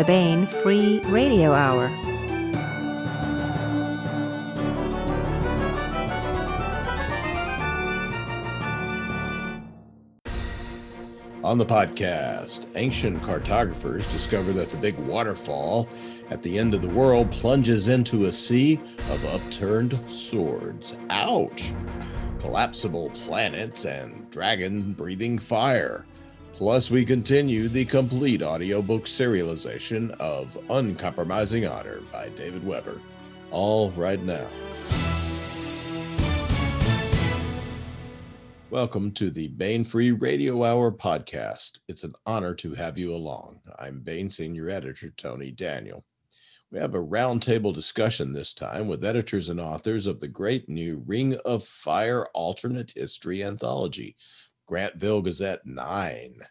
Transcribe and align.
the 0.00 0.06
Baen 0.06 0.46
Free 0.46 1.00
Radio 1.08 1.52
Hour. 1.52 1.88
On 11.44 11.58
the 11.58 11.66
podcast, 11.66 12.64
ancient 12.76 13.22
cartographers 13.22 14.10
discover 14.10 14.54
that 14.54 14.70
the 14.70 14.78
big 14.78 14.98
waterfall 15.00 15.86
at 16.30 16.42
the 16.42 16.58
end 16.58 16.72
of 16.72 16.80
the 16.80 16.88
world 16.88 17.30
plunges 17.30 17.88
into 17.88 18.24
a 18.24 18.32
sea 18.32 18.80
of 19.10 19.22
upturned 19.26 20.00
swords. 20.10 20.96
Ouch! 21.10 21.74
Collapsible 22.38 23.10
planets 23.10 23.84
and 23.84 24.30
dragon 24.30 24.94
breathing 24.94 25.38
fire. 25.38 26.06
Plus, 26.54 26.90
we 26.90 27.04
continue 27.04 27.68
the 27.68 27.84
complete 27.86 28.42
audiobook 28.42 29.04
serialization 29.04 30.10
of 30.20 30.58
Uncompromising 30.68 31.66
Honor 31.66 32.00
by 32.12 32.28
David 32.30 32.66
Weber. 32.66 33.00
All 33.50 33.90
right 33.92 34.22
now. 34.22 34.46
Welcome 38.70 39.10
to 39.12 39.30
the 39.30 39.48
Baen 39.48 39.82
Free 39.82 40.12
Radio 40.12 40.62
Hour 40.62 40.92
podcast. 40.92 41.80
It's 41.88 42.04
an 42.04 42.14
honor 42.26 42.54
to 42.56 42.74
have 42.74 42.96
you 42.96 43.14
along. 43.14 43.58
I'm 43.78 44.00
Baen 44.00 44.30
Senior 44.30 44.70
Editor 44.70 45.10
Tony 45.16 45.50
Daniel. 45.50 46.04
We 46.70 46.78
have 46.78 46.94
a 46.94 47.02
roundtable 47.02 47.74
discussion 47.74 48.32
this 48.32 48.54
time 48.54 48.86
with 48.86 49.04
editors 49.04 49.48
and 49.48 49.58
authors 49.58 50.06
of 50.06 50.20
the 50.20 50.28
great 50.28 50.68
new 50.68 51.02
Ring 51.04 51.34
of 51.44 51.64
Fire 51.64 52.26
alternate 52.32 52.92
history 52.94 53.42
anthology, 53.42 54.14
Grantville 54.70 55.24
Gazette 55.24 55.66
9. 55.66 56.46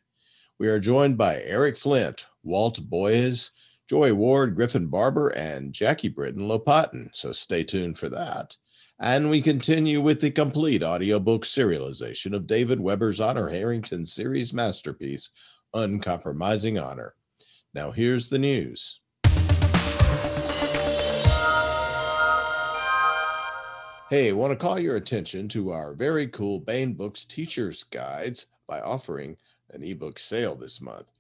We 0.58 0.68
are 0.68 0.80
joined 0.80 1.18
by 1.18 1.42
Eric 1.44 1.78
Flint, 1.78 2.26
Walt 2.44 2.82
Boyes, 2.90 3.52
Joy 3.90 4.14
Ward, 4.14 4.56
Griffin 4.56 4.88
Barber, 4.88 5.30
and 5.30 5.72
Jackie 5.72 6.10
Britton 6.10 6.48
Lopatin. 6.48 7.10
So 7.14 7.32
stay 7.32 7.64
tuned 7.64 7.98
for 7.98 8.10
that. 8.10 8.58
And 9.00 9.30
we 9.30 9.42
continue 9.42 10.02
with 10.02 10.20
the 10.20 10.32
complete 10.32 10.84
audiobook 10.84 11.46
serialization 11.46 12.36
of 12.36 12.46
David 12.46 12.82
Weber's 12.82 13.22
Honor 13.22 13.48
Harrington 13.48 14.06
series 14.06 14.54
masterpiece, 14.54 15.30
Uncompromising 15.74 16.78
Honor. 16.78 17.16
Now, 17.74 17.92
here's 17.92 18.28
the 18.28 18.40
news. 18.40 19.00
Hey, 24.10 24.34
want 24.34 24.50
to 24.50 24.58
call 24.58 24.80
your 24.80 24.96
attention 24.96 25.48
to 25.50 25.70
our 25.70 25.94
very 25.94 26.28
cool 26.30 26.60
Baen 26.60 26.94
Books 26.94 27.26
Teacher's 27.26 27.84
Guides 27.84 28.48
by 28.66 28.82
offering 28.82 29.38
an 29.70 29.84
ebook 29.84 30.18
sale 30.18 30.56
this 30.56 30.82
month. 30.82 31.12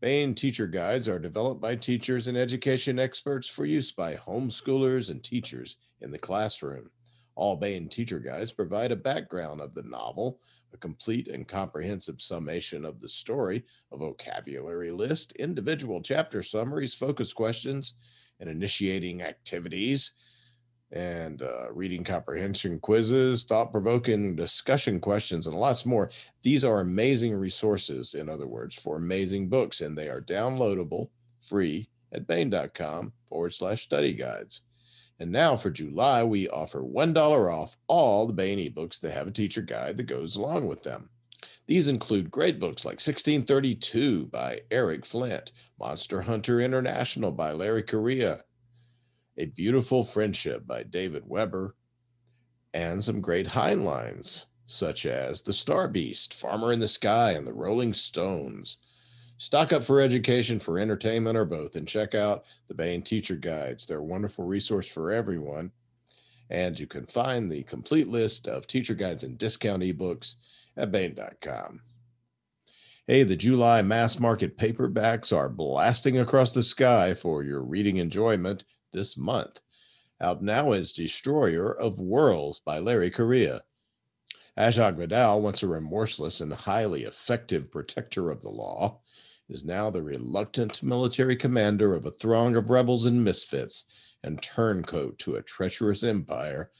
Baen 0.00 0.34
Teacher 0.34 0.66
Guides 0.66 1.06
are 1.06 1.18
developed 1.18 1.60
by 1.60 1.76
teachers 1.76 2.28
and 2.28 2.38
education 2.38 2.98
experts 2.98 3.46
for 3.46 3.66
use 3.66 3.92
by 3.92 4.16
homeschoolers 4.16 5.10
and 5.10 5.22
teachers 5.22 5.76
in 6.00 6.10
the 6.10 6.18
classroom. 6.18 6.88
All 7.34 7.56
Baen 7.56 7.90
Teacher 7.90 8.18
Guides 8.18 8.52
provide 8.52 8.90
a 8.90 8.96
background 8.96 9.60
of 9.60 9.74
the 9.74 9.82
novel, 9.82 10.40
a 10.72 10.78
complete 10.78 11.28
and 11.28 11.46
comprehensive 11.46 12.22
summation 12.22 12.86
of 12.86 13.02
the 13.02 13.08
story, 13.10 13.62
a 13.92 13.98
vocabulary 13.98 14.92
list, 14.92 15.32
individual 15.32 16.00
chapter 16.00 16.42
summaries, 16.42 16.94
focus 16.94 17.34
questions, 17.34 17.96
and 18.40 18.48
initiating 18.48 19.20
activities 19.20 20.14
and 20.92 21.42
uh, 21.42 21.72
reading 21.72 22.02
comprehension 22.02 22.80
quizzes, 22.80 23.44
thought 23.44 23.70
provoking 23.70 24.34
discussion 24.34 25.00
questions, 25.00 25.46
and 25.46 25.56
lots 25.56 25.86
more. 25.86 26.10
These 26.42 26.64
are 26.64 26.80
amazing 26.80 27.34
resources, 27.34 28.14
in 28.14 28.28
other 28.28 28.46
words, 28.46 28.74
for 28.74 28.96
amazing 28.96 29.48
books, 29.48 29.80
and 29.80 29.96
they 29.96 30.08
are 30.08 30.20
downloadable 30.20 31.08
free 31.40 31.88
at 32.12 32.26
baen.com 32.26 33.12
forward 33.28 33.54
slash 33.54 33.84
study 33.84 34.12
guides. 34.12 34.62
And 35.20 35.30
now 35.30 35.54
for 35.56 35.70
July, 35.70 36.24
we 36.24 36.48
offer 36.48 36.82
$1 36.82 37.52
off 37.52 37.76
all 37.86 38.26
the 38.26 38.32
Baen 38.32 38.58
ebooks 38.58 38.98
that 39.00 39.12
have 39.12 39.28
a 39.28 39.32
teacher 39.32 39.62
guide 39.62 39.96
that 39.98 40.04
goes 40.04 40.36
along 40.36 40.66
with 40.66 40.82
them. 40.82 41.10
These 41.66 41.88
include 41.88 42.30
great 42.30 42.58
books 42.58 42.84
like 42.84 42.94
1632 42.94 44.26
by 44.26 44.62
Eric 44.70 45.06
Flint, 45.06 45.52
Monster 45.78 46.20
Hunter 46.22 46.60
International 46.60 47.30
by 47.30 47.52
Larry 47.52 47.82
Correia, 47.82 48.42
a 49.36 49.46
Beautiful 49.46 50.04
Friendship 50.04 50.66
by 50.66 50.82
David 50.82 51.22
Weber, 51.26 51.74
and 52.74 53.02
some 53.02 53.20
great 53.20 53.46
Heinleins, 53.46 54.46
such 54.66 55.06
as 55.06 55.40
The 55.40 55.52
Star 55.52 55.88
Beast, 55.88 56.34
Farmer 56.34 56.72
in 56.72 56.80
the 56.80 56.88
Sky, 56.88 57.32
and 57.32 57.46
The 57.46 57.52
Rolling 57.52 57.92
Stones. 57.92 58.76
Stock 59.38 59.72
up 59.72 59.82
for 59.82 60.00
education, 60.00 60.58
for 60.58 60.78
entertainment, 60.78 61.36
or 61.36 61.46
both, 61.46 61.74
and 61.74 61.88
check 61.88 62.14
out 62.14 62.44
the 62.68 62.74
Baen 62.74 63.02
Teacher 63.02 63.36
Guides. 63.36 63.86
They're 63.86 63.98
a 63.98 64.04
wonderful 64.04 64.44
resource 64.44 64.86
for 64.86 65.10
everyone. 65.10 65.72
And 66.50 66.78
you 66.78 66.86
can 66.86 67.06
find 67.06 67.50
the 67.50 67.62
complete 67.62 68.08
list 68.08 68.48
of 68.48 68.66
teacher 68.66 68.94
guides 68.94 69.24
and 69.24 69.38
discount 69.38 69.82
ebooks 69.82 70.34
at 70.76 70.92
Baen.com. 70.92 71.80
Hey, 73.06 73.22
the 73.22 73.34
July 73.34 73.82
mass 73.82 74.20
market 74.20 74.58
paperbacks 74.58 75.34
are 75.34 75.48
blasting 75.48 76.18
across 76.18 76.52
the 76.52 76.62
sky 76.62 77.14
for 77.14 77.42
your 77.42 77.62
reading 77.62 77.96
enjoyment 77.96 78.64
this 78.92 79.16
month. 79.16 79.60
Out 80.20 80.42
now 80.42 80.72
is 80.72 80.92
Destroyer 80.92 81.72
of 81.72 81.98
Worlds 81.98 82.60
by 82.60 82.78
Larry 82.78 83.10
Correia. 83.10 83.62
Ashok 84.58 84.96
Vadal, 84.96 85.40
once 85.40 85.62
a 85.62 85.68
remorseless 85.68 86.40
and 86.40 86.52
highly 86.52 87.04
effective 87.04 87.70
protector 87.70 88.30
of 88.30 88.42
the 88.42 88.50
law, 88.50 89.00
is 89.48 89.64
now 89.64 89.90
the 89.90 90.02
reluctant 90.02 90.82
military 90.82 91.36
commander 91.36 91.94
of 91.94 92.04
a 92.04 92.10
throng 92.10 92.56
of 92.56 92.68
rebels 92.68 93.06
and 93.06 93.24
misfits 93.24 93.86
and 94.22 94.42
turncoat 94.42 95.18
to 95.20 95.36
a 95.36 95.42
treacherous 95.42 96.02
empire 96.02 96.70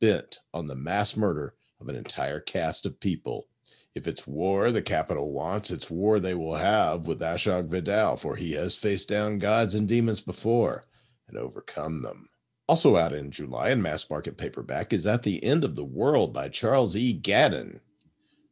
bent 0.00 0.40
on 0.52 0.66
the 0.66 0.74
mass 0.74 1.16
murder 1.16 1.54
of 1.80 1.88
an 1.88 1.96
entire 1.96 2.40
caste 2.40 2.84
of 2.84 3.00
people. 3.00 3.48
If 3.94 4.06
it's 4.06 4.26
war 4.26 4.70
the 4.70 4.82
capital 4.82 5.32
wants, 5.32 5.70
it's 5.70 5.90
war 5.90 6.20
they 6.20 6.34
will 6.34 6.54
have 6.54 7.06
with 7.06 7.20
Ashok 7.20 7.68
Vadal, 7.68 8.18
for 8.18 8.36
he 8.36 8.52
has 8.52 8.76
faced 8.76 9.08
down 9.08 9.38
gods 9.38 9.74
and 9.74 9.88
demons 9.88 10.20
before 10.20 10.84
and 11.30 11.38
overcome 11.38 12.02
them. 12.02 12.28
Also 12.68 12.96
out 12.96 13.12
in 13.12 13.30
July 13.30 13.70
in 13.70 13.80
mass 13.80 14.08
market 14.10 14.36
paperback 14.36 14.92
is 14.92 15.06
At 15.06 15.22
the 15.22 15.42
End 15.42 15.64
of 15.64 15.74
the 15.74 15.84
World 15.84 16.32
by 16.32 16.48
Charles 16.48 16.94
E. 16.96 17.12
Gannon. 17.12 17.80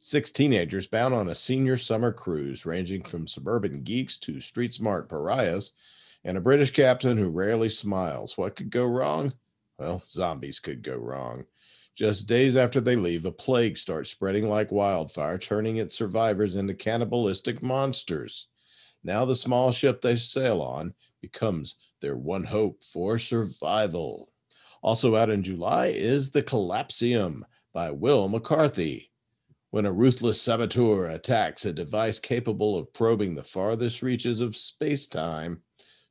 Six 0.01 0.31
teenagers 0.31 0.87
bound 0.87 1.13
on 1.13 1.29
a 1.29 1.35
senior 1.35 1.77
summer 1.77 2.13
cruise, 2.13 2.65
ranging 2.65 3.03
from 3.03 3.27
suburban 3.27 3.83
geeks 3.83 4.17
to 4.19 4.41
street 4.41 4.73
smart 4.73 5.09
pariahs, 5.09 5.73
and 6.25 6.37
a 6.37 6.41
British 6.41 6.71
captain 6.71 7.17
who 7.17 7.29
rarely 7.29 7.69
smiles. 7.69 8.39
What 8.39 8.57
could 8.57 8.71
go 8.71 8.85
wrong? 8.85 9.35
Well, 9.79 10.03
zombies 10.05 10.61
could 10.61 10.83
go 10.83 10.97
wrong. 10.97 11.45
Just 11.95 12.29
days 12.29 12.57
after 12.57 12.81
they 12.81 12.95
leave, 12.95 13.25
a 13.25 13.33
plague 13.33 13.77
starts 13.77 14.11
spreading 14.11 14.49
like 14.49 14.71
wildfire, 14.71 15.37
turning 15.37 15.79
its 15.79 15.97
survivors 15.97 16.55
into 16.55 16.75
cannibalistic 16.75 17.61
monsters. 17.61 18.47
Now, 19.05 19.25
the 19.25 19.37
small 19.37 19.73
ship 19.73 20.01
they 20.01 20.17
sail 20.17 20.61
on 20.61 20.93
becomes 21.21 21.77
their 22.01 22.17
one 22.17 22.45
hope 22.45 22.83
for 22.83 23.19
survival. 23.19 24.33
Also 24.83 25.17
out 25.17 25.31
in 25.31 25.43
July 25.43 25.89
is 25.89 26.31
The 26.31 26.43
Collapsium 26.43 27.45
by 27.73 27.91
Wil 27.91 28.29
McCarthy. 28.29 29.11
When 29.71 29.87
a 29.87 29.93
ruthless 29.93 30.41
saboteur 30.41 31.09
attacks 31.09 31.67
a 31.67 31.73
device 31.73 32.19
capable 32.19 32.77
of 32.77 32.93
probing 32.93 33.35
the 33.35 33.45
farthest 33.45 34.03
reaches 34.03 34.41
of 34.41 34.57
space 34.57 35.07
time, 35.07 35.63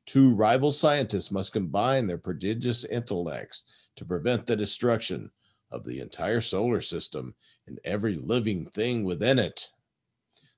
two 0.06 0.34
rival 0.34 0.70
scientists 0.70 1.30
must 1.30 1.52
combine 1.52 2.06
their 2.06 2.18
prodigious 2.18 2.84
intellects 2.84 3.64
to 3.96 4.04
prevent 4.04 4.46
the 4.46 4.56
destruction 4.56 5.30
of 5.70 5.84
the 5.84 6.00
entire 6.00 6.40
solar 6.40 6.80
system 6.80 7.34
and 7.66 7.80
every 7.84 8.14
living 8.14 8.66
thing 8.70 9.04
within 9.04 9.38
it. 9.38 9.68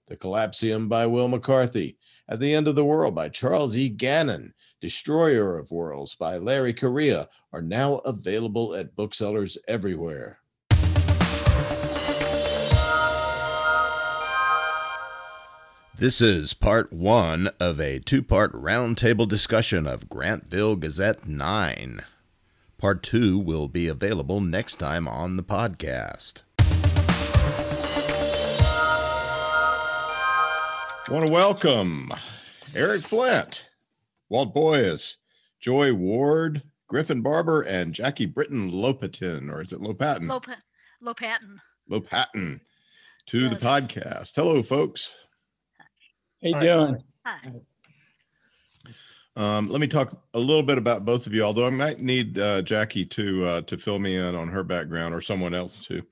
The 0.07 0.17
Collapsium 0.17 0.89
by 0.89 1.07
Wil 1.07 1.29
McCarthy. 1.29 1.97
At 2.31 2.39
the 2.39 2.55
End 2.55 2.69
of 2.69 2.77
the 2.77 2.85
World 2.85 3.17
by 3.17 3.29
Charles 3.29 3.77
E. 3.77 3.89
Gannon. 3.89 4.55
Destroyer 4.81 5.59
of 5.59 5.73
Worlds 5.73 6.15
by 6.15 6.37
Larry 6.39 6.73
Correia 6.73 7.29
are 7.53 7.61
now 7.61 7.97
available 7.97 8.73
at 8.77 8.95
booksellers 8.95 9.59
everywhere. 9.67 10.39
This 15.99 16.21
is 16.21 16.55
part 16.55 16.93
one 16.93 17.51
of 17.59 17.81
a 17.81 17.99
two 17.99 18.23
part 18.23 18.53
roundtable 18.53 19.27
discussion 19.27 19.89
of 19.89 20.09
Grantville 20.09 20.79
Gazette 20.79 21.27
9. 21.27 22.01
Part 22.79 23.03
two 23.03 23.41
will 23.41 23.67
be 23.67 23.89
available 23.89 24.41
next 24.41 24.77
time 24.77 25.09
on 25.09 25.37
the 25.37 25.43
podcast. 25.43 26.43
I 31.11 31.13
want 31.13 31.27
to 31.27 31.33
welcome 31.33 32.13
Eric 32.73 33.03
Flint, 33.03 33.69
Walt 34.29 34.55
Boyes, 34.55 35.17
Joy 35.59 35.93
Ward, 35.93 36.63
Griffin 36.87 37.21
Barber, 37.21 37.63
and 37.63 37.93
Jackie 37.93 38.27
Britton 38.27 38.71
Lopatin, 38.71 39.53
or 39.53 39.61
is 39.61 39.73
it 39.73 39.81
Lopatin? 39.81 40.29
Lop- 40.29 40.47
Lopatin. 41.03 41.59
Lopatin 41.91 42.61
to 43.27 43.49
the 43.49 43.57
podcast. 43.57 44.37
Hello, 44.37 44.63
folks. 44.63 45.11
How 46.45 46.49
you 46.49 46.55
Hi. 46.55 46.63
doing? 46.65 47.03
Hi. 47.27 47.39
Um, 49.35 49.69
let 49.69 49.81
me 49.81 49.89
talk 49.89 50.17
a 50.35 50.39
little 50.39 50.63
bit 50.63 50.79
about 50.79 51.05
both 51.05 51.27
of 51.27 51.35
you, 51.35 51.43
although 51.43 51.67
I 51.67 51.71
might 51.71 52.01
need 52.01 52.39
uh, 52.39 52.63
Jackie 52.63 53.05
to 53.07 53.45
uh, 53.47 53.61
to 53.63 53.77
fill 53.77 53.99
me 53.99 54.15
in 54.15 54.37
on 54.37 54.47
her 54.47 54.63
background 54.63 55.13
or 55.13 55.21
someone 55.21 55.55
else 55.55 55.85
too. 55.85 56.05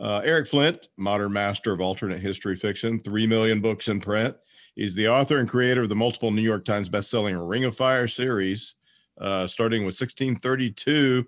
Uh, 0.00 0.22
Eric 0.24 0.48
Flint, 0.48 0.88
modern 0.96 1.32
master 1.32 1.72
of 1.72 1.80
alternate 1.82 2.20
history 2.20 2.56
fiction, 2.56 2.98
three 2.98 3.26
million 3.26 3.60
books 3.60 3.88
in 3.88 4.00
print. 4.00 4.34
He's 4.74 4.94
the 4.94 5.08
author 5.08 5.36
and 5.36 5.48
creator 5.48 5.82
of 5.82 5.90
the 5.90 5.94
multiple 5.94 6.30
New 6.30 6.40
York 6.40 6.64
Times 6.64 6.88
bestselling 6.88 7.48
Ring 7.48 7.64
of 7.64 7.76
Fire 7.76 8.08
series, 8.08 8.76
uh, 9.20 9.46
starting 9.46 9.80
with 9.80 10.00
1632, 10.00 11.26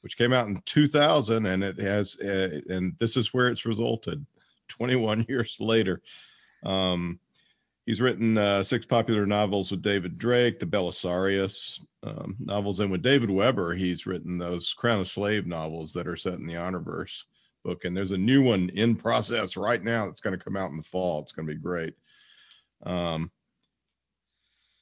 which 0.00 0.18
came 0.18 0.32
out 0.32 0.48
in 0.48 0.60
2000, 0.64 1.46
and 1.46 1.62
it 1.62 1.78
has, 1.78 2.18
uh, 2.18 2.60
and 2.68 2.94
this 2.98 3.16
is 3.16 3.32
where 3.32 3.48
it's 3.48 3.64
resulted 3.64 4.26
21 4.66 5.24
years 5.28 5.56
later. 5.60 6.02
Um, 6.64 7.20
he's 7.86 8.00
written 8.00 8.36
uh, 8.36 8.64
six 8.64 8.84
popular 8.84 9.26
novels 9.26 9.70
with 9.70 9.80
David 9.80 10.18
Drake, 10.18 10.58
the 10.58 10.66
Belisarius 10.66 11.84
um, 12.02 12.34
novels, 12.40 12.80
and 12.80 12.90
with 12.90 13.02
David 13.02 13.30
Weber, 13.30 13.74
he's 13.74 14.06
written 14.06 14.38
those 14.38 14.74
Crown 14.74 14.98
of 14.98 15.06
Slave 15.06 15.46
novels 15.46 15.92
that 15.92 16.08
are 16.08 16.16
set 16.16 16.34
in 16.34 16.46
the 16.46 16.54
Honorverse 16.54 17.22
book. 17.68 17.84
And 17.84 17.96
there's 17.96 18.12
a 18.12 18.18
new 18.18 18.42
one 18.42 18.70
in 18.70 18.96
process 18.96 19.56
right 19.56 19.82
now 19.82 20.06
that's 20.06 20.20
going 20.20 20.36
to 20.36 20.42
come 20.42 20.56
out 20.56 20.70
in 20.70 20.76
the 20.78 20.82
fall. 20.82 21.20
It's 21.20 21.32
going 21.32 21.46
to 21.46 21.54
be 21.54 21.60
great. 21.60 21.94
Um, 22.84 23.30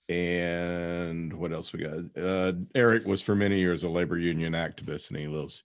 and 0.08 1.32
what 1.32 1.52
else 1.52 1.72
we 1.72 1.80
got? 1.80 2.22
Uh, 2.22 2.52
Eric 2.76 3.04
was 3.06 3.22
for 3.22 3.34
many 3.34 3.58
years 3.58 3.82
a 3.82 3.88
labor 3.88 4.18
union 4.18 4.52
activist, 4.52 5.10
and 5.10 5.18
he 5.18 5.26
lives 5.26 5.64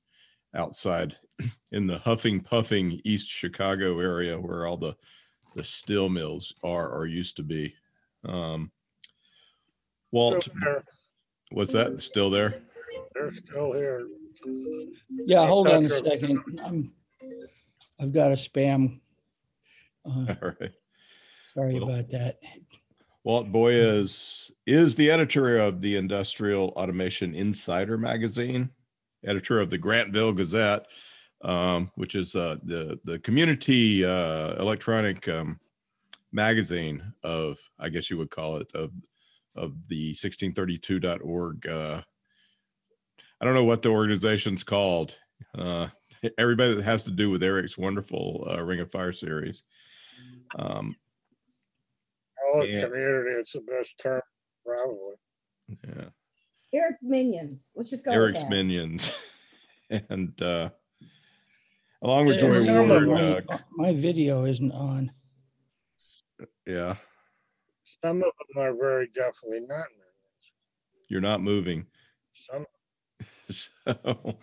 outside 0.56 1.16
in 1.72 1.86
the 1.86 2.00
huffing 2.00 2.40
puffing 2.40 3.00
East 3.04 3.28
Chicago 3.28 4.00
area 4.00 4.40
where 4.40 4.66
all 4.66 4.78
the 4.78 4.96
the 5.56 5.64
steel 5.64 6.08
mills 6.08 6.56
are 6.64 6.90
or 6.90 7.06
used 7.06 7.36
to 7.36 7.44
be. 7.44 7.76
Um, 8.26 8.72
Walt, 10.12 10.48
what's 11.52 11.74
that? 11.74 12.02
Still 12.02 12.30
there? 12.30 12.62
They're 13.14 13.34
still 13.34 13.74
here. 13.74 14.08
Yeah, 15.26 15.46
hold 15.46 15.68
on 15.68 15.86
a 15.86 15.90
second. 15.90 16.42
I'm, 16.64 16.94
I've 18.00 18.14
got 18.14 18.32
a 18.32 18.36
spam. 18.36 19.00
Uh, 20.06 20.10
All 20.42 20.54
right. 20.60 20.72
Sorry 21.54 21.76
Well- 21.80 21.90
about 21.90 22.10
that. 22.12 22.40
Walt 23.24 23.52
Boyes 23.52 24.52
is 24.66 24.96
the 24.96 25.12
editor 25.12 25.60
of 25.60 25.80
the 25.80 25.96
Industrial 25.96 26.70
Automation 26.70 27.36
Insider 27.36 27.96
magazine, 27.96 28.72
editor 29.24 29.62
of 29.62 29.70
the 29.70 29.78
Grantville 29.78 30.36
Gazette, 30.36 30.88
um, 31.44 31.92
which 31.94 32.16
is 32.16 32.36
uh, 32.36 32.56
the 32.64 33.00
the 33.04 33.20
community 33.20 34.04
uh, 34.04 34.56
electronic 34.60 35.28
um, 35.30 35.60
magazine 36.32 37.14
of, 37.22 37.60
I 37.80 37.90
guess 37.90 38.10
you 38.10 38.18
would 38.18 38.32
call 38.32 38.56
it, 38.58 38.72
of 38.74 38.92
of 39.56 39.76
the 39.88 40.14
1632.org. 40.14 41.68
Uh, 41.68 42.02
I 43.40 43.46
don't 43.46 43.54
know 43.54 43.66
what 43.66 43.84
the 43.84 43.90
organization's 43.90 44.64
called. 44.64 45.16
Uh, 45.56 45.90
everybody 46.38 46.76
that 46.76 46.84
has 46.84 47.04
to 47.06 47.12
do 47.12 47.30
with 47.30 47.44
Eric's 47.44 47.78
wonderful 47.78 48.48
uh, 48.50 48.62
Ring 48.64 48.80
of 48.80 48.92
Fire 48.92 49.12
series. 49.12 49.64
Um, 50.58 50.96
All 52.54 52.66
Yeah. 52.66 52.86
community, 52.86 53.32
it's 53.40 53.54
the 53.54 53.62
best 53.62 53.98
term, 54.00 54.22
probably. 54.66 55.16
yeah. 55.88 56.10
Eric's 56.74 57.00
Minions. 57.02 57.72
Let's 57.76 57.90
just 57.90 58.04
go 58.06 58.12
with 58.12 58.18
Eric's 58.20 58.42
that. 58.42 58.50
Minions. 58.50 59.12
and 59.90 60.40
uh, 60.42 60.70
along 62.02 62.26
with 62.28 62.36
Yeah, 62.36 62.42
Joy 62.42 62.66
some 62.66 62.88
Ward, 62.90 63.08
My 63.08 63.22
uh, 63.22 63.58
my 63.72 63.94
video 63.94 64.46
isn't 64.46 64.72
on. 64.72 65.12
yeah, 66.66 66.96
Some 68.04 68.18
of 68.24 68.32
them 68.54 68.64
are 68.64 68.74
very 68.76 69.08
definitely 69.08 69.62
not 69.62 69.86
millions. 69.98 70.52
you're 71.10 71.22
not 71.22 71.42
moving. 71.42 71.86
Some, 72.34 72.66
So, 73.50 74.38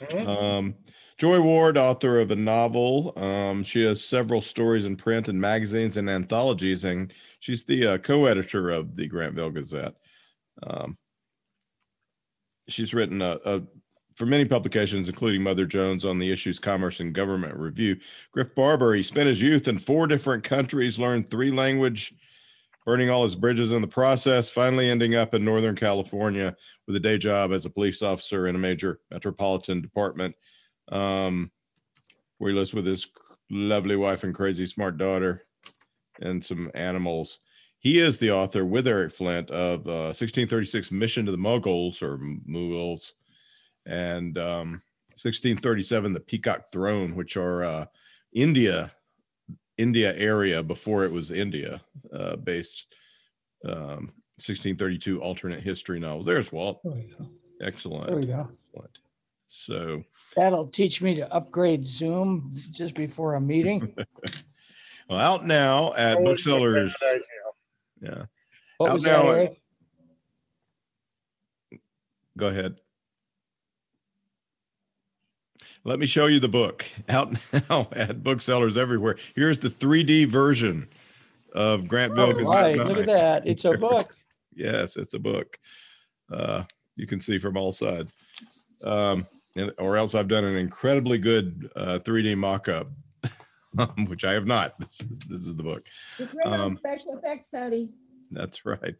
Hmm? 0.00 0.28
um, 0.28 0.74
Joy 1.18 1.40
Ward, 1.40 1.78
author 1.78 2.20
of 2.20 2.30
a 2.30 2.36
novel. 2.36 3.14
Um, 3.16 3.62
she 3.62 3.82
has 3.84 4.04
several 4.04 4.42
stories 4.42 4.84
in 4.84 4.96
print 4.96 5.28
and 5.28 5.40
magazines 5.40 5.96
and 5.96 6.10
anthologies, 6.10 6.84
and 6.84 7.12
she's 7.40 7.64
the 7.64 7.86
uh, 7.86 7.98
co-editor 7.98 8.68
of 8.68 8.96
the 8.96 9.08
Grantville 9.08 9.54
Gazette. 9.54 9.94
Um, 10.62 10.98
she's 12.68 12.92
written 12.92 13.22
a, 13.22 13.38
a, 13.46 13.62
for 14.14 14.26
many 14.26 14.44
publications, 14.44 15.08
including 15.08 15.42
Mother 15.42 15.64
Jones 15.64 16.04
on 16.04 16.18
the 16.18 16.30
issues 16.30 16.58
Commerce 16.58 17.00
and 17.00 17.14
Government 17.14 17.56
Review. 17.56 17.96
Griff 18.32 18.54
Barber, 18.54 18.94
he 18.94 19.02
spent 19.02 19.28
his 19.28 19.40
youth 19.40 19.68
in 19.68 19.78
four 19.78 20.06
different 20.06 20.44
countries, 20.44 20.98
learned 20.98 21.30
three 21.30 21.50
language, 21.50 22.12
burning 22.84 23.08
all 23.08 23.22
his 23.22 23.34
bridges 23.34 23.72
in 23.72 23.80
the 23.80 23.88
process, 23.88 24.50
finally 24.50 24.90
ending 24.90 25.14
up 25.14 25.32
in 25.32 25.44
Northern 25.44 25.76
California 25.76 26.54
with 26.86 26.94
a 26.96 27.00
day 27.00 27.16
job 27.16 27.52
as 27.52 27.64
a 27.64 27.70
police 27.70 28.02
officer 28.02 28.48
in 28.48 28.54
a 28.54 28.58
major 28.58 29.00
metropolitan 29.10 29.80
department, 29.80 30.34
um, 30.90 31.50
where 32.38 32.50
he 32.50 32.56
lives 32.56 32.74
with 32.74 32.86
his 32.86 33.06
lovely 33.50 33.96
wife 33.96 34.24
and 34.24 34.34
crazy 34.34 34.66
smart 34.66 34.98
daughter 34.98 35.46
and 36.20 36.44
some 36.44 36.70
animals. 36.74 37.38
He 37.78 37.98
is 37.98 38.18
the 38.18 38.32
author 38.32 38.64
with 38.64 38.86
Eric 38.86 39.12
Flint 39.12 39.50
of 39.50 39.86
uh, 39.86 40.12
1636 40.12 40.90
Mission 40.90 41.26
to 41.26 41.32
the 41.32 41.38
Muggles 41.38 42.02
or 42.02 42.18
Mughals 42.18 43.12
and 43.86 44.36
um, 44.38 44.82
1637 45.22 46.12
The 46.12 46.20
Peacock 46.20 46.70
Throne, 46.72 47.14
which 47.14 47.36
are 47.36 47.64
uh, 47.64 47.86
India 48.32 48.92
India 49.78 50.16
area 50.16 50.62
before 50.62 51.04
it 51.04 51.12
was 51.12 51.30
India 51.30 51.82
uh, 52.12 52.36
based 52.36 52.86
um, 53.66 54.12
1632 54.38 55.20
alternate 55.20 55.62
history 55.62 56.00
novels. 56.00 56.26
There's 56.26 56.52
Walt. 56.52 56.80
There 56.82 56.92
we 56.92 57.02
go. 57.02 57.28
Excellent. 57.60 58.06
There 58.06 58.16
we 58.16 58.26
go. 58.26 58.48
Excellent. 58.74 58.98
So, 59.48 60.02
That'll 60.36 60.66
teach 60.66 61.00
me 61.00 61.14
to 61.14 61.32
upgrade 61.32 61.86
Zoom 61.86 62.52
just 62.70 62.94
before 62.94 63.34
a 63.34 63.40
meeting. 63.40 63.94
well, 65.08 65.18
out 65.18 65.46
now 65.46 65.94
at 65.94 66.22
booksellers. 66.22 66.92
Yeah, 68.02 68.24
What 68.76 68.90
Out 68.90 68.94
was 68.94 69.04
that, 69.04 69.24
now, 69.24 69.30
Eric? 69.30 69.60
go 72.36 72.48
ahead. 72.48 72.80
Let 75.84 75.98
me 75.98 76.06
show 76.06 76.26
you 76.26 76.38
the 76.38 76.48
book 76.48 76.84
out 77.08 77.32
now 77.70 77.88
at 77.92 78.22
booksellers 78.22 78.76
everywhere. 78.76 79.16
Here's 79.34 79.58
the 79.58 79.68
3D 79.68 80.26
version 80.26 80.86
of 81.52 81.84
Grantville. 81.84 82.44
Oh, 82.44 82.52
right, 82.52 82.76
look 82.76 82.98
at 82.98 83.06
that. 83.06 83.46
It's 83.46 83.64
a 83.64 83.72
book. 83.72 84.14
Yes, 84.58 84.96
it's 84.96 85.12
a 85.12 85.18
book. 85.18 85.58
Uh, 86.30 86.64
you 86.94 87.06
can 87.06 87.20
see 87.20 87.36
from 87.36 87.58
all 87.58 87.72
sides. 87.72 88.14
Um, 88.82 89.18
and, 89.18 89.26
or 89.78 89.96
else 89.96 90.14
I've 90.14 90.28
done 90.28 90.44
an 90.44 90.56
incredibly 90.56 91.18
good 91.18 91.70
uh, 91.76 91.98
3D 92.00 92.36
mock-up, 92.36 92.88
which 94.06 94.24
I 94.24 94.32
have 94.32 94.46
not. 94.46 94.78
This 94.80 95.00
is, 95.00 95.18
this 95.28 95.40
is 95.42 95.54
the 95.56 95.62
book. 95.62 95.86
It's 96.18 96.32
written 96.34 96.52
on 96.52 96.60
Um, 96.60 96.76
special 96.78 97.16
effects 97.18 97.48
study. 97.48 97.90
That's 98.30 98.64
right. 98.66 98.94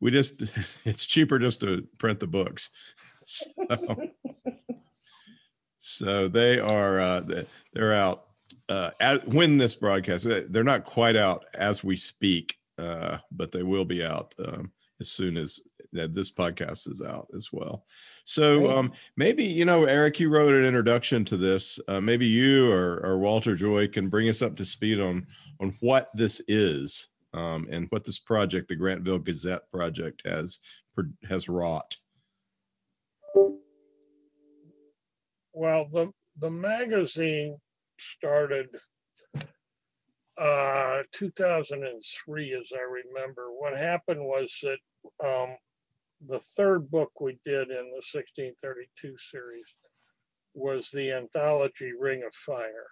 We 0.00 0.10
just, 0.10 0.42
it's 0.84 1.06
cheaper 1.06 1.38
just 1.38 1.60
to 1.60 1.86
print 1.98 2.20
the 2.20 2.26
books. 2.26 2.70
So, 3.28 4.08
so 5.78 6.28
they 6.28 6.60
are, 6.60 7.00
uh, 7.00 7.20
they- 7.20 7.46
they're 7.72 7.92
out. 7.92 8.26
Uh, 8.68 8.90
as, 9.00 9.20
when 9.26 9.56
this 9.58 9.74
broadcast, 9.74 10.26
they're 10.50 10.62
not 10.64 10.84
quite 10.84 11.16
out 11.16 11.44
as 11.54 11.82
we 11.82 11.96
speak, 11.96 12.56
uh, 12.78 13.18
but 13.32 13.50
they 13.52 13.62
will 13.64 13.84
be 13.84 14.04
out 14.04 14.32
um, 14.44 14.70
as 15.00 15.10
soon 15.10 15.36
as 15.36 15.60
that 15.96 16.14
this 16.14 16.30
podcast 16.30 16.90
is 16.90 17.02
out 17.02 17.28
as 17.34 17.52
well. 17.52 17.84
So 18.24 18.70
um, 18.70 18.92
maybe 19.16 19.44
you 19.44 19.64
know, 19.64 19.84
Eric, 19.84 20.20
you 20.20 20.28
wrote 20.28 20.54
an 20.54 20.64
introduction 20.64 21.24
to 21.26 21.36
this. 21.36 21.78
Uh, 21.88 22.00
maybe 22.00 22.26
you 22.26 22.70
or, 22.70 23.00
or 23.04 23.18
Walter 23.18 23.54
Joy 23.54 23.88
can 23.88 24.08
bring 24.08 24.28
us 24.28 24.42
up 24.42 24.56
to 24.56 24.64
speed 24.64 25.00
on 25.00 25.26
on 25.60 25.76
what 25.80 26.10
this 26.14 26.40
is 26.48 27.08
um, 27.34 27.66
and 27.70 27.86
what 27.90 28.04
this 28.04 28.18
project, 28.18 28.68
the 28.68 28.76
Grantville 28.76 29.22
Gazette 29.22 29.70
project, 29.70 30.22
has 30.26 30.58
has 31.28 31.48
wrought. 31.48 31.96
Well, 35.52 35.88
the, 35.90 36.10
the 36.38 36.50
magazine 36.50 37.56
started 37.98 38.68
uh, 40.36 41.02
2003, 41.12 42.54
as 42.54 42.70
I 42.74 42.82
remember. 42.82 43.46
What 43.52 43.76
happened 43.76 44.20
was 44.20 44.54
that 44.62 44.78
um, 45.24 45.56
the 46.24 46.40
third 46.40 46.90
book 46.90 47.20
we 47.20 47.38
did 47.44 47.68
in 47.70 47.90
the 47.90 48.02
1632 48.12 49.16
series 49.30 49.74
was 50.54 50.90
the 50.90 51.12
anthology 51.12 51.92
Ring 51.98 52.22
of 52.26 52.34
Fire. 52.34 52.88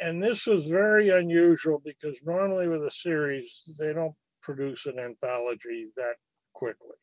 And 0.00 0.22
this 0.22 0.46
was 0.46 0.66
very 0.66 1.10
unusual 1.10 1.82
because 1.84 2.16
normally 2.24 2.66
with 2.66 2.82
a 2.82 2.90
series, 2.90 3.70
they 3.78 3.92
don't 3.92 4.14
produce 4.42 4.86
an 4.86 4.98
anthology 4.98 5.88
that 5.96 6.14
quickly 6.54 6.96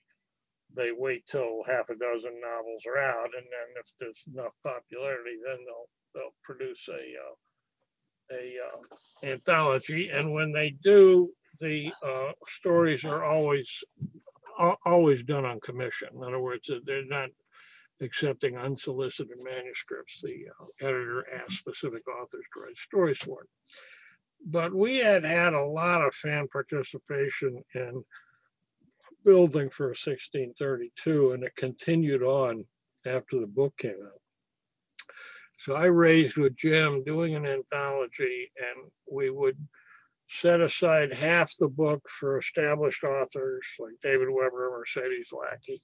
they 0.75 0.91
wait 0.91 1.25
till 1.25 1.63
half 1.67 1.89
a 1.89 1.95
dozen 1.95 2.39
novels 2.41 2.83
are 2.87 2.97
out, 2.97 3.29
and 3.35 3.45
then 3.45 3.79
if 3.79 3.91
there's 3.99 4.21
enough 4.33 4.53
popularity, 4.63 5.37
then 5.45 5.57
they'll 5.65 5.89
they'll 6.13 6.35
produce 6.43 6.87
a 6.89 6.93
uh, 6.93 8.37
a 8.37 8.55
uh, 8.65 9.27
anthology. 9.31 10.09
And 10.09 10.33
when 10.33 10.51
they 10.51 10.71
do, 10.83 11.31
the 11.59 11.91
uh, 12.03 12.31
stories 12.59 13.05
are 13.05 13.23
always 13.23 13.83
al- 14.01 14.11
always 14.85 15.23
done 15.23 15.45
on 15.45 15.59
commission. 15.61 16.09
In 16.15 16.23
other 16.23 16.39
words, 16.39 16.69
uh, 16.69 16.79
they're 16.85 17.05
not 17.05 17.29
accepting 18.01 18.57
unsolicited 18.57 19.37
manuscripts. 19.43 20.21
The 20.21 20.45
uh, 20.59 20.87
editor 20.87 21.25
asked 21.33 21.59
specific 21.59 22.07
authors 22.07 22.45
to 22.53 22.59
write 22.61 22.77
stories 22.77 23.19
for 23.19 23.43
it. 23.43 23.49
But 24.45 24.73
we 24.73 24.97
had 24.97 25.23
had 25.23 25.53
a 25.53 25.65
lot 25.65 26.01
of 26.01 26.13
fan 26.13 26.47
participation 26.49 27.63
in 27.75 28.03
building 29.23 29.69
for 29.69 29.87
1632, 29.87 31.31
and 31.31 31.43
it 31.43 31.55
continued 31.55 32.23
on 32.23 32.65
after 33.05 33.39
the 33.39 33.47
book 33.47 33.75
came 33.77 34.01
out. 34.03 34.19
So 35.57 35.75
I 35.75 35.85
raised 35.85 36.35
with 36.35 36.57
Jim 36.57 37.03
doing 37.05 37.35
an 37.35 37.45
anthology, 37.45 38.51
and 38.57 38.91
we 39.09 39.29
would 39.29 39.57
set 40.41 40.61
aside 40.61 41.13
half 41.13 41.53
the 41.59 41.69
book 41.69 42.01
for 42.09 42.37
established 42.37 43.03
authors 43.03 43.65
like 43.79 43.93
David 44.01 44.29
Weber, 44.29 44.71
Mercedes 44.71 45.31
Lackey. 45.31 45.81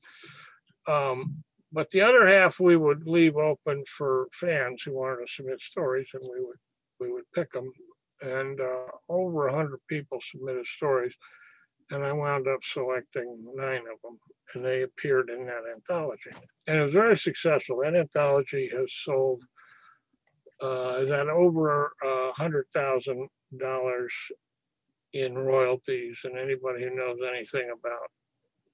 Um, 0.88 1.44
but 1.72 1.90
the 1.92 2.02
other 2.02 2.28
half 2.28 2.60
we 2.60 2.78
would 2.78 3.08
leave 3.08 3.36
open 3.36 3.84
for 3.88 4.28
fans 4.34 4.82
who 4.84 4.96
wanted 4.96 5.26
to 5.28 5.32
submit 5.32 5.62
stories, 5.62 6.10
and 6.14 6.24
we 6.24 6.44
would 6.44 6.58
we 7.00 7.12
would 7.12 7.32
pick 7.34 7.52
them. 7.52 7.72
And 8.22 8.60
uh, 8.60 8.88
over 9.08 9.48
a 9.48 9.56
hundred 9.56 9.80
people 9.88 10.20
submitted 10.22 10.66
stories, 10.66 11.14
and 11.92 12.04
I 12.04 12.12
wound 12.12 12.48
up 12.48 12.64
selecting 12.64 13.46
nine 13.56 13.82
of 13.82 14.02
them, 14.04 14.20
and 14.54 14.66
they 14.66 14.82
appeared 14.82 15.30
in 15.30 15.46
that 15.46 15.64
anthology. 15.72 16.32
And 16.68 16.78
it 16.80 16.84
was 16.84 16.94
very 16.94 17.16
successful. 17.16 17.80
That 17.80 17.96
anthology 17.96 18.68
has 18.70 18.94
sold 18.94 19.44
uh, 20.60 21.06
that 21.06 21.28
over 21.30 21.92
hundred 22.36 22.66
thousand 22.74 23.30
dollars 23.58 24.14
in 25.14 25.38
royalties, 25.38 26.20
and 26.24 26.38
anybody 26.38 26.84
who 26.84 26.96
knows 26.96 27.20
anything 27.28 27.70
about 27.72 28.10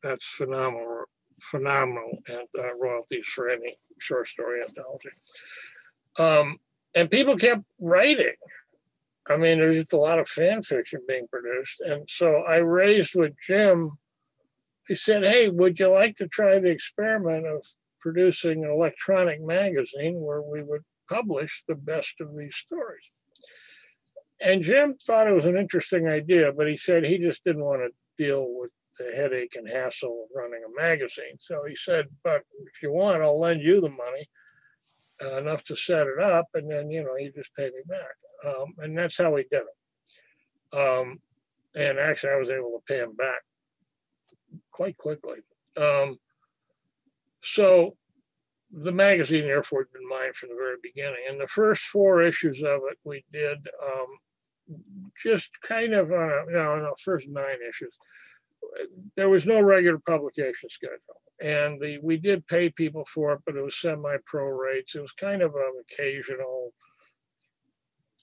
that's 0.03 0.25
phenomenal, 0.25 1.05
phenomenal 1.41 2.19
and 2.27 2.47
uh, 2.57 2.77
royalties 2.79 3.25
for 3.27 3.49
any 3.49 3.75
short 3.99 4.27
story 4.27 4.61
anthology. 4.61 5.09
Um, 6.19 6.57
and 6.93 7.09
people 7.09 7.35
kept 7.35 7.63
writing. 7.79 8.35
I 9.27 9.37
mean, 9.37 9.57
there's 9.57 9.75
just 9.75 9.93
a 9.93 9.97
lot 9.97 10.19
of 10.19 10.27
fan 10.27 10.61
fiction 10.61 11.01
being 11.07 11.27
produced, 11.27 11.81
and 11.81 12.07
so 12.07 12.43
I 12.43 12.57
raised 12.57 13.15
with 13.15 13.33
Jim. 13.45 13.91
He 14.87 14.95
said, 14.95 15.23
"Hey, 15.23 15.49
would 15.49 15.79
you 15.79 15.89
like 15.89 16.15
to 16.17 16.27
try 16.27 16.59
the 16.59 16.71
experiment 16.71 17.47
of 17.47 17.65
producing 17.99 18.63
an 18.63 18.69
electronic 18.69 19.41
magazine 19.41 20.21
where 20.21 20.43
we 20.43 20.61
would 20.61 20.83
publish 21.09 21.63
the 21.67 21.75
best 21.75 22.13
of 22.21 22.37
these 22.37 22.55
stories?" 22.55 23.09
And 24.41 24.63
Jim 24.63 24.93
thought 24.95 25.27
it 25.27 25.35
was 25.35 25.45
an 25.45 25.55
interesting 25.55 26.07
idea, 26.07 26.51
but 26.51 26.67
he 26.67 26.77
said 26.77 27.03
he 27.03 27.17
just 27.17 27.43
didn't 27.43 27.63
want 27.63 27.81
to 27.81 28.23
deal 28.23 28.47
with 28.49 28.71
the 28.99 29.11
headache 29.15 29.55
and 29.55 29.67
hassle 29.67 30.23
of 30.23 30.29
running 30.35 30.61
a 30.65 30.81
magazine. 30.81 31.37
So 31.39 31.63
he 31.67 31.75
said, 31.75 32.07
but 32.23 32.43
if 32.65 32.81
you 32.81 32.91
want, 32.91 33.21
I'll 33.21 33.39
lend 33.39 33.61
you 33.61 33.81
the 33.81 33.89
money 33.89 34.29
uh, 35.23 35.37
enough 35.37 35.63
to 35.65 35.75
set 35.75 36.07
it 36.07 36.21
up. 36.21 36.47
And 36.53 36.69
then, 36.69 36.89
you 36.91 37.03
know, 37.03 37.15
you 37.17 37.31
just 37.33 37.55
pay 37.55 37.65
me 37.65 37.81
back. 37.87 38.15
Um, 38.45 38.73
and 38.79 38.97
that's 38.97 39.17
how 39.17 39.35
he 39.35 39.45
did 39.49 39.63
it. 39.63 40.77
Um, 40.77 41.19
and 41.75 41.97
actually, 41.99 42.33
I 42.33 42.37
was 42.37 42.49
able 42.49 42.71
to 42.71 42.93
pay 42.93 42.99
him 42.99 43.15
back 43.15 43.41
quite 44.71 44.97
quickly. 44.97 45.39
Um, 45.77 46.17
so 47.43 47.97
the 48.77 48.91
magazine, 48.91 49.45
therefore, 49.45 49.81
had 49.81 49.93
been 49.93 50.07
mine 50.07 50.33
from 50.33 50.49
the 50.49 50.55
very 50.55 50.75
beginning. 50.83 51.23
And 51.29 51.39
the 51.39 51.47
first 51.47 51.83
four 51.83 52.21
issues 52.21 52.61
of 52.61 52.81
it, 52.91 52.97
we 53.05 53.23
did 53.31 53.57
um, 53.81 54.07
just 55.23 55.49
kind 55.61 55.93
of 55.93 56.11
on 56.11 56.29
a, 56.29 56.51
no, 56.51 56.75
no, 56.75 56.93
first 57.03 57.27
nine 57.29 57.57
issues. 57.67 57.97
There 59.15 59.29
was 59.29 59.45
no 59.45 59.61
regular 59.61 59.99
publication 59.99 60.69
schedule. 60.69 61.21
And 61.41 61.81
the 61.81 61.99
we 62.01 62.17
did 62.17 62.47
pay 62.47 62.69
people 62.69 63.05
for 63.13 63.33
it, 63.33 63.41
but 63.45 63.55
it 63.55 63.63
was 63.63 63.79
semi-pro 63.79 64.47
rates. 64.47 64.95
It 64.95 65.01
was 65.01 65.11
kind 65.13 65.41
of 65.41 65.53
an 65.55 65.83
occasional, 65.83 66.73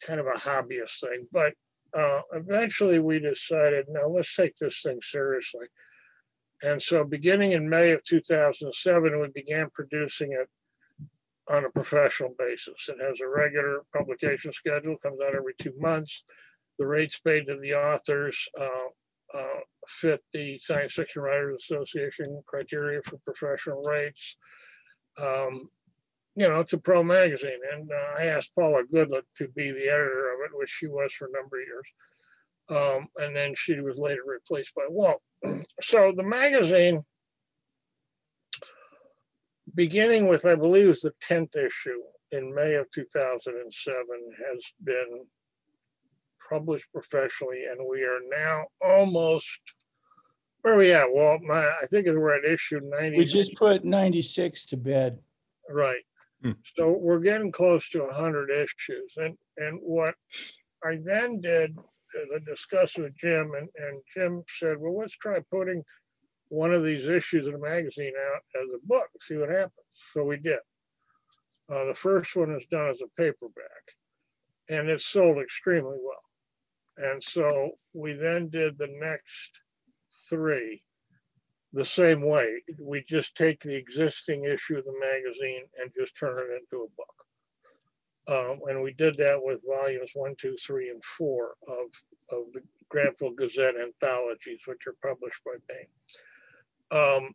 kind 0.07 0.21
of 0.21 0.27
a 0.27 0.39
hobbyist 0.39 1.01
thing. 1.01 1.27
But 1.33 1.55
uh, 1.95 2.23
eventually 2.33 2.99
we 2.99 3.19
decided, 3.19 3.87
now 3.89 4.07
let's 4.09 4.35
take 4.35 4.57
this 4.57 4.81
thing 4.83 5.01
seriously. 5.03 5.67
And 6.63 6.81
so 6.81 7.05
beginning 7.05 7.53
in 7.53 7.69
May 7.69 7.91
of 7.93 8.05
2007, 8.05 9.21
we 9.21 9.29
began 9.35 9.69
producing 9.75 10.33
it 10.33 10.49
on 11.49 11.65
a 11.65 11.71
professional 11.71 12.35
basis. 12.39 12.89
It 12.89 12.99
has 13.03 13.21
a 13.21 13.29
regular 13.29 13.83
publication 13.95 14.53
schedule, 14.53 14.97
comes 14.99 15.21
out 15.21 15.35
every 15.35 15.55
two 15.59 15.75
months. 15.79 16.23
The 16.79 16.87
rates 16.87 17.19
paid 17.19 17.47
to 17.47 17.57
the 17.57 17.75
authors 17.75 18.49
uh, 18.59 18.89
uh, 19.35 19.61
fit 19.89 20.23
the 20.33 20.59
Science 20.61 20.93
Fiction 20.93 21.23
Writers 21.23 21.65
Association 21.65 22.43
criteria 22.47 23.01
for 23.03 23.19
professional 23.25 23.83
rates. 23.83 24.37
Um, 25.19 25.69
you 26.35 26.49
know, 26.49 26.61
it's 26.61 26.73
a 26.73 26.79
pro 26.79 27.03
magazine. 27.03 27.59
And 27.73 27.91
uh, 27.91 28.19
I 28.19 28.27
asked 28.27 28.55
Paula 28.55 28.85
Goodlett 28.93 29.25
to 29.39 29.49
be 29.49 29.71
the 29.71 29.89
editor 29.89 30.33
of 30.33 30.41
it, 30.45 30.57
which 30.57 30.71
she 30.71 30.87
was 30.87 31.13
for 31.13 31.27
a 31.27 31.33
number 31.33 31.61
of 31.61 31.67
years. 31.67 31.87
Um, 32.69 33.09
and 33.17 33.35
then 33.37 33.55
she 33.57 33.81
was 33.81 33.99
later 33.99 34.23
replaced 34.27 34.75
by 34.75 34.87
Walt. 34.89 35.23
So 35.83 36.13
the 36.17 36.23
magazine, 36.23 37.03
beginning 39.75 40.29
with, 40.29 40.45
I 40.45 40.55
believe, 40.55 40.85
it 40.85 40.89
was 40.89 41.01
the 41.01 41.13
10th 41.29 41.57
issue 41.57 41.99
in 42.31 42.55
May 42.55 42.75
of 42.75 42.89
2007, 42.93 44.07
has 44.47 44.63
been 44.85 45.25
published 46.49 46.87
professionally, 46.93 47.65
and 47.65 47.81
we 47.91 48.05
are 48.05 48.21
now 48.31 48.67
almost 48.81 49.59
where 50.63 50.75
are 50.75 50.79
we 50.79 50.93
at, 50.93 51.13
Walt? 51.13 51.43
My, 51.43 51.73
I 51.83 51.87
think 51.87 52.07
we're 52.07 52.37
at 52.37 52.45
issue 52.45 52.81
90. 52.83 53.19
We 53.19 53.25
just 53.25 53.55
put 53.57 53.85
96 53.85 54.65
to 54.67 54.77
bed. 54.77 55.19
Right. 55.69 56.03
Hmm. 56.43 56.53
So 56.77 56.97
we're 56.99 57.19
getting 57.19 57.51
close 57.51 57.89
to 57.91 58.05
100 58.05 58.51
issues. 58.51 59.13
And, 59.17 59.37
and 59.57 59.81
what 59.83 60.15
I 60.85 60.99
then 61.05 61.41
did 61.41 61.77
I 62.35 62.39
discussed 62.45 62.99
with 62.99 63.17
Jim, 63.17 63.53
and, 63.57 63.69
and 63.77 64.03
Jim 64.15 64.43
said, 64.59 64.77
well, 64.79 64.97
let's 64.97 65.17
try 65.17 65.39
putting 65.51 65.83
one 66.49 66.73
of 66.73 66.85
these 66.85 67.07
issues 67.07 67.47
of 67.47 67.55
the 67.55 67.59
magazine 67.59 68.13
out 68.33 68.43
as 68.63 68.69
a 68.75 68.87
book, 68.87 69.09
see 69.21 69.37
what 69.37 69.49
happens. 69.49 69.73
So 70.13 70.25
we 70.25 70.37
did. 70.37 70.59
Uh, 71.71 71.85
the 71.85 71.95
first 71.95 72.37
one 72.37 72.51
is 72.53 72.67
done 72.71 72.91
as 72.91 73.01
a 73.01 73.21
paperback, 73.21 73.97
and 74.69 74.91
it 74.91 75.01
sold 75.01 75.39
extremely 75.39 75.99
well. 76.03 77.09
And 77.11 77.23
so 77.23 77.73
we 77.95 78.13
then 78.13 78.49
did 78.51 78.77
the 78.77 78.95
next 79.01 79.51
three 80.29 80.83
the 81.73 81.87
same 81.87 82.21
way. 82.21 82.63
We 82.79 83.03
just 83.09 83.35
take 83.35 83.61
the 83.61 83.77
existing 83.77 84.45
issue 84.45 84.77
of 84.77 84.85
the 84.85 84.99
magazine 85.01 85.65
and 85.81 85.91
just 85.99 86.17
turn 86.17 86.37
it 86.39 86.53
into 86.53 86.85
a 86.85 86.97
book. 86.97 87.15
Um, 88.29 88.61
and 88.69 88.83
we 88.83 88.93
did 88.93 89.17
that 89.19 89.43
with 89.43 89.63
volumes 89.67 90.13
one, 90.15 90.35
two, 90.41 90.57
three, 90.65 90.91
and 90.91 91.03
four 91.03 91.55
of, 91.67 91.87
of 92.31 92.53
the 92.53 92.63
Grantville 92.93 93.37
Gazette 93.37 93.75
anthologies, 93.81 94.61
which 94.67 94.87
are 94.87 94.97
published 95.03 95.43
by 95.45 95.57
Baen. 95.69 97.21
Um, 97.25 97.35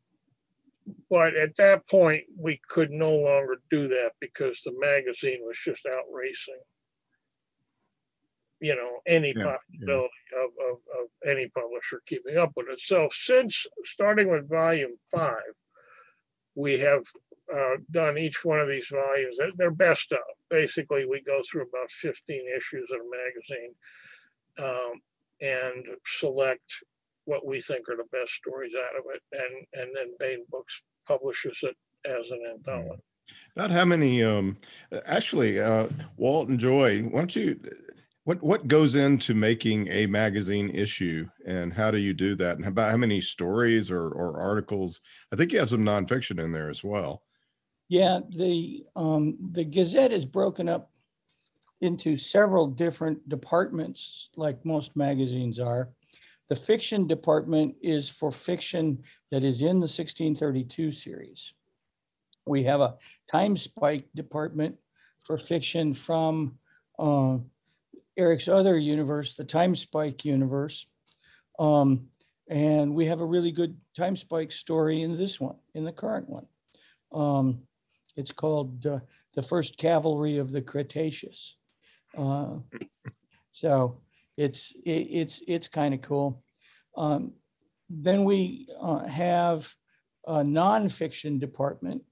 but 1.10 1.36
at 1.36 1.56
that 1.58 1.88
point, 1.90 2.24
we 2.38 2.62
could 2.70 2.92
no 2.92 3.14
longer 3.14 3.58
do 3.70 3.90
that 3.90 4.14
because 4.22 4.62
the 4.62 4.74
magazine 4.80 5.40
was 5.42 5.58
just 5.62 5.86
out 5.86 6.06
racing 6.12 6.60
you 8.60 8.76
know, 8.76 9.00
any 9.06 9.34
Yeah, 9.36 9.56
possibility 9.56 10.14
of, 10.36 10.50
of, 10.70 10.78
of 11.00 11.30
any 11.30 11.48
publisher 11.50 12.02
keeping 12.06 12.38
up 12.38 12.54
with 12.56 12.68
it. 12.70 12.80
So 12.80 13.10
since 13.12 13.66
starting 13.86 14.32
with 14.32 14.50
volume 14.50 14.98
five, 15.12 15.54
we 16.56 16.80
have 16.80 17.04
uh, 17.54 17.78
done 17.92 18.18
each 18.18 18.44
one 18.44 18.60
of 18.60 18.68
these 18.68 18.88
volumes. 18.92 19.36
They're, 19.38 19.52
they're 19.58 19.72
best 19.72 20.12
of. 20.12 20.20
Basically, 20.50 21.06
we 21.06 21.22
go 21.22 21.42
through 21.50 21.64
about 21.64 21.92
15 21.92 22.42
issues 22.58 22.90
of 22.92 23.00
a 23.00 23.12
magazine 23.24 23.74
um, 24.60 25.02
and 25.42 25.86
select 26.06 26.84
what 27.26 27.46
we 27.46 27.62
think 27.62 27.88
are 27.90 27.98
the 27.98 28.18
best 28.18 28.34
stories 28.34 28.74
out 28.76 28.98
of 28.98 29.06
it. 29.14 29.22
And, 29.34 29.82
and 29.82 29.96
then 29.96 30.16
Baen 30.20 30.46
Books 30.50 30.82
publishes 31.08 31.60
it 31.64 31.76
as 32.06 32.32
an 32.32 32.42
anthology. 32.50 33.02
About 33.56 33.72
how 33.72 33.84
many, 33.84 34.24
um, 34.24 34.58
actually, 35.06 35.60
uh, 35.60 35.88
Walt 36.16 36.48
and 36.48 36.60
Joy, 36.60 37.02
why 37.02 37.20
don't 37.20 37.36
you, 37.36 37.60
what, 38.24 38.42
what 38.42 38.68
goes 38.68 38.96
into 38.96 39.34
making 39.34 39.88
a 39.90 40.06
magazine 40.06 40.70
issue 40.70 41.28
and 41.46 41.74
how 41.74 41.92
do 41.92 41.98
you 41.98 42.14
do 42.14 42.36
that? 42.36 42.58
And 42.58 42.66
about 42.66 42.92
how 42.92 42.98
many 42.98 43.20
stories 43.20 43.92
or, 43.92 44.10
or 44.10 44.40
articles? 44.40 45.02
I 45.34 45.36
think 45.36 45.52
you 45.52 45.60
have 45.60 45.70
some 45.70 45.84
nonfiction 45.84 46.42
in 46.42 46.54
there 46.54 46.70
as 46.70 46.84
well. 46.84 47.24
Yeah, 47.90 48.20
the, 48.30 48.86
um, 48.96 49.38
the 49.52 49.64
Gazette 49.64 50.12
is 50.12 50.26
broken 50.26 50.68
up 50.68 50.92
into 51.80 52.18
several 52.18 52.68
different 52.68 53.30
departments, 53.30 54.30
like 54.36 54.66
most 54.66 54.96
magazines 54.96 55.60
are. 55.60 55.90
The 56.50 56.56
fiction 56.56 57.08
department 57.08 57.76
is 57.82 58.10
for 58.10 58.32
fiction 58.32 59.04
that 59.32 59.44
is 59.44 59.62
in 59.62 59.80
the 59.80 59.88
1632 59.88 60.92
series. 60.92 61.54
We 62.46 62.64
have 62.64 62.82
a 62.82 62.96
time 63.32 63.58
spike 63.58 64.08
department 64.16 64.78
for 65.24 65.38
fiction 65.38 65.94
from 65.94 66.58
uh, 66.98 67.38
Eric's 68.18 68.48
other 68.48 68.78
universe, 68.78 69.36
the 69.36 69.44
Time 69.44 69.76
Spike 69.76 70.26
universe. 70.26 70.88
Um, 71.60 72.10
And 72.50 72.96
we 72.96 73.08
have 73.08 73.20
a 73.20 73.26
really 73.26 73.52
good 73.52 73.76
time 73.96 74.16
spike 74.16 74.54
story 74.54 75.02
in 75.02 75.18
this 75.18 75.40
one, 75.40 75.58
in 75.74 75.84
the 75.84 75.92
current 75.92 76.30
one. 76.30 76.48
Um, 77.12 77.67
it's 78.18 78.32
called 78.32 78.86
uh, 78.86 79.00
The 79.36 79.44
First 79.44 79.78
Cavalry 79.78 80.38
of 80.38 80.52
the 80.52 80.62
Cretaceous. 80.62 81.56
Uh, 82.18 82.58
so 83.52 84.02
it's 84.36 84.76
it, 84.86 85.08
it's 85.22 85.42
it's 85.48 85.68
kind 85.68 85.94
of 85.94 86.02
cool. 86.02 86.44
Um, 86.98 87.34
then 87.90 88.26
we 88.26 88.68
uh, 88.82 89.08
have 89.08 89.74
a 90.26 90.38
nonfiction 90.38 91.40
department. 91.40 92.04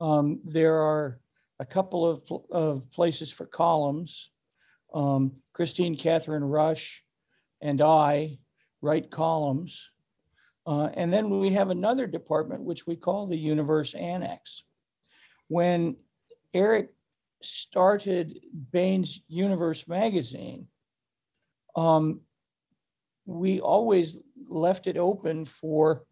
Um, 0.00 0.40
there 0.44 0.76
are 0.76 1.20
a 1.58 1.64
couple 1.64 2.06
of, 2.06 2.22
of 2.50 2.90
places 2.92 3.32
for 3.32 3.46
columns. 3.46 4.30
Um, 4.94 5.32
Kristine 5.54 6.00
Kathryn 6.00 6.42
Rusch 6.42 7.02
and 7.60 7.80
I 7.80 8.38
write 8.82 9.10
columns. 9.10 9.90
Uh, 10.66 10.90
and 10.94 11.12
then 11.12 11.40
we 11.40 11.52
have 11.52 11.70
another 11.70 12.06
department, 12.06 12.62
which 12.62 12.86
we 12.86 12.96
call 12.96 13.26
the 13.26 13.36
Universe 13.36 13.94
Annex. 13.94 14.64
When 15.48 15.96
Eric 16.52 16.90
started 17.42 18.40
Baen's 18.52 19.20
Universe 19.28 19.86
magazine, 19.86 20.66
um, 21.74 22.20
we 23.26 23.60
always 23.60 24.16
left 24.48 24.86
it 24.86 24.96
open 24.96 25.44
for 25.44 26.04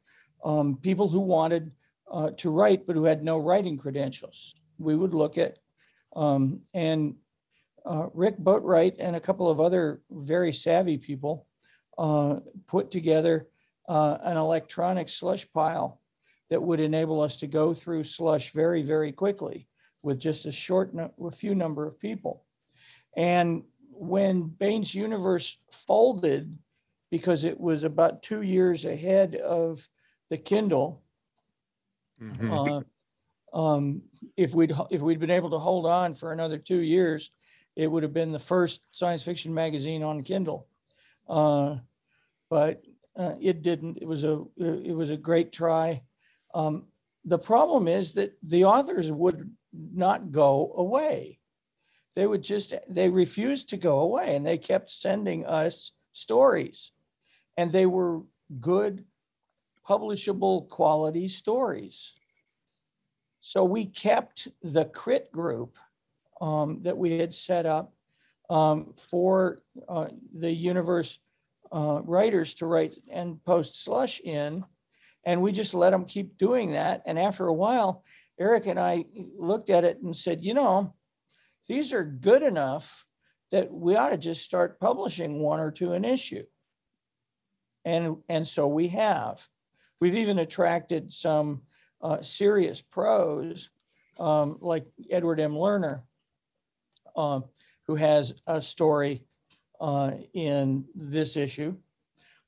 um, 0.45 0.77
people 0.77 1.09
who 1.09 1.21
wanted 1.21 1.73
uh, 2.11 2.31
to 2.39 2.51
write 2.51 2.87
but 2.87 2.97
who 2.97 3.05
had 3.05 3.25
no 3.25 3.39
writing 3.39 3.79
credentials. 3.79 4.55
We 4.79 4.95
would 4.95 5.15
look 5.15 5.39
at 5.39 5.59
um, 6.15 6.61
and 6.75 7.15
uh, 7.87 8.07
Rick 8.15 8.39
Boatwright 8.39 8.97
and 8.99 9.17
a 9.17 9.21
couple 9.21 9.51
of 9.51 9.61
other 9.61 10.01
very 10.11 10.53
savvy 10.53 10.99
people 10.99 11.47
uh, 11.99 12.37
put 12.67 12.91
together 12.91 13.49
uh, 13.89 14.19
an 14.23 14.37
electronic 14.37 15.09
slush 15.09 15.47
pile 15.53 16.01
that 16.55 16.63
would 16.63 16.79
enable 16.79 17.21
us 17.21 17.37
to 17.39 17.49
go 17.49 17.75
through 17.75 18.05
slush 18.05 18.53
very, 18.53 18.85
very 18.85 19.11
quickly 19.11 19.67
with 20.03 20.21
just 20.21 20.47
a 20.47 20.53
short, 20.53 20.95
a 20.95 21.31
few 21.33 21.53
number 21.53 21.85
of 21.85 21.99
people. 21.99 22.45
And 23.17 23.65
when 23.91 24.43
Baen's 24.43 24.95
Universe 24.95 25.59
folded, 25.73 26.57
because 27.11 27.43
it 27.43 27.59
was 27.59 27.83
about 27.83 28.23
two 28.23 28.43
years 28.43 28.85
ahead 28.85 29.35
of 29.35 29.89
the 30.31 30.39
Kindle, 30.39 31.03
Mhm. 32.23 32.85
uh, 33.53 33.59
um, 33.61 34.03
if 34.37 34.55
we'd 34.55 34.73
if 34.93 35.01
we'd 35.01 35.19
been 35.19 35.31
able 35.31 35.51
to 35.51 35.59
hold 35.59 35.87
on 35.87 36.15
for 36.15 36.31
another 36.31 36.59
two 36.59 36.79
years, 36.79 37.33
it 37.75 37.89
would 37.89 38.05
have 38.05 38.15
been 38.15 38.31
the 38.31 38.39
first 38.39 38.81
science 38.93 39.25
fiction 39.25 39.53
magazine 39.53 40.05
on 40.05 40.23
Kindle. 40.23 40.69
Uh, 41.29 41.79
But 42.49 42.85
uh, 43.17 43.35
it 43.41 43.63
didn't. 43.63 43.99
It 44.01 44.07
was 44.07 44.23
a, 44.23 44.45
it 44.57 44.95
was 44.95 45.11
a 45.11 45.17
great 45.17 45.51
try. 45.51 46.05
Um, 46.55 46.87
The 47.27 47.39
problem 47.39 47.89
is 47.89 48.13
that 48.13 48.37
the 48.43 48.65
authors 48.65 49.11
would 49.11 49.51
not 49.73 50.31
go 50.31 50.75
away. 50.77 51.41
They 52.15 52.27
would 52.27 52.45
just, 52.45 52.75
they 52.89 53.09
refused 53.09 53.69
to 53.71 53.77
go 53.77 54.01
away 54.01 54.37
and 54.37 54.45
they 54.45 54.59
kept 54.59 54.91
sending 54.91 55.47
us 55.47 55.93
stories. 56.13 56.93
And 57.57 57.73
they 57.73 57.87
were 57.87 58.23
good, 58.61 59.05
publishable 59.89 60.69
quality 60.69 61.29
stories. 61.29 62.13
So 63.41 63.65
we 63.65 63.87
kept 63.87 64.49
the 64.63 64.85
crit 64.85 65.33
group 65.33 65.77
um, 66.41 66.83
that 66.83 66.99
we 66.99 67.19
had 67.19 67.35
set 67.35 67.67
up 67.67 67.93
um, 68.51 68.95
for 69.11 69.63
uh, 69.89 70.09
the 70.33 70.53
universe 70.53 71.19
uh, 71.73 72.01
writers 72.05 72.55
to 72.55 72.67
write 72.67 72.95
and 73.11 73.43
post 73.45 73.83
slush 73.83 74.21
in. 74.21 74.65
And 75.27 75.43
we 75.43 75.53
just 75.53 75.75
let 75.75 75.91
them 75.91 76.05
keep 76.05 76.39
doing 76.39 76.73
that. 76.73 77.03
And 77.07 77.19
after 77.19 77.47
a 77.47 77.53
while, 77.53 78.05
Eric 78.39 78.67
and 78.67 78.79
I 78.79 79.07
looked 79.39 79.71
at 79.71 79.85
it 79.85 80.03
and 80.03 80.17
said, 80.17 80.45
you 80.45 80.55
know, 80.55 80.95
these 81.69 81.93
are 81.93 82.05
good 82.05 82.43
enough 82.43 83.05
that 83.51 83.73
we 83.73 83.97
ought 83.97 84.11
to 84.11 84.19
just 84.19 84.45
start 84.45 84.81
publishing 84.81 85.41
one 85.41 85.61
or 85.61 85.71
two 85.71 85.93
an 85.93 86.05
issue. 86.05 86.45
And, 87.85 88.17
and 88.29 88.47
so 88.47 88.67
we 88.67 88.89
have. 88.89 89.41
We've 90.01 90.17
even 90.17 90.39
attracted 90.39 91.13
some 91.13 91.63
uh, 92.03 92.23
serious 92.23 92.83
pros, 92.83 93.71
um, 94.19 94.59
like 94.61 94.87
Edward 95.11 95.41
M. 95.41 95.55
Lerner, 95.55 96.03
um, 97.17 97.45
who 97.87 97.95
has 97.95 98.35
a 98.47 98.61
story 98.61 99.25
uh, 99.81 100.13
in 100.33 100.85
this 100.95 101.37
issue. 101.37 101.77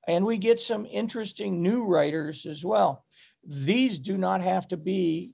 And 0.07 0.25
we 0.25 0.38
get 0.38 0.61
some 0.61 0.87
interesting 0.87 1.62
new 1.62 1.83
writers 1.85 2.47
as 2.47 2.64
well. 2.64 3.05
These 3.45 3.99
do 3.99 4.16
not 4.16 4.40
have 4.40 4.69
to 4.69 4.77
be 4.77 5.33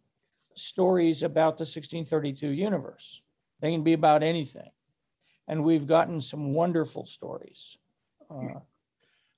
stories 0.57 1.23
about 1.23 1.59
the 1.59 1.63
1632 1.63 2.49
universe. 2.49 3.21
They 3.61 3.71
can 3.71 3.83
be 3.83 3.93
about 3.93 4.23
anything. 4.23 4.71
And 5.49 5.65
we've 5.65 5.87
gotten 5.87 6.21
some 6.21 6.53
wonderful 6.53 7.07
stories. 7.07 7.77
Uh, 8.31 8.61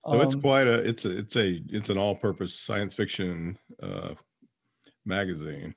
So 0.06 0.20
it's 0.20 0.34
um, 0.34 0.42
quite 0.42 0.66
a, 0.66 0.74
it's 0.74 1.04
a, 1.04 1.18
it's 1.18 1.36
a, 1.36 1.62
it's 1.68 1.88
an 1.88 1.98
all-purpose 1.98 2.54
science 2.54 2.94
fiction 2.94 3.58
uh, 3.82 4.14
magazine. 5.04 5.74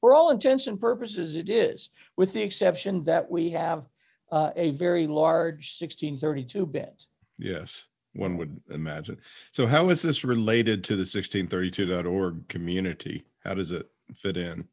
for 0.00 0.14
all 0.14 0.30
intents 0.30 0.66
and 0.66 0.80
purposes, 0.80 1.36
it 1.36 1.48
is, 1.50 1.90
with 2.16 2.32
the 2.32 2.42
exception 2.42 3.04
that 3.04 3.30
we 3.30 3.50
have 3.50 3.84
uh, 4.32 4.50
a 4.56 4.70
very 4.70 5.06
large 5.06 5.76
1632 5.78 6.64
bent. 6.66 7.06
Yes, 7.38 7.86
one 8.14 8.36
would 8.36 8.60
imagine. 8.70 9.18
So 9.52 9.66
how 9.66 9.88
is 9.90 10.02
this 10.02 10.24
related 10.24 10.82
to 10.84 10.96
the 10.96 11.04
1632.org 11.04 12.48
community? 12.48 13.24
How 13.44 13.54
does 13.54 13.70
it 13.70 13.88
fit 14.14 14.36
in? 14.36 14.64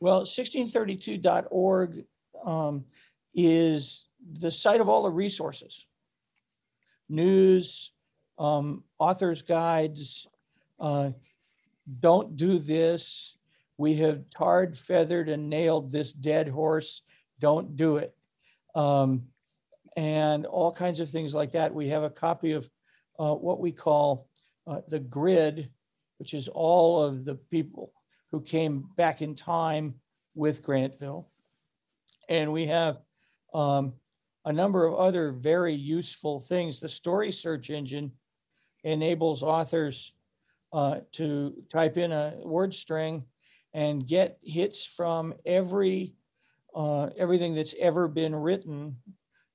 Well, 0.00 0.22
1632.org 0.22 2.04
um, 2.44 2.84
is 3.34 4.06
the 4.40 4.50
site 4.50 4.80
of 4.80 4.88
all 4.88 5.04
the 5.04 5.10
resources. 5.10 5.86
News, 7.08 7.92
um, 8.38 8.84
authors 8.98 9.42
guides, 9.42 10.26
uh, 10.80 11.10
don't 12.00 12.36
do 12.36 12.58
this. 12.58 13.36
We 13.78 13.94
have 13.96 14.24
tarred, 14.36 14.76
feathered, 14.76 15.28
and 15.28 15.48
nailed 15.48 15.92
this 15.92 16.12
dead 16.12 16.48
horse. 16.48 17.02
Don't 17.38 17.76
do 17.76 17.98
it. 17.98 18.14
Um, 18.74 19.28
and 19.96 20.46
all 20.46 20.72
kinds 20.72 21.00
of 21.00 21.10
things 21.10 21.34
like 21.34 21.52
that. 21.52 21.74
We 21.74 21.88
have 21.88 22.02
a 22.02 22.10
copy 22.10 22.52
of 22.52 22.68
uh, 23.18 23.34
what 23.34 23.60
we 23.60 23.72
call 23.72 24.28
uh, 24.66 24.80
the 24.88 24.98
grid, 24.98 25.70
which 26.18 26.34
is 26.34 26.48
all 26.48 27.02
of 27.02 27.24
the 27.24 27.34
people 27.34 27.92
who 28.30 28.40
came 28.40 28.88
back 28.96 29.22
in 29.22 29.34
time 29.34 29.94
with 30.34 30.62
Grantville. 30.62 31.26
And 32.28 32.52
we 32.52 32.66
have 32.66 32.98
um, 33.54 33.94
a 34.44 34.52
number 34.52 34.86
of 34.86 34.94
other 34.94 35.32
very 35.32 35.74
useful 35.74 36.40
things. 36.40 36.78
The 36.78 36.88
story 36.88 37.32
search 37.32 37.70
engine 37.70 38.12
enables 38.84 39.42
authors 39.42 40.12
uh, 40.72 41.00
to 41.12 41.54
type 41.72 41.96
in 41.96 42.12
a 42.12 42.34
word 42.42 42.74
string 42.74 43.24
and 43.72 44.06
get 44.06 44.38
hits 44.42 44.84
from 44.84 45.34
every 45.44 46.14
uh, 46.74 47.08
everything 47.16 47.54
that's 47.54 47.74
ever 47.80 48.06
been 48.06 48.34
written, 48.34 48.96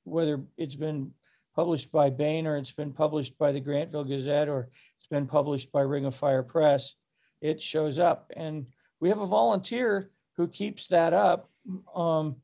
whether 0.03 0.41
it's 0.57 0.75
been 0.75 1.11
published 1.55 1.91
by 1.91 2.09
Baen 2.09 2.47
or 2.47 2.57
it's 2.57 2.71
been 2.71 2.93
published 2.93 3.37
by 3.37 3.51
the 3.51 3.61
Grantville 3.61 4.07
Gazette 4.07 4.49
or 4.49 4.69
it's 4.97 5.07
been 5.07 5.27
published 5.27 5.71
by 5.71 5.81
Ring 5.81 6.05
of 6.05 6.15
Fire 6.15 6.43
Press. 6.43 6.95
It 7.41 7.61
shows 7.61 7.97
up, 7.99 8.31
and 8.35 8.67
we 8.99 9.09
have 9.09 9.19
a 9.19 9.27
volunteer 9.27 10.11
who 10.37 10.47
keeps 10.47 10.87
that 10.87 11.13
up. 11.13 11.49
Um, 11.95 12.37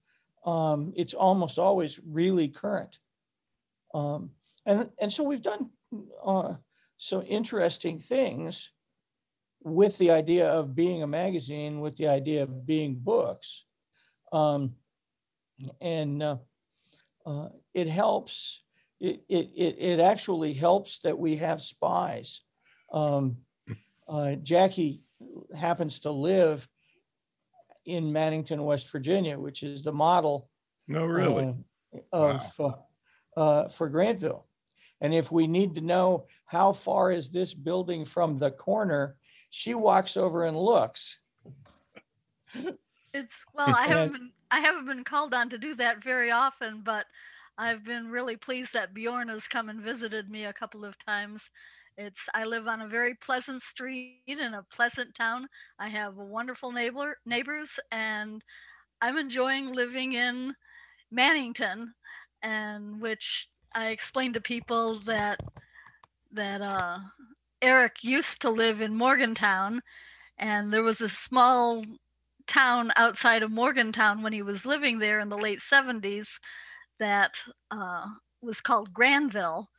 um, 0.45 0.93
it's 0.95 1.13
almost 1.13 1.59
always 1.59 1.99
really 2.05 2.47
current. 2.47 2.97
Um, 3.93 4.31
and, 4.65 4.89
and 4.99 5.13
so 5.13 5.23
we've 5.23 5.41
done 5.41 5.69
uh, 6.25 6.55
some 6.97 7.23
interesting 7.27 7.99
things 7.99 8.71
with 9.63 9.97
the 9.97 10.11
idea 10.11 10.47
of 10.47 10.75
being 10.75 11.03
a 11.03 11.07
magazine, 11.07 11.79
with 11.79 11.97
the 11.97 12.07
idea 12.07 12.43
of 12.43 12.65
being 12.65 12.95
books. 12.95 13.65
Um, 14.31 14.75
and 15.81 16.21
uh, 16.21 16.37
uh, 17.27 17.49
it 17.73 17.87
helps, 17.87 18.61
it, 18.99 19.21
it, 19.27 19.49
it, 19.55 19.75
it 19.79 19.99
actually 19.99 20.53
helps 20.53 20.99
that 20.99 21.19
we 21.19 21.35
have 21.37 21.61
spies. 21.61 22.41
Um, 22.91 23.37
uh, 24.07 24.35
Jackie 24.35 25.01
happens 25.55 25.99
to 25.99 26.11
live 26.11 26.67
in 27.85 28.05
Mannington, 28.13 28.63
West 28.63 28.89
Virginia, 28.91 29.37
which 29.37 29.61
is 29.63 29.83
the 29.83 29.91
model 29.91 30.49
No, 30.87 31.05
really? 31.05 31.53
uh, 31.93 32.15
of 32.15 32.59
uh, 32.59 32.71
uh, 33.39 33.69
for 33.69 33.89
Grantville. 33.89 34.43
And 35.01 35.13
if 35.13 35.31
we 35.31 35.47
need 35.47 35.75
to 35.75 35.81
know 35.81 36.25
how 36.45 36.73
far 36.73 37.11
is 37.11 37.29
this 37.29 37.53
building 37.53 38.05
from 38.05 38.39
the 38.39 38.51
corner, 38.51 39.15
she 39.49 39.73
walks 39.73 40.17
over 40.17 40.45
and 40.45 40.57
looks. 40.57 41.19
It's 43.13 43.33
well, 43.53 43.67
I 43.75 43.87
haven't 43.87 44.03
And- 44.03 44.13
been 44.13 44.31
I 44.49 44.59
haven't 44.61 44.85
been 44.85 45.03
called 45.03 45.33
on 45.33 45.49
to 45.49 45.57
do 45.57 45.75
that 45.75 46.03
very 46.03 46.31
often, 46.31 46.81
but 46.83 47.05
I've 47.57 47.83
been 47.83 48.09
really 48.09 48.37
pleased 48.37 48.73
that 48.73 48.93
Bjorn 48.93 49.29
has 49.29 49.47
come 49.47 49.69
and 49.69 49.81
visited 49.81 50.29
me 50.29 50.45
a 50.45 50.53
couple 50.53 50.85
of 50.85 50.95
times. 51.05 51.49
It's 51.97 52.29
I 52.33 52.45
live 52.45 52.67
on 52.67 52.81
a 52.81 52.87
very 52.87 53.15
pleasant 53.15 53.63
street 53.63 54.21
in 54.27 54.53
a 54.53 54.63
pleasant 54.71 55.15
town. 55.15 55.47
I 55.79 55.89
have 55.89 56.15
wonderful 56.15 56.71
neighbor 56.71 57.17
neighbors 57.25 57.79
and 57.91 58.43
I'm 59.01 59.17
enjoying 59.17 59.73
living 59.73 60.13
in 60.13 60.53
Mannington 61.11 61.93
and 62.43 63.01
which 63.01 63.49
I 63.75 63.87
explained 63.87 64.35
to 64.35 64.41
people 64.41 64.99
that 65.01 65.39
that 66.31 66.61
uh 66.61 66.99
Eric 67.63 68.03
used 68.03 68.41
to 68.41 68.51
live 68.51 68.81
in 68.81 68.95
Morgantown 68.95 69.81
and 70.37 70.71
there 70.71 70.83
was 70.83 71.01
a 71.01 71.09
small 71.09 71.83
town 72.47 72.91
outside 72.95 73.43
of 73.43 73.51
Morgantown 73.51 74.21
when 74.21 74.33
he 74.33 74.41
was 74.41 74.65
living 74.65 74.99
there 74.99 75.19
in 75.19 75.29
the 75.29 75.37
late 75.37 75.59
70s 75.59 76.39
that 76.99 77.35
uh, 77.71 78.05
was 78.41 78.61
called 78.61 78.93
Granville. 78.93 79.69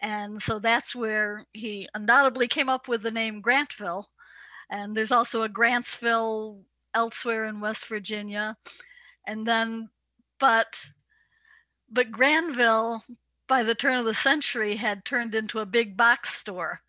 And 0.00 0.40
so 0.42 0.58
that's 0.58 0.94
where 0.94 1.44
he 1.52 1.88
undoubtedly 1.94 2.48
came 2.48 2.68
up 2.68 2.88
with 2.88 3.02
the 3.02 3.10
name 3.10 3.42
Grantville. 3.42 4.04
And 4.70 4.96
there's 4.96 5.12
also 5.12 5.42
a 5.42 5.48
Grantsville 5.48 6.62
elsewhere 6.94 7.46
in 7.46 7.60
West 7.60 7.86
Virginia. 7.86 8.56
And 9.26 9.46
then, 9.46 9.88
but, 10.38 10.66
but 11.90 12.10
Granville, 12.10 13.02
by 13.48 13.62
the 13.62 13.74
turn 13.74 13.98
of 13.98 14.04
the 14.04 14.14
century, 14.14 14.76
had 14.76 15.04
turned 15.04 15.34
into 15.34 15.60
a 15.60 15.66
big 15.66 15.96
box 15.96 16.34
store 16.34 16.80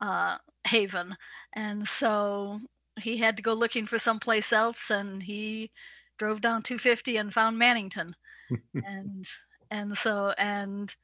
uh, 0.00 0.38
haven. 0.66 1.16
And 1.54 1.86
so 1.86 2.60
he 2.98 3.16
had 3.18 3.36
to 3.36 3.42
go 3.42 3.52
looking 3.54 3.86
for 3.86 3.98
someplace 3.98 4.52
else 4.52 4.90
and 4.90 5.22
he 5.22 5.70
drove 6.18 6.40
down 6.40 6.62
250 6.62 7.16
and 7.16 7.32
found 7.32 7.56
Mannington 7.60 8.12
and 8.74 9.26
and 9.70 9.96
so 9.96 10.32
and 10.38 10.94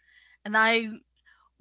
and 0.45 0.57
I 0.57 0.89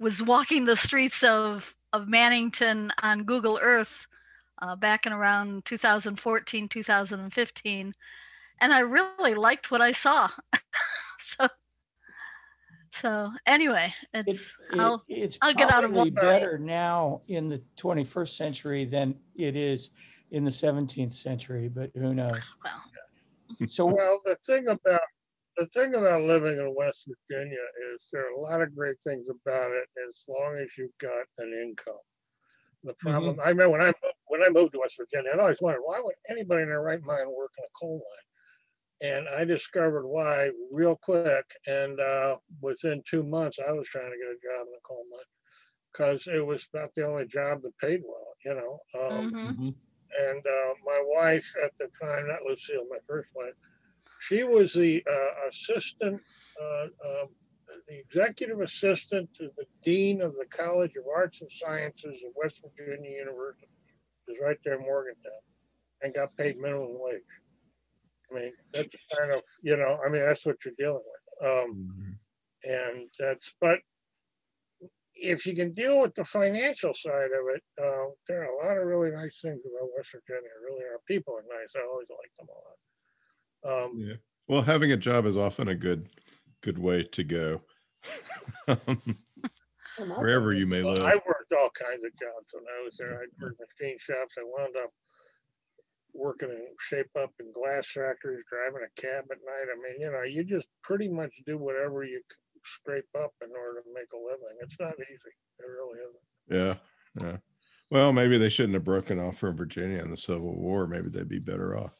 was 0.00 0.22
walking 0.22 0.64
the 0.64 0.76
streets 0.76 1.22
of 1.22 1.74
of 1.92 2.06
Mannington 2.06 2.90
on 3.02 3.24
Google 3.24 3.58
Earth 3.62 4.06
uh, 4.62 4.74
back 4.76 5.06
in 5.06 5.12
around 5.12 5.64
2014 5.64 6.68
2015 6.68 7.94
and 8.60 8.72
I 8.72 8.78
really 8.80 9.34
liked 9.34 9.70
what 9.70 9.82
I 9.82 9.92
saw 9.92 10.28
so 11.20 11.46
so 12.94 13.30
anyway 13.46 13.92
it's 14.12 14.54
it- 14.72 14.80
I'll 14.80 15.04
It's 15.08 15.38
I'll 15.42 15.52
get 15.54 15.70
out 15.70 15.84
of 15.84 15.90
probably 15.90 16.10
one. 16.10 16.14
better 16.14 16.58
now 16.58 17.22
in 17.28 17.48
the 17.48 17.62
twenty-first 17.76 18.36
century 18.36 18.84
than 18.84 19.16
it 19.36 19.56
is 19.56 19.90
in 20.30 20.44
the 20.44 20.50
seventeenth 20.50 21.14
century, 21.14 21.68
but 21.68 21.90
who 21.94 22.14
knows? 22.14 22.40
well 22.64 22.82
So 23.68 23.86
Well, 23.94 24.20
the 24.24 24.36
thing 24.46 24.68
about, 24.68 25.00
the 25.56 25.66
thing 25.68 25.94
about 25.94 26.22
living 26.22 26.58
in 26.58 26.74
West 26.74 27.08
Virginia 27.08 27.58
is 27.94 28.06
there 28.12 28.26
are 28.26 28.32
a 28.32 28.40
lot 28.40 28.60
of 28.62 28.74
great 28.74 28.96
things 29.04 29.26
about 29.30 29.70
it 29.72 29.88
as 30.08 30.24
long 30.28 30.56
as 30.58 30.68
you've 30.76 30.96
got 30.98 31.26
an 31.38 31.52
income. 31.52 31.98
The 32.82 32.94
problem, 32.94 33.38
I 33.40 33.48
remember 33.50 33.70
when 33.70 33.82
I, 33.82 33.86
moved- 33.86 34.14
when 34.26 34.42
I 34.42 34.50
moved 34.50 34.72
to 34.74 34.80
West 34.80 34.96
Virginia, 34.98 35.30
I 35.34 35.38
always 35.40 35.60
wondered, 35.60 35.82
why 35.84 36.00
would 36.00 36.14
anybody 36.28 36.62
in 36.62 36.68
their 36.68 36.82
right 36.82 37.00
mind 37.02 37.30
work 37.30 37.52
in 37.58 37.64
a 37.64 37.68
coal 37.80 37.98
mine? 37.98 39.10
And 39.12 39.28
I 39.28 39.44
discovered 39.44 40.06
why 40.06 40.50
real 40.72 40.96
quick. 40.96 41.44
And 41.66 41.98
uh, 42.00 42.36
within 42.60 43.02
two 43.08 43.22
months, 43.22 43.58
I 43.66 43.72
was 43.72 43.88
trying 43.88 44.10
to 44.10 44.18
get 44.18 44.28
a 44.28 44.56
job 44.56 44.66
in 44.66 44.74
a 44.74 44.80
coal 44.86 45.04
mine 45.10 45.20
because 45.92 46.26
it 46.26 46.44
was 46.44 46.68
about 46.72 46.94
the 46.94 47.06
only 47.06 47.26
job 47.26 47.62
that 47.62 47.76
paid 47.78 48.02
well, 48.06 48.34
you 48.44 48.54
know. 48.54 48.80
Um, 49.00 49.32
mhm. 49.32 49.74
And 50.20 50.46
uh, 50.46 50.74
my 50.84 51.02
wife 51.04 51.52
at 51.64 51.76
the 51.78 51.88
time, 52.00 52.28
not 52.28 52.42
Lucille, 52.46 52.86
my 52.90 52.98
first 53.06 53.28
wife, 53.34 53.54
she 54.20 54.44
was 54.44 54.72
the 54.72 55.02
uh, 55.10 55.48
assistant, 55.48 56.20
uh, 56.62 56.84
um, 56.84 57.28
the 57.88 57.98
executive 57.98 58.60
assistant 58.60 59.28
to 59.34 59.50
the 59.56 59.64
dean 59.84 60.22
of 60.22 60.32
the 60.34 60.46
College 60.50 60.92
of 60.96 61.04
Arts 61.14 61.40
and 61.40 61.50
Sciences 61.50 62.20
at 62.24 62.32
West 62.34 62.62
Virginia 62.62 63.10
University. 63.10 63.68
It 64.26 64.32
was 64.32 64.38
right 64.42 64.58
there 64.64 64.76
in 64.76 64.82
Morgantown, 64.82 65.32
and 66.02 66.14
got 66.14 66.36
paid 66.36 66.58
minimum 66.58 66.96
wage. 66.98 67.20
I 68.30 68.38
mean, 68.38 68.52
that's 68.72 68.88
kind 69.16 69.32
of, 69.32 69.42
you 69.62 69.76
know, 69.76 69.98
I 70.04 70.08
mean, 70.08 70.22
that's 70.22 70.46
what 70.46 70.56
you're 70.64 70.74
dealing 70.78 71.02
with. 71.04 71.48
Um, 71.48 72.16
and 72.64 73.08
that's 73.18 73.52
but 73.60 73.80
if 75.14 75.46
you 75.46 75.54
can 75.54 75.72
deal 75.74 76.00
with 76.00 76.14
the 76.14 76.24
financial 76.24 76.92
side 76.94 77.30
of 77.30 77.44
it 77.54 77.62
uh, 77.82 78.06
there 78.28 78.42
are 78.42 78.52
a 78.52 78.56
lot 78.66 78.76
of 78.78 78.86
really 78.86 79.10
nice 79.10 79.38
things 79.40 79.60
about 79.64 79.90
west 79.96 80.10
virginia 80.12 80.50
really 80.68 80.84
our 80.84 81.00
people 81.06 81.34
are 81.34 81.42
nice. 81.42 81.72
I 81.76 81.86
always 81.86 82.08
like 82.10 82.32
them 82.38 82.48
a 82.48 83.70
lot. 83.72 83.84
Um, 83.84 83.98
Yeah. 83.98 84.14
Well, 84.46 84.62
having 84.62 84.92
a 84.92 84.96
job 84.96 85.24
is 85.24 85.36
often 85.38 85.68
a 85.68 85.74
good, 85.74 86.08
good 86.60 86.78
way 86.78 87.02
to 87.02 87.24
go. 87.24 87.62
Wherever 89.96 90.52
you 90.52 90.66
may 90.66 90.82
well, 90.82 90.94
live. 90.94 91.06
i 91.06 91.14
worked 91.14 91.52
all 91.58 91.70
kinds 91.70 92.02
of 92.04 92.10
jobs 92.18 92.48
when 92.52 92.64
i 92.78 92.84
was 92.84 92.96
there. 92.98 93.14
I 93.14 93.24
worked 93.40 93.60
machine 93.60 93.96
shops. 93.98 94.34
I 94.38 94.42
wound 94.44 94.74
up 94.76 94.90
working 96.12 96.50
in 96.50 96.66
shape 96.78 97.10
up 97.18 97.30
in 97.40 97.52
glass 97.52 97.90
factories 97.90 98.44
driving 98.50 98.86
a 98.86 99.00
cab 99.00 99.24
at 99.30 99.38
night. 99.44 99.68
I 99.72 99.76
mean 99.76 100.00
you 100.00 100.10
know 100.12 100.22
you 100.22 100.44
just 100.44 100.68
pretty 100.82 101.08
much 101.08 101.32
do 101.46 101.56
whatever 101.58 102.04
you 102.04 102.20
c- 102.28 102.53
scrape 102.64 103.04
up 103.18 103.32
in 103.42 103.50
order 103.50 103.80
to 103.80 103.94
make 103.94 104.12
a 104.12 104.16
living 104.16 104.56
it's 104.60 104.76
not 104.80 104.94
easy 105.00 105.34
it 105.58 105.66
really 105.66 105.98
isn't 106.00 106.80
Yeah, 107.20 107.24
yeah. 107.26 107.36
Well, 107.90 108.12
maybe 108.12 108.38
they 108.38 108.48
shouldn't 108.48 108.74
have 108.74 108.82
broken 108.84 109.20
off 109.20 109.38
from 109.38 109.56
Virginia 109.56 110.02
in 110.02 110.10
the 110.10 110.16
Civil 110.16 110.54
War. 110.56 110.86
Maybe 110.86 111.10
they'd 111.10 111.28
be 111.28 111.38
better 111.38 111.76
off 111.78 111.92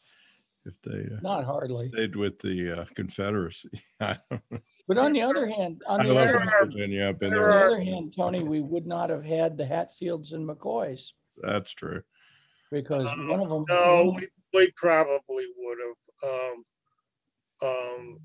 if 0.65 0.81
they 0.83 1.03
uh, 1.15 1.21
not 1.23 1.45
hardly. 1.45 1.89
stayed 1.91 2.17
with 2.17 2.39
the 2.41 2.81
uh, 2.81 2.85
Confederacy. 2.97 3.69
I 4.01 4.17
don't 4.31 4.43
know. 4.51 4.59
But 4.89 4.99
on 4.99 5.13
the 5.13 5.23
other 5.23 5.47
hand, 5.47 5.83
on 5.87 6.01
I 6.01 6.07
the 6.07 6.13
love 6.15 6.29
other, 6.29 6.39
West 6.41 6.55
Virginia. 6.65 7.09
I've 7.09 7.19
been 7.21 7.31
there 7.31 7.45
on 7.45 7.51
the 7.51 7.57
there. 7.59 7.67
other 7.77 7.81
hand, 7.85 8.15
Tony, 8.17 8.43
we 8.43 8.61
would 8.61 8.87
not 8.87 9.09
have 9.11 9.25
had 9.25 9.57
the 9.57 9.67
Hatfields 9.67 10.33
and 10.33 10.49
McCoys 10.49 11.13
That's 11.41 11.71
true. 11.73 12.03
because 12.73 13.07
Uh, 13.07 13.15
one 13.29 13.41
of 13.41 13.49
them. 13.51 13.65
No, 13.69 14.15
we, 14.17 14.27
we 14.53 14.71
probably 14.75 15.45
would 15.59 15.79
have. 15.87 16.31
Um, 16.31 16.65
um, 17.63 18.19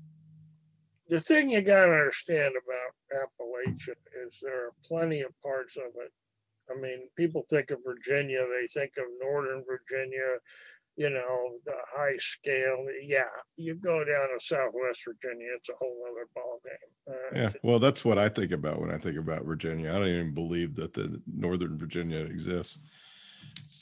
the 1.10 1.20
thing 1.20 1.50
you 1.50 1.60
gotta 1.60 1.90
understand 1.90 2.54
about 2.54 3.26
Appalachia 3.26 3.94
is 4.26 4.38
there 4.40 4.66
are 4.66 4.72
plenty 4.84 5.20
of 5.20 5.32
parts 5.42 5.76
of 5.76 5.92
it. 6.02 6.12
I 6.70 6.80
mean, 6.80 7.08
people 7.16 7.44
think 7.50 7.70
of 7.70 7.80
Virginia, 7.84 8.46
they 8.46 8.66
think 8.68 8.92
of 8.96 9.04
Northern 9.20 9.64
Virginia, 9.66 10.38
you 10.96 11.10
know, 11.10 11.56
the 11.66 11.74
high 11.96 12.16
scale. 12.18 12.86
Yeah, 13.02 13.24
you 13.56 13.74
go 13.74 14.04
down 14.04 14.28
to 14.28 14.38
Southwest 14.38 15.02
Virginia, 15.04 15.48
it's 15.56 15.68
a 15.68 15.72
whole 15.80 16.04
other 16.10 16.28
ballgame. 16.36 17.12
Uh, 17.12 17.42
Yeah. 17.42 17.52
Well, 17.64 17.80
that's 17.80 18.04
what 18.04 18.18
I 18.18 18.28
think 18.28 18.52
about 18.52 18.80
when 18.80 18.92
I 18.92 18.98
think 18.98 19.18
about 19.18 19.44
Virginia. 19.44 19.90
I 19.90 19.98
don't 19.98 20.08
even 20.08 20.34
believe 20.34 20.76
that 20.76 20.94
the 20.94 21.20
Northern 21.26 21.76
Virginia 21.76 22.20
exists 22.20 22.78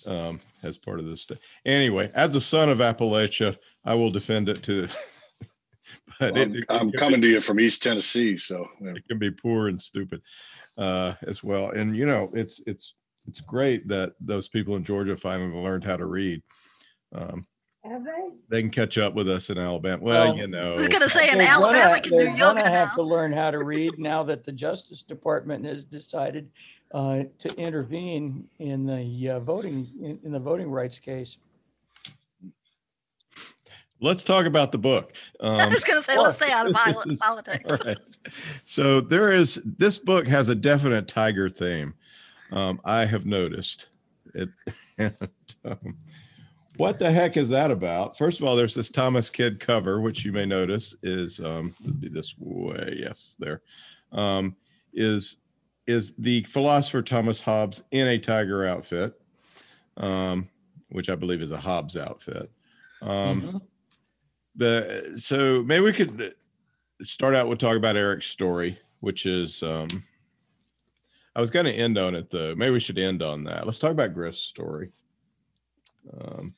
um, 0.07 0.41
as 0.63 0.79
part 0.79 0.99
of 0.99 1.05
this 1.05 1.23
state. 1.23 1.39
Anyway, 1.67 2.11
as 2.15 2.35
a 2.35 2.41
son 2.41 2.71
of 2.71 2.79
Appalachia, 2.79 3.59
I 3.85 3.95
will 3.95 4.11
defend 4.11 4.49
it 4.49 4.63
to. 4.65 4.89
but 6.21 6.35
Well, 6.35 6.43
it- 6.43 6.47
I'm, 6.49 6.55
it- 6.57 6.65
I'm 6.69 6.89
it 6.89 6.97
coming 6.97 7.21
be- 7.21 7.29
to 7.29 7.33
you 7.35 7.41
from 7.41 7.61
East 7.61 7.83
Tennessee, 7.83 8.37
so 8.37 8.67
you 8.81 8.87
know, 8.87 8.97
it 8.97 9.07
can 9.09 9.19
be 9.19 9.31
poor 9.31 9.69
and 9.69 9.81
stupid 9.81 10.21
uh, 10.77 11.15
as 11.23 11.43
well. 11.45 11.71
And 11.71 11.97
you 11.97 12.07
know, 12.07 12.31
it's 12.35 12.61
it's 12.67 12.95
it's 13.27 13.41
great 13.41 13.87
that 13.89 14.13
those 14.21 14.49
people 14.49 14.77
in 14.77 14.85
Georgia 14.85 15.17
finally 15.17 15.55
learned 15.55 15.85
how 15.85 15.97
to 15.97 16.07
read. 16.07 16.43
Um, 17.15 17.47
Have 17.85 18.05
they? 18.05 18.29
they 18.49 18.63
can 18.63 18.71
catch 18.71 18.97
up 18.99 19.15
with 19.15 19.29
us 19.29 19.51
in 19.51 19.59
Alabama. 19.59 20.03
Well, 20.03 20.29
Well, 20.29 20.37
you 20.39 20.47
know, 20.49 20.73
I 20.75 20.77
was 20.77 20.89
gonna 20.89 21.09
say 21.09 21.31
in 21.31 21.39
They're 21.39 21.47
Alabama 21.49 21.85
gonna- 21.89 22.01
can 22.01 22.11
they're 22.17 22.37
gonna 22.37 22.69
have 22.69 22.95
to 22.95 23.03
learn 23.03 23.33
how 23.33 23.51
to 23.51 23.63
read 23.63 23.93
now 23.99 24.23
that 24.25 24.45
the 24.45 24.53
Justice 24.53 25.03
Department 25.03 25.65
has 25.67 25.85
decided 25.85 26.51
uh, 26.95 27.25
to 27.39 27.55
intervene 27.57 28.49
in 28.61 28.87
the 28.87 29.29
uh, 29.31 29.41
voting, 29.41 29.87
in, 30.01 30.19
in 30.25 30.33
the 30.33 30.39
voting 30.41 30.71
rights 30.71 30.99
case. 30.99 31.37
Let's 34.01 34.25
talk 34.25 34.47
about 34.47 34.73
the 34.73 34.79
book. 34.79 35.13
I 35.41 35.65
Um, 35.65 35.73
was 35.73 35.85
gonna 35.85 36.03
say, 36.03 36.19
let's 36.19 36.37
stay 36.37 36.51
out 36.51 36.67
of 36.67 36.73
This 36.75 36.83
poli- 36.83 37.13
is- 37.13 37.19
politics. 37.19 37.65
All 37.71 37.77
right. 37.85 37.99
So 38.65 39.01
there 39.01 39.33
is 39.33 39.61
this 39.65 39.99
book 39.99 40.27
has 40.29 40.49
a 40.49 40.55
definite 40.55 41.09
tiger 41.09 41.49
theme. 41.49 41.95
Um, 42.53 42.81
I 42.85 43.05
have 43.05 43.27
noticed 43.27 43.89
it. 44.35 44.49
and, 44.99 45.15
um, 45.65 45.97
what 46.77 46.99
the 47.01 47.11
heck 47.11 47.37
is 47.37 47.49
that 47.49 47.71
about? 47.73 48.17
First 48.17 48.39
of 48.41 48.47
all, 48.47 48.55
there's 48.55 48.75
this 48.75 48.91
Thomas 48.91 49.29
Kidd 49.31 49.59
cover, 49.59 50.01
which 50.01 50.25
you 50.25 50.31
may 50.33 50.47
notice 50.47 50.95
is 51.03 51.41
um, 51.41 51.75
be 51.99 52.09
this 52.09 52.35
way. 52.39 52.95
Yes, 53.01 53.37
there 53.39 53.63
um, 54.13 54.55
is 54.95 55.39
is 55.89 56.15
the 56.19 56.43
philosopher 56.45 57.03
Thomas 57.03 57.41
Hobbes 57.41 57.83
in 57.91 58.07
a 58.09 58.19
tiger 58.19 58.65
outfit, 58.67 59.19
um, 59.97 60.49
which 60.91 61.09
I 61.11 61.15
believe 61.17 61.43
is 61.43 61.51
a 61.51 61.57
Hobbes 61.59 61.97
outfit. 61.97 62.51
Um, 63.03 63.43
Mhm. 63.43 63.61
The 64.59 65.15
so 65.17 65.63
maybe 65.63 65.85
we 65.85 65.93
could 65.93 66.35
start 67.03 67.35
out 67.35 67.49
with 67.49 67.59
talk 67.59 67.77
about 67.77 67.97
Eric's 67.97 68.27
story, 68.27 68.79
which 69.01 69.25
is 69.25 69.63
um 69.63 69.89
I 71.35 71.41
was 71.41 71.51
going 71.51 71.67
to 71.67 71.73
end 71.73 71.97
on 71.97 72.15
it 72.15 72.31
though. 72.31 72.55
Maybe 72.55 72.73
we 72.73 72.81
should 72.81 72.99
end 72.99 73.23
on 73.23 73.45
that. 73.45 73.65
Let's 73.65 73.79
talk 73.79 73.93
about 73.93 74.13
Griff's 74.13 74.41
story. 74.41 74.91
Um, 76.21 76.55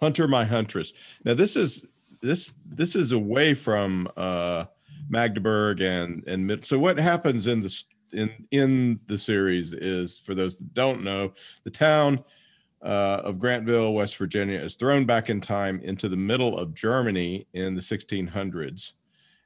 Hunter, 0.00 0.26
my 0.26 0.44
huntress. 0.44 0.92
Now 1.24 1.34
this 1.34 1.54
is 1.54 1.84
this 2.22 2.52
this 2.66 2.96
is 2.96 3.12
away 3.12 3.54
from 3.54 4.08
uh 4.16 4.64
Magdeburg 5.10 5.80
and 5.80 6.24
and 6.26 6.46
Mid- 6.46 6.64
so 6.64 6.78
what 6.78 6.98
happens 6.98 7.46
in 7.46 7.62
the 7.62 7.84
in 8.12 8.30
in 8.50 9.00
the 9.06 9.18
series 9.18 9.72
is 9.72 10.18
for 10.18 10.34
those 10.34 10.56
that 10.58 10.72
don't 10.72 11.04
know, 11.04 11.32
the 11.64 11.70
town 11.70 12.24
uh, 12.82 13.20
of 13.24 13.36
Grantville, 13.36 13.94
West 13.94 14.16
Virginia, 14.16 14.58
is 14.60 14.74
thrown 14.76 15.04
back 15.04 15.30
in 15.30 15.40
time 15.40 15.80
into 15.80 16.08
the 16.08 16.16
middle 16.16 16.56
of 16.58 16.74
Germany 16.74 17.46
in 17.52 17.74
the 17.74 17.80
1600s, 17.80 18.92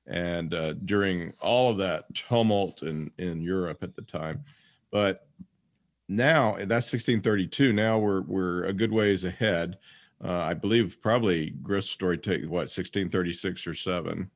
and 0.06 0.52
uh, 0.54 0.72
during 0.84 1.32
all 1.40 1.70
of 1.70 1.78
that 1.78 2.12
tumult 2.14 2.82
in 2.82 3.10
in 3.18 3.40
Europe 3.40 3.82
at 3.82 3.94
the 3.94 4.02
time, 4.02 4.44
but 4.90 5.28
now 6.08 6.52
that's 6.56 6.92
1632. 6.92 7.72
Now 7.72 7.98
we're 7.98 8.22
we're 8.22 8.64
a 8.64 8.72
good 8.72 8.92
ways 8.92 9.24
ahead. 9.24 9.78
Uh, 10.22 10.32
I 10.38 10.54
believe 10.54 11.00
probably 11.00 11.50
Griff's 11.62 11.88
story 11.88 12.18
take 12.18 12.42
what 12.42 12.68
1636 12.68 13.66
or 13.66 13.74
seven 13.74 14.30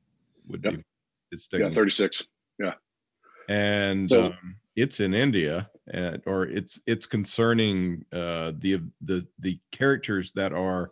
would 0.47 0.63
Yep. 0.63 0.73
be. 0.73 0.83
It's 1.31 1.47
Yeah, 1.51 1.59
taking 1.59 1.73
36. 1.75 2.27
and 3.49 4.09
So- 4.09 4.25
um, 4.25 4.55
it's 4.77 4.99
in 4.99 5.13
India, 5.15 5.69
and 5.91 6.21
or 6.27 6.45
it's 6.45 6.79
it's 6.85 7.07
concerning 7.07 8.05
uh, 8.13 8.53
the 8.59 8.79
the 9.01 9.27
the 9.39 9.59
characters 9.71 10.31
that 10.33 10.53
are 10.53 10.91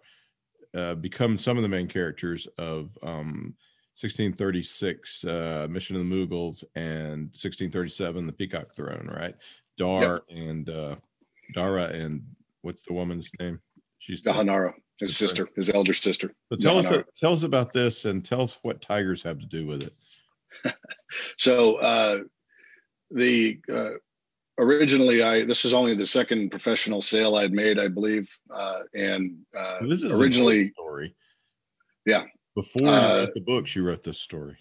uh, 0.74 0.96
become 0.96 1.38
some 1.38 1.56
of 1.56 1.64
the 1.64 1.70
main 1.70 1.88
characters 1.88 2.48
of 2.58 2.98
um, 3.04 3.54
1636 4.02 5.24
uh, 5.24 5.68
Mission 5.70 5.96
of 5.96 6.02
the 6.02 6.14
Mughals 6.16 6.64
and 6.76 7.28
1637 7.30 8.26
the 8.26 8.34
Peacock 8.34 8.76
Throne, 8.76 9.08
right? 9.16 9.36
Dar 9.78 10.24
and 10.30 10.68
uh, 10.68 10.96
Dara 11.54 11.86
and 11.86 12.24
what's 12.64 12.82
the 12.82 12.94
woman's 12.94 13.30
name? 13.40 13.62
She's 14.00 14.24
the- 14.24 14.32
Jahanara, 14.32 14.74
his 15.00 15.16
sister, 15.16 15.48
his 15.56 15.70
elder 15.70 15.94
sister. 15.94 16.34
so 16.52 16.58
tell 16.58 16.80
us 16.80 16.92
tell 17.16 17.34
us 17.34 17.44
about 17.44 17.72
this 17.72 18.06
and 18.06 18.26
tell 18.26 18.42
us 18.42 18.58
what 18.64 18.82
tigers 18.82 19.22
have 19.22 19.38
to 19.40 19.46
do 19.46 19.68
with 19.68 19.84
it. 19.84 19.94
So 21.38 21.76
uh, 21.76 22.24
the 23.12 23.60
uh, 23.72 23.92
originally, 24.58 25.22
I 25.24 25.44
this 25.46 25.66
is 25.66 25.74
only 25.74 25.96
the 25.96 26.08
second 26.08 26.50
professional 26.50 27.02
sale 27.02 27.36
I'd 27.36 27.54
made, 27.54 27.80
I 27.80 27.88
believe, 27.88 28.30
uh, 28.54 28.82
and 28.94 29.38
uh, 29.58 29.80
So 29.80 29.88
this 29.88 30.04
is 30.04 30.12
originally, 30.12 30.66
story. 30.70 31.16
Yeah. 32.06 32.24
Before 32.56 32.84
you 32.84 32.88
Uh, 32.90 33.18
wrote 33.26 33.34
the 33.34 33.42
books, 33.42 33.76
you 33.76 33.84
wrote 33.84 34.04
this 34.04 34.20
story. 34.20 34.58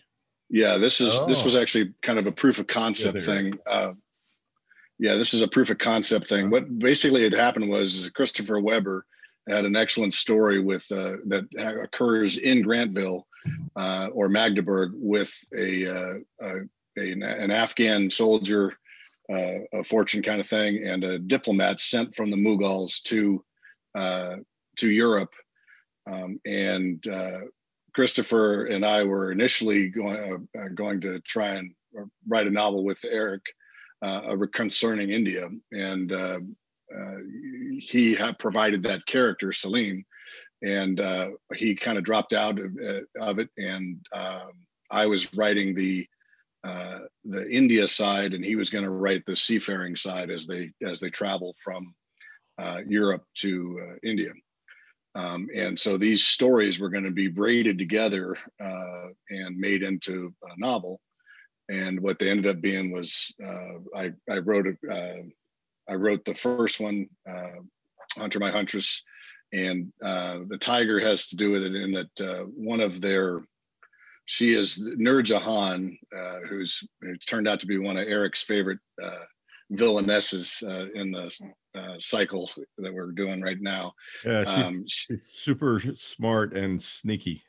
yeah, 0.51 0.77
this 0.79 1.01
is 1.01 1.13
this 1.27 1.43
Oh. 1.43 1.45
was 1.47 1.57
actually 1.57 1.93
kind 2.03 2.19
of 2.19 2.27
a 2.27 2.33
proof 2.33 2.59
of 2.59 2.67
concept 2.67 3.15
there. 3.15 3.23
thing. 3.23 3.59
Uh, 3.67 3.93
yeah, 4.99 5.15
this 5.17 5.35
is 5.35 5.43
a 5.43 5.49
proof 5.49 5.71
of 5.71 5.79
concept 5.79 6.29
thing. 6.29 6.51
What 6.51 6.79
basically 6.79 7.23
had 7.25 7.33
happened 7.35 7.69
was 7.69 8.11
Christopher 8.15 8.61
Weber 8.61 9.05
had 9.49 9.65
an 9.65 9.77
excellent 9.77 10.15
story 10.15 10.59
with 10.61 10.91
uh, 10.91 11.17
that 11.27 11.45
occurs 11.83 12.39
in 12.39 12.63
Grantville 12.63 13.25
uh, 13.77 14.09
or 14.13 14.29
Magdeburg 14.29 14.93
with 14.95 15.33
a, 15.55 15.87
uh, 15.87 16.15
a, 16.41 16.53
a 16.99 17.13
an 17.13 17.51
Afghan 17.51 18.11
soldier, 18.11 18.73
uh, 19.33 19.59
a 19.73 19.85
fortune 19.85 20.23
kind 20.23 20.41
of 20.41 20.47
thing, 20.47 20.87
and 20.87 21.05
a 21.05 21.19
diplomat 21.19 21.81
sent 21.81 22.15
from 22.15 22.31
the 22.31 22.37
Mughals 22.37 23.03
to 23.05 23.45
uh, 23.95 24.37
to 24.79 24.91
Europe, 24.91 25.33
um, 26.11 26.41
and 26.45 27.07
uh, 27.07 27.41
Christopher 27.95 28.67
and 28.67 28.85
I 28.85 29.05
were 29.05 29.31
initially 29.31 29.89
going 29.89 30.49
uh, 30.57 30.61
uh, 30.61 30.69
going 30.75 31.01
to 31.03 31.21
try 31.21 31.51
and 31.51 31.73
write 32.29 32.47
a 32.47 32.51
novel 32.51 32.85
with 32.85 33.05
Eric 33.05 33.43
uh, 34.03 34.37
concerning 34.53 35.11
India, 35.11 35.49
and 35.73 36.13
he 37.79 38.15
had 38.15 38.39
provided 38.39 38.83
that 38.83 39.07
character 39.07 39.53
Salim, 39.53 40.05
and 40.63 41.01
he 41.55 41.75
kind 41.75 41.99
of 41.99 42.05
dropped 42.05 42.33
out 42.33 42.59
of, 42.59 42.77
of 43.21 43.39
it, 43.39 43.49
and 43.57 44.05
um, 44.13 44.53
I 44.91 45.07
was 45.07 45.33
writing 45.35 45.75
the 45.75 46.07
uh, 46.65 47.01
the 47.25 47.49
India 47.51 47.87
side, 47.87 48.33
and 48.33 48.45
he 48.45 48.57
was 48.57 48.71
going 48.71 48.85
to 48.85 48.91
write 48.91 49.25
the 49.27 49.37
seafaring 49.37 49.95
side 49.95 50.31
as 50.31 50.47
they 50.47 50.71
as 50.83 50.99
they 50.99 51.11
travel 51.11 51.55
from 51.63 51.95
uh, 52.59 52.81
Europe 52.87 53.25
to 53.35 53.81
uh, 53.83 53.95
India. 54.03 54.33
Um, 55.15 55.49
and 55.55 55.79
so 55.79 55.97
these 55.97 56.27
stories 56.27 56.81
were 56.81 56.89
going 56.89 57.05
to 57.05 57.11
be 57.11 57.29
braided 57.29 57.79
together 57.79 58.37
uh, 58.61 59.09
and 59.31 59.57
made 59.59 59.83
into 59.83 60.35
a 60.43 60.59
novel. 60.59 61.01
And 61.71 62.01
what 62.01 62.19
they 62.19 62.31
ended 62.31 62.47
up 62.47 62.61
being 62.61 62.93
was 62.93 63.33
uh, 63.45 63.79
I, 63.95 64.13
I 64.29 64.39
wrote 64.39 64.67
a, 64.67 65.25
I 65.89 65.95
wrote 65.95 66.25
the 66.25 66.35
first 66.35 66.81
one, 66.81 67.09
Hunter 68.17 68.41
My 68.41 68.51
Huntress, 68.51 69.03
and 69.53 69.93
the 70.01 70.59
tiger 70.61 70.99
has 70.99 71.29
to 71.29 71.37
do 71.37 71.51
with 71.51 71.65
it 71.65 71.75
in 71.75 71.93
that 71.93 72.49
one 72.55 72.81
of 72.81 73.01
their 73.01 73.45
she 74.27 74.55
is 74.55 74.79
Nur 74.79 75.23
Jahan, 75.23 75.97
uh, 76.17 76.39
who's 76.49 76.83
who 77.01 77.17
turned 77.17 77.49
out 77.49 77.61
to 77.61 77.67
be 77.67 77.79
one 77.79 77.97
of 77.97 78.09
Eric's 78.09 78.43
favorite 78.43 78.79
uh, 79.03 79.25
villainesses 79.73 80.63
uh, 80.63 80.91
in 80.95 81.11
the 81.11 81.31
uh, 81.75 81.95
cycle 81.99 82.51
that 82.79 82.93
we're 82.93 83.13
doing 83.13 83.43
right 83.43 83.61
now. 83.61 83.93
Yeah, 84.25 84.45
she's, 84.45 84.65
Um, 84.65 84.85
she's 84.87 85.25
super 85.25 85.81
smart 85.95 86.57
and 86.57 86.81
sneaky. 86.81 87.43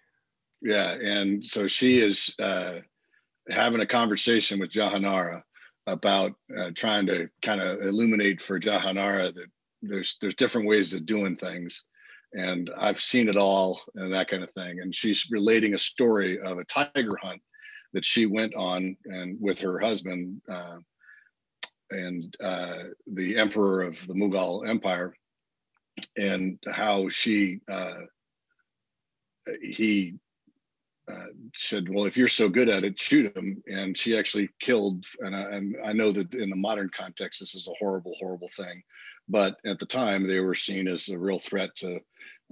Yeah, 0.62 0.94
and 0.94 1.46
so 1.46 1.68
she 1.68 2.00
is 2.00 2.34
uh, 2.40 2.80
having 3.50 3.82
a 3.82 3.86
conversation 3.86 4.60
with 4.60 4.72
Jahanara 4.72 5.44
about 5.88 6.34
uh, 6.58 6.72
trying 6.74 7.06
to 7.08 7.30
kind 7.42 7.62
of 7.62 7.82
illuminate 7.82 8.42
for 8.42 8.60
Jahanara 8.60 9.34
that 9.36 9.48
there's 9.82 10.18
there's 10.20 10.36
different 10.36 10.68
ways 10.68 10.94
of 10.94 11.06
doing 11.06 11.36
things, 11.36 11.86
and 12.36 12.70
I've 12.78 13.00
seen 13.00 13.30
it 13.30 13.38
all 13.38 13.82
and 13.96 14.14
that 14.14 14.28
kind 14.28 14.44
of 14.44 14.52
thing. 14.52 14.82
And 14.82 14.94
she's 14.94 15.28
relating 15.32 15.74
a 15.74 15.80
story 15.80 16.40
of 16.40 16.58
a 16.60 16.66
tiger 16.66 17.16
hunt 17.22 17.42
that 17.94 18.06
she 18.06 18.26
went 18.26 18.54
on 18.56 18.98
and 19.06 19.38
with 19.40 19.60
her 19.62 19.80
husband 19.80 20.42
uh, 20.52 20.78
and 21.92 22.36
uh, 22.44 22.84
the 23.08 23.38
emperor 23.38 23.84
of 23.84 24.06
the 24.08 24.14
Mughal 24.14 24.68
Empire, 24.68 25.14
and 26.18 26.60
how 26.68 27.08
she 27.08 27.62
uh, 27.70 28.02
he 29.62 30.16
uh, 31.10 31.28
said, 31.56 31.88
"Well, 31.88 32.06
if 32.06 32.18
you're 32.18 32.28
so 32.28 32.50
good 32.50 32.70
at 32.70 32.84
it, 32.84 33.00
shoot 33.00 33.36
him." 33.38 33.64
And 33.68 33.98
she 33.98 34.18
actually 34.18 34.50
killed. 34.60 35.06
And 35.20 35.36
I, 35.36 35.42
and 35.42 35.76
I 35.86 35.94
know 35.94 36.12
that 36.12 36.34
in 36.34 36.50
the 36.50 36.56
modern 36.56 36.90
context, 36.90 37.40
this 37.40 37.56
is 37.56 37.68
a 37.68 37.78
horrible, 37.80 38.16
horrible 38.20 38.50
thing, 38.58 38.82
but 39.28 39.58
at 39.66 39.80
the 39.80 39.86
time, 39.86 40.28
they 40.28 40.40
were 40.40 40.56
seen 40.56 40.88
as 40.88 41.10
a 41.10 41.18
real 41.18 41.40
threat 41.40 41.76
to 41.78 42.00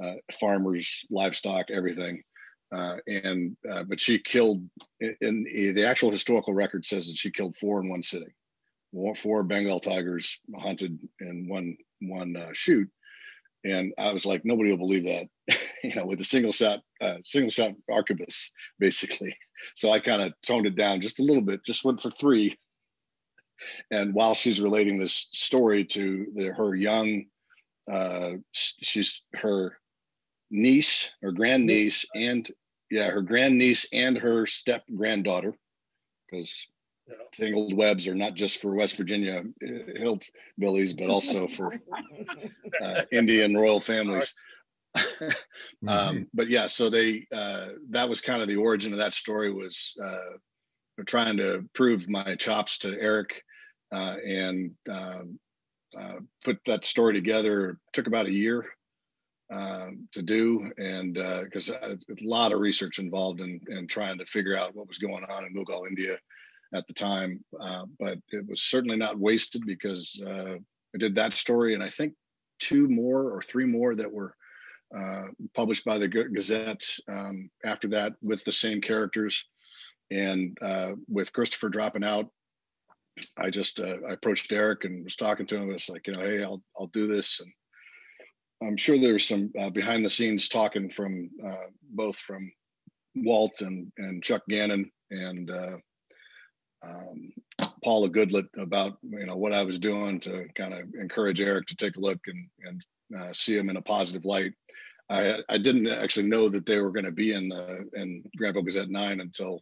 uh, 0.03 0.13
farmers, 0.31 1.05
livestock, 1.09 1.69
everything. 1.69 2.23
Uh, 2.73 2.97
and 3.07 3.55
uh, 3.69 3.83
but 3.83 3.99
she 4.01 4.17
killed. 4.19 4.67
In, 4.99 5.43
the 5.75 5.85
actual 5.85 6.09
historical 6.09 6.53
record 6.53 6.85
says 6.85 7.07
that 7.07 7.17
she 7.17 7.29
killed 7.29 7.55
four 7.55 7.81
in 7.81 7.89
one 7.89 8.01
sitting. 8.01 8.33
Four- 8.91 9.15
Four 9.15 9.43
Bengal 9.43 9.79
tigers 9.79 10.39
hunted 10.57 10.99
in 11.19 11.47
one 11.47 11.77
one 12.01 12.35
uh, 12.35 12.49
shoot, 12.53 12.89
and 13.63 13.93
I 13.97 14.11
was 14.11 14.25
like, 14.25 14.43
nobody 14.43 14.71
will 14.71 14.77
believe 14.77 15.05
that, 15.05 15.27
you 15.83 15.95
know, 15.95 16.05
with 16.05 16.19
a 16.19 16.25
single 16.25 16.51
shot, 16.51 16.79
uh, 17.01 17.17
single 17.23 17.51
shot 17.51 17.73
arquebus, 17.89 18.49
basically. 18.79 19.35
So 19.75 19.91
I 19.91 19.99
kind 19.99 20.21
of 20.21 20.33
toned 20.45 20.65
it 20.65 20.75
down 20.75 21.01
just 21.01 21.19
a 21.19 21.23
little 21.23 21.41
bit, 21.41 21.63
just 21.63 21.85
went 21.85 22.01
for 22.01 22.11
three. 22.11 22.57
And 23.91 24.13
while 24.13 24.33
she's 24.35 24.59
relating 24.61 24.97
this 24.97 25.27
story 25.31 25.85
to 25.85 26.27
the, 26.35 26.53
her 26.53 26.75
young, 26.75 27.25
uh, 27.91 28.31
she's 28.51 29.21
her 29.33 29.77
niece, 30.51 31.11
her 31.21 31.31
grandniece, 31.31 32.05
and 32.15 32.49
yeah, 32.89 33.09
her 33.09 33.21
grandniece 33.21 33.85
and 33.91 34.17
her 34.17 34.45
step 34.45 34.83
granddaughter, 34.95 35.55
because 36.29 36.67
Yeah. 37.07 37.15
tangled 37.33 37.73
webs 37.73 38.07
are 38.07 38.15
not 38.15 38.33
just 38.33 38.61
for 38.61 38.73
West 38.75 38.95
Virginia 38.95 39.43
uh, 39.63 39.67
hillbillies, 39.99 40.95
but 40.97 41.09
also 41.09 41.47
for 41.47 41.73
uh, 42.81 43.01
Indian 43.11 43.55
royal 43.55 43.79
families. 43.79 44.33
Mm-hmm. 45.83 45.89
um, 45.89 46.27
but 46.33 46.47
yeah, 46.49 46.67
so 46.67 46.89
they 46.89 47.27
uh, 47.33 47.69
that 47.89 48.07
was 48.07 48.21
kind 48.21 48.41
of 48.41 48.47
the 48.47 48.55
origin 48.55 48.93
of 48.93 48.99
that 48.99 49.13
story 49.13 49.51
was 49.51 49.93
uh, 50.01 50.37
trying 51.05 51.37
to 51.37 51.63
prove 51.73 52.09
my 52.09 52.35
chops 52.35 52.77
to 52.79 52.99
Eric 52.99 53.41
uh, 53.91 54.15
and 54.25 54.71
um, 54.89 55.39
uh, 55.97 56.15
put 56.43 56.59
that 56.65 56.85
story 56.85 57.13
together. 57.13 57.77
Took 57.93 58.07
about 58.07 58.27
a 58.27 58.31
year 58.31 58.65
um, 59.51 60.07
to 60.13 60.21
do, 60.21 60.71
and 60.77 61.13
because 61.13 61.69
a 61.69 61.97
lot 62.21 62.51
of 62.51 62.59
research 62.59 62.99
involved 62.99 63.39
in, 63.41 63.59
in 63.69 63.87
trying 63.87 64.17
to 64.17 64.25
figure 64.25 64.57
out 64.57 64.75
what 64.75 64.87
was 64.87 64.97
going 64.97 65.23
on 65.25 65.45
in 65.45 65.53
Mughal 65.53 65.87
India 65.87 66.17
at 66.73 66.87
the 66.87 66.93
time. 66.93 67.43
Uh, 67.59 67.85
but 67.99 68.17
it 68.29 68.47
was 68.47 68.63
certainly 68.63 68.97
not 68.97 69.19
wasted 69.19 69.63
because 69.65 70.19
uh, 70.25 70.55
I 70.95 70.97
did 70.97 71.15
that 71.15 71.33
story, 71.33 71.73
and 71.73 71.83
I 71.83 71.89
think 71.89 72.13
two 72.59 72.87
more 72.87 73.29
or 73.31 73.41
three 73.41 73.65
more 73.65 73.95
that 73.95 74.11
were 74.11 74.35
uh, 74.95 75.23
published 75.55 75.85
by 75.85 75.97
the 75.97 76.07
Gazette 76.07 76.83
um, 77.11 77.49
after 77.65 77.87
that 77.89 78.13
with 78.21 78.43
the 78.43 78.51
same 78.51 78.81
characters. 78.81 79.45
And 80.13 80.57
uh, 80.61 80.93
with 81.07 81.33
Christopher 81.33 81.69
dropping 81.69 82.03
out, 82.03 82.29
I 83.37 83.49
just 83.49 83.79
uh, 83.79 83.97
I 84.07 84.13
approached 84.13 84.51
Eric 84.51 84.85
and 84.85 85.03
was 85.03 85.15
talking 85.15 85.45
to 85.47 85.57
him. 85.57 85.71
It's 85.71 85.89
like, 85.89 86.07
you 86.07 86.13
know, 86.13 86.21
hey, 86.21 86.43
I'll 86.43 86.61
I'll 86.79 86.87
do 86.87 87.07
this. 87.07 87.39
And 87.39 87.51
I'm 88.67 88.77
sure 88.77 88.97
there's 88.97 89.27
some 89.27 89.51
uh, 89.59 89.69
behind 89.69 90.05
the 90.05 90.09
scenes 90.09 90.49
talking 90.49 90.89
from 90.89 91.29
uh, 91.45 91.67
both 91.91 92.17
from 92.17 92.51
Walt 93.15 93.61
and 93.61 93.91
and 93.97 94.23
Chuck 94.23 94.43
Gannon 94.49 94.91
and 95.11 95.51
uh, 95.51 95.77
um, 96.83 97.33
Paula 97.83 98.09
Goodlett 98.09 98.47
about 98.57 98.97
you 99.03 99.25
know 99.25 99.37
what 99.37 99.53
I 99.53 99.63
was 99.63 99.79
doing 99.79 100.19
to 100.21 100.47
kind 100.55 100.73
of 100.73 100.93
encourage 100.99 101.41
Eric 101.41 101.67
to 101.67 101.75
take 101.75 101.97
a 101.97 102.01
look 102.01 102.19
and 102.27 102.47
and 102.65 102.85
uh, 103.19 103.33
see 103.33 103.57
him 103.57 103.69
in 103.69 103.77
a 103.77 103.81
positive 103.81 104.25
light. 104.25 104.53
I 105.09 105.39
I 105.49 105.57
didn't 105.57 105.87
actually 105.87 106.27
know 106.29 106.49
that 106.49 106.65
they 106.65 106.79
were 106.79 106.91
going 106.91 107.05
to 107.05 107.11
be 107.11 107.33
in 107.33 107.49
the 107.49 107.89
in 107.93 108.23
Grantville 108.39 108.65
Gazette 108.65 108.89
nine 108.89 109.19
until 109.19 109.61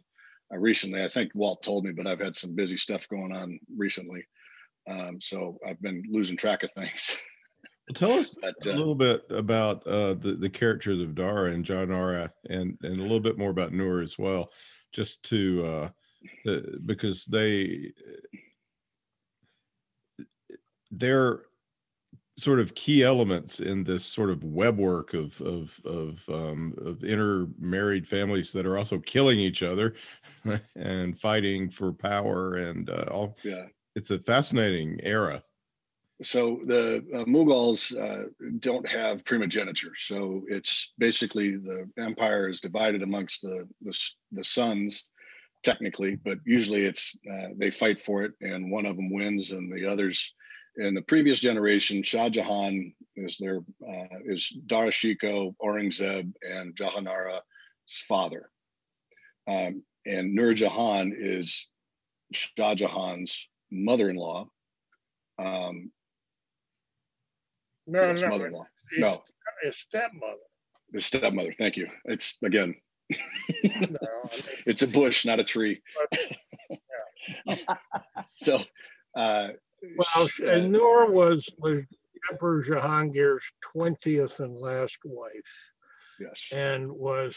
uh, 0.52 0.58
recently. 0.58 1.02
I 1.02 1.08
think 1.08 1.32
Walt 1.34 1.62
told 1.62 1.84
me, 1.84 1.92
but 1.92 2.06
I've 2.06 2.20
had 2.20 2.36
some 2.36 2.54
busy 2.54 2.76
stuff 2.76 3.08
going 3.08 3.32
on 3.32 3.58
recently, 3.76 4.24
um, 4.88 5.20
so 5.20 5.58
I've 5.66 5.80
been 5.80 6.02
losing 6.10 6.36
track 6.36 6.62
of 6.62 6.72
things. 6.72 7.16
Well, 7.88 7.94
tell 7.94 8.18
us 8.18 8.36
But, 8.40 8.54
a 8.66 8.72
uh, 8.72 8.76
little 8.76 8.94
bit 8.94 9.22
about 9.30 9.86
uh, 9.86 10.14
the 10.14 10.36
the 10.38 10.50
characters 10.50 11.00
of 11.00 11.14
Dara 11.14 11.52
and 11.52 11.64
Jahanara, 11.64 12.30
and 12.48 12.78
and 12.82 12.98
a 12.98 13.02
little 13.02 13.20
bit 13.20 13.38
more 13.38 13.50
about 13.50 13.72
Noor 13.72 14.00
as 14.00 14.18
well, 14.18 14.50
just 14.92 15.22
to 15.24 15.90
uh, 16.46 16.58
because 16.86 17.24
they 17.26 17.92
they're 20.92 21.42
sort 22.36 22.60
of 22.60 22.74
key 22.74 23.02
elements 23.02 23.60
in 23.60 23.84
this 23.84 24.04
sort 24.04 24.30
of 24.30 24.42
web 24.42 24.78
work 24.78 25.14
of 25.14 25.40
of 25.42 25.80
of 25.84 26.24
um, 26.28 26.74
of 26.84 27.04
intermarried 27.04 28.06
families 28.06 28.52
that 28.52 28.66
are 28.66 28.78
also 28.78 28.98
killing 28.98 29.38
each 29.38 29.62
other 29.62 29.94
and 30.76 31.18
fighting 31.18 31.68
for 31.68 31.92
power 31.92 32.56
and 32.56 32.90
uh, 32.90 33.04
all. 33.10 33.36
Yeah. 33.42 33.66
It's 33.94 34.10
a 34.10 34.18
fascinating 34.18 34.98
era. 35.02 35.42
So 36.22 36.60
the 36.66 37.04
uh, 37.14 37.24
Mughals 37.24 37.96
uh, 37.98 38.28
don't 38.60 38.86
have 38.88 39.24
primogeniture. 39.24 39.92
So 39.98 40.42
it's 40.48 40.92
basically 40.98 41.56
the 41.56 41.90
empire 41.98 42.48
is 42.48 42.60
divided 42.60 43.02
amongst 43.02 43.42
the 43.42 43.68
the, 43.82 43.98
the 44.30 44.44
sons, 44.44 45.04
technically, 45.62 46.16
but 46.16 46.38
usually 46.44 46.84
it's 46.84 47.14
uh, 47.30 47.48
they 47.56 47.70
fight 47.70 47.98
for 47.98 48.22
it, 48.22 48.32
and 48.40 48.70
one 48.70 48.86
of 48.86 48.96
them 48.96 49.12
wins, 49.12 49.52
and 49.52 49.72
the 49.72 49.86
others. 49.86 50.34
In 50.78 50.94
the 50.94 51.02
previous 51.02 51.38
generation, 51.40 52.02
Shah 52.02 52.30
Jahan 52.30 52.94
is 53.16 53.36
their 53.38 53.58
uh, 53.86 54.18
is 54.24 54.48
Dara 54.66 54.88
Shikoh, 54.90 55.54
Aurangzeb, 55.62 56.32
and 56.42 56.74
Jahanara's 56.74 57.42
father, 58.08 58.48
um, 59.46 59.82
and 60.06 60.34
Nur 60.34 60.54
Jahan 60.54 61.12
is 61.14 61.68
Shah 62.32 62.74
Jahan's 62.74 63.48
mother-in-law. 63.70 64.48
Um, 65.38 65.90
No, 67.86 68.12
no, 68.14 68.28
mother-in-law. 68.28 68.66
his, 68.92 69.00
No, 69.00 69.22
his 69.62 69.76
stepmother. 69.76 70.36
his 70.94 71.04
stepmother. 71.04 71.52
Thank 71.58 71.76
you. 71.76 71.88
It's 72.06 72.38
again, 72.42 72.74
No, 73.10 73.18
I 73.68 73.78
mean, 73.90 73.98
it's 74.66 74.82
a 74.82 74.88
bush, 74.88 75.26
not 75.26 75.38
a 75.40 75.44
tree. 75.44 75.82
so, 78.36 78.60
uh, 79.16 79.48
well, 79.96 80.28
and 80.46 80.72
Noor 80.72 81.10
was 81.10 81.48
was 81.58 81.80
Emperor 82.30 82.62
Jahangir's 82.62 83.44
twentieth 83.60 84.40
and 84.40 84.56
last 84.56 84.98
wife, 85.04 85.30
yes, 86.20 86.50
and 86.52 86.90
was 86.90 87.36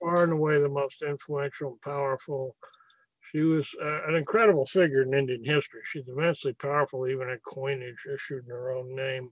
far 0.00 0.24
and 0.24 0.32
away 0.32 0.60
the 0.60 0.68
most 0.68 1.02
influential 1.02 1.70
and 1.70 1.80
powerful. 1.80 2.56
She 3.32 3.40
was 3.40 3.68
uh, 3.82 4.06
an 4.06 4.14
incredible 4.14 4.66
figure 4.66 5.02
in 5.02 5.14
Indian 5.14 5.44
history. 5.44 5.80
She's 5.84 6.08
immensely 6.08 6.52
powerful, 6.52 7.08
even 7.08 7.28
in 7.28 7.38
coinage 7.46 8.06
issued 8.12 8.44
in 8.44 8.50
her 8.50 8.70
own 8.70 8.94
name. 8.94 9.30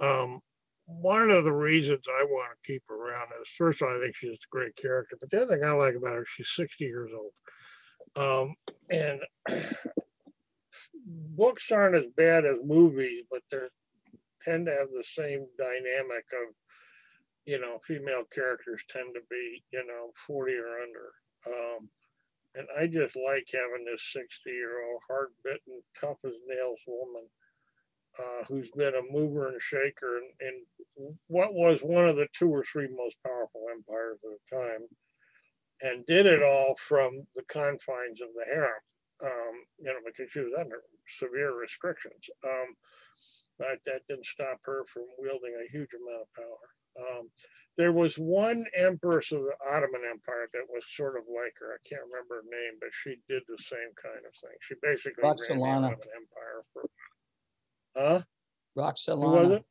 Um, 0.00 0.40
one 0.86 1.30
of 1.30 1.44
the 1.44 1.52
reasons 1.52 2.02
I 2.08 2.24
want 2.24 2.50
to 2.52 2.72
keep 2.72 2.82
her 2.88 2.94
around 2.94 3.28
is 3.40 3.48
first 3.56 3.82
of 3.82 3.88
all, 3.88 3.96
I 3.96 4.00
think 4.00 4.14
she's 4.16 4.32
a 4.32 4.50
great 4.50 4.76
character, 4.76 5.16
but 5.18 5.30
the 5.30 5.42
other 5.42 5.56
thing 5.56 5.64
I 5.64 5.72
like 5.72 5.94
about 5.94 6.14
her, 6.14 6.26
she's 6.28 6.50
60 6.54 6.84
years 6.84 7.10
old. 7.14 7.32
Um, 8.16 8.54
and 8.90 9.20
books 11.06 11.70
aren't 11.70 11.96
as 11.96 12.06
bad 12.16 12.44
as 12.44 12.56
movies, 12.64 13.24
but 13.30 13.42
they 13.50 13.58
tend 14.42 14.66
to 14.66 14.72
have 14.72 14.88
the 14.90 15.04
same 15.04 15.46
dynamic 15.58 16.24
of, 16.32 16.54
you 17.46 17.60
know, 17.60 17.78
female 17.86 18.24
characters 18.34 18.82
tend 18.90 19.14
to 19.14 19.20
be, 19.30 19.62
you 19.72 19.86
know, 19.86 20.10
40 20.26 20.54
or 20.54 20.80
under. 20.80 21.12
Um, 21.46 21.88
and 22.54 22.66
I 22.78 22.86
just 22.86 23.16
like 23.16 23.46
having 23.52 23.84
this 23.84 24.12
60 24.12 24.50
year 24.50 24.84
old, 24.84 25.02
hard 25.08 25.28
bitten, 25.44 25.82
tough 26.00 26.18
as 26.24 26.32
nails 26.48 26.80
woman 26.86 27.28
uh, 28.18 28.44
who's 28.48 28.70
been 28.70 28.94
a 28.94 29.12
mover 29.12 29.48
and 29.48 29.60
shaker 29.60 30.18
in, 30.18 30.48
in 30.48 31.16
what 31.26 31.52
was 31.52 31.80
one 31.82 32.08
of 32.08 32.16
the 32.16 32.28
two 32.32 32.48
or 32.48 32.64
three 32.64 32.88
most 32.88 33.16
powerful 33.24 33.66
empires 33.70 34.18
of 34.24 34.30
the 34.32 34.56
time, 34.56 34.86
and 35.82 36.06
did 36.06 36.26
it 36.26 36.42
all 36.42 36.74
from 36.78 37.26
the 37.34 37.42
confines 37.42 38.20
of 38.20 38.28
the 38.34 38.44
harem, 38.50 38.72
um, 39.22 39.54
you 39.78 39.86
know, 39.86 40.00
because 40.04 40.30
she 40.32 40.40
was 40.40 40.52
under 40.58 40.82
severe 41.18 41.58
restrictions. 41.58 42.28
Um, 42.44 42.74
but 43.58 43.80
that 43.86 44.02
didn't 44.08 44.26
stop 44.26 44.60
her 44.64 44.84
from 44.92 45.04
wielding 45.18 45.54
a 45.56 45.70
huge 45.72 45.88
amount 45.94 46.22
of 46.22 46.34
power. 46.34 46.66
Um, 46.98 47.30
there 47.78 47.92
was 47.92 48.16
one 48.16 48.64
empress 48.74 49.32
of 49.32 49.40
the 49.40 49.54
Ottoman 49.70 50.02
Empire 50.10 50.48
that 50.52 50.64
was 50.68 50.82
sort 50.94 51.16
of 51.16 51.24
like 51.28 51.52
her. 51.60 51.74
I 51.74 51.80
can't 51.88 52.02
remember 52.10 52.36
her 52.36 52.50
name, 52.50 52.78
but 52.80 52.88
she 52.92 53.16
did 53.28 53.42
the 53.48 53.62
same 53.62 53.92
kind 54.02 54.24
of 54.26 54.34
thing. 54.34 54.56
She 54.60 54.74
basically 54.82 55.22
ran 55.22 55.36
the 55.36 55.42
Roxolana. 55.42 55.86
Ottoman 55.86 56.08
Empire 56.16 56.64
for. 56.72 56.82
Huh? 57.96 58.22
Who 59.06 59.18
was 59.20 59.50
it? 59.52 59.64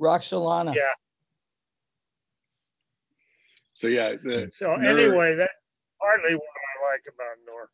Roxolana. 0.00 0.74
Yeah. 0.74 0.82
so 3.74 3.88
yeah, 3.88 4.14
the, 4.22 4.50
So 4.54 4.76
Nur- 4.76 4.98
anyway, 4.98 5.34
that's 5.36 5.52
partly 6.00 6.34
what 6.34 6.42
I 6.42 6.92
like 6.92 7.02
about 7.12 7.36
Nor. 7.46 7.70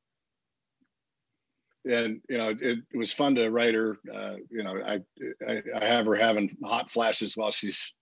And 1.84 2.20
you 2.28 2.38
know, 2.38 2.50
it, 2.50 2.62
it 2.62 2.96
was 2.96 3.12
fun 3.12 3.34
to 3.36 3.50
write 3.50 3.74
her. 3.74 3.98
Uh, 4.12 4.36
you 4.50 4.62
know, 4.62 4.74
I, 4.84 5.00
I 5.46 5.62
I 5.74 5.84
have 5.84 6.06
her 6.06 6.14
having 6.14 6.56
hot 6.64 6.90
flashes 6.90 7.36
while 7.36 7.50
she's 7.50 7.94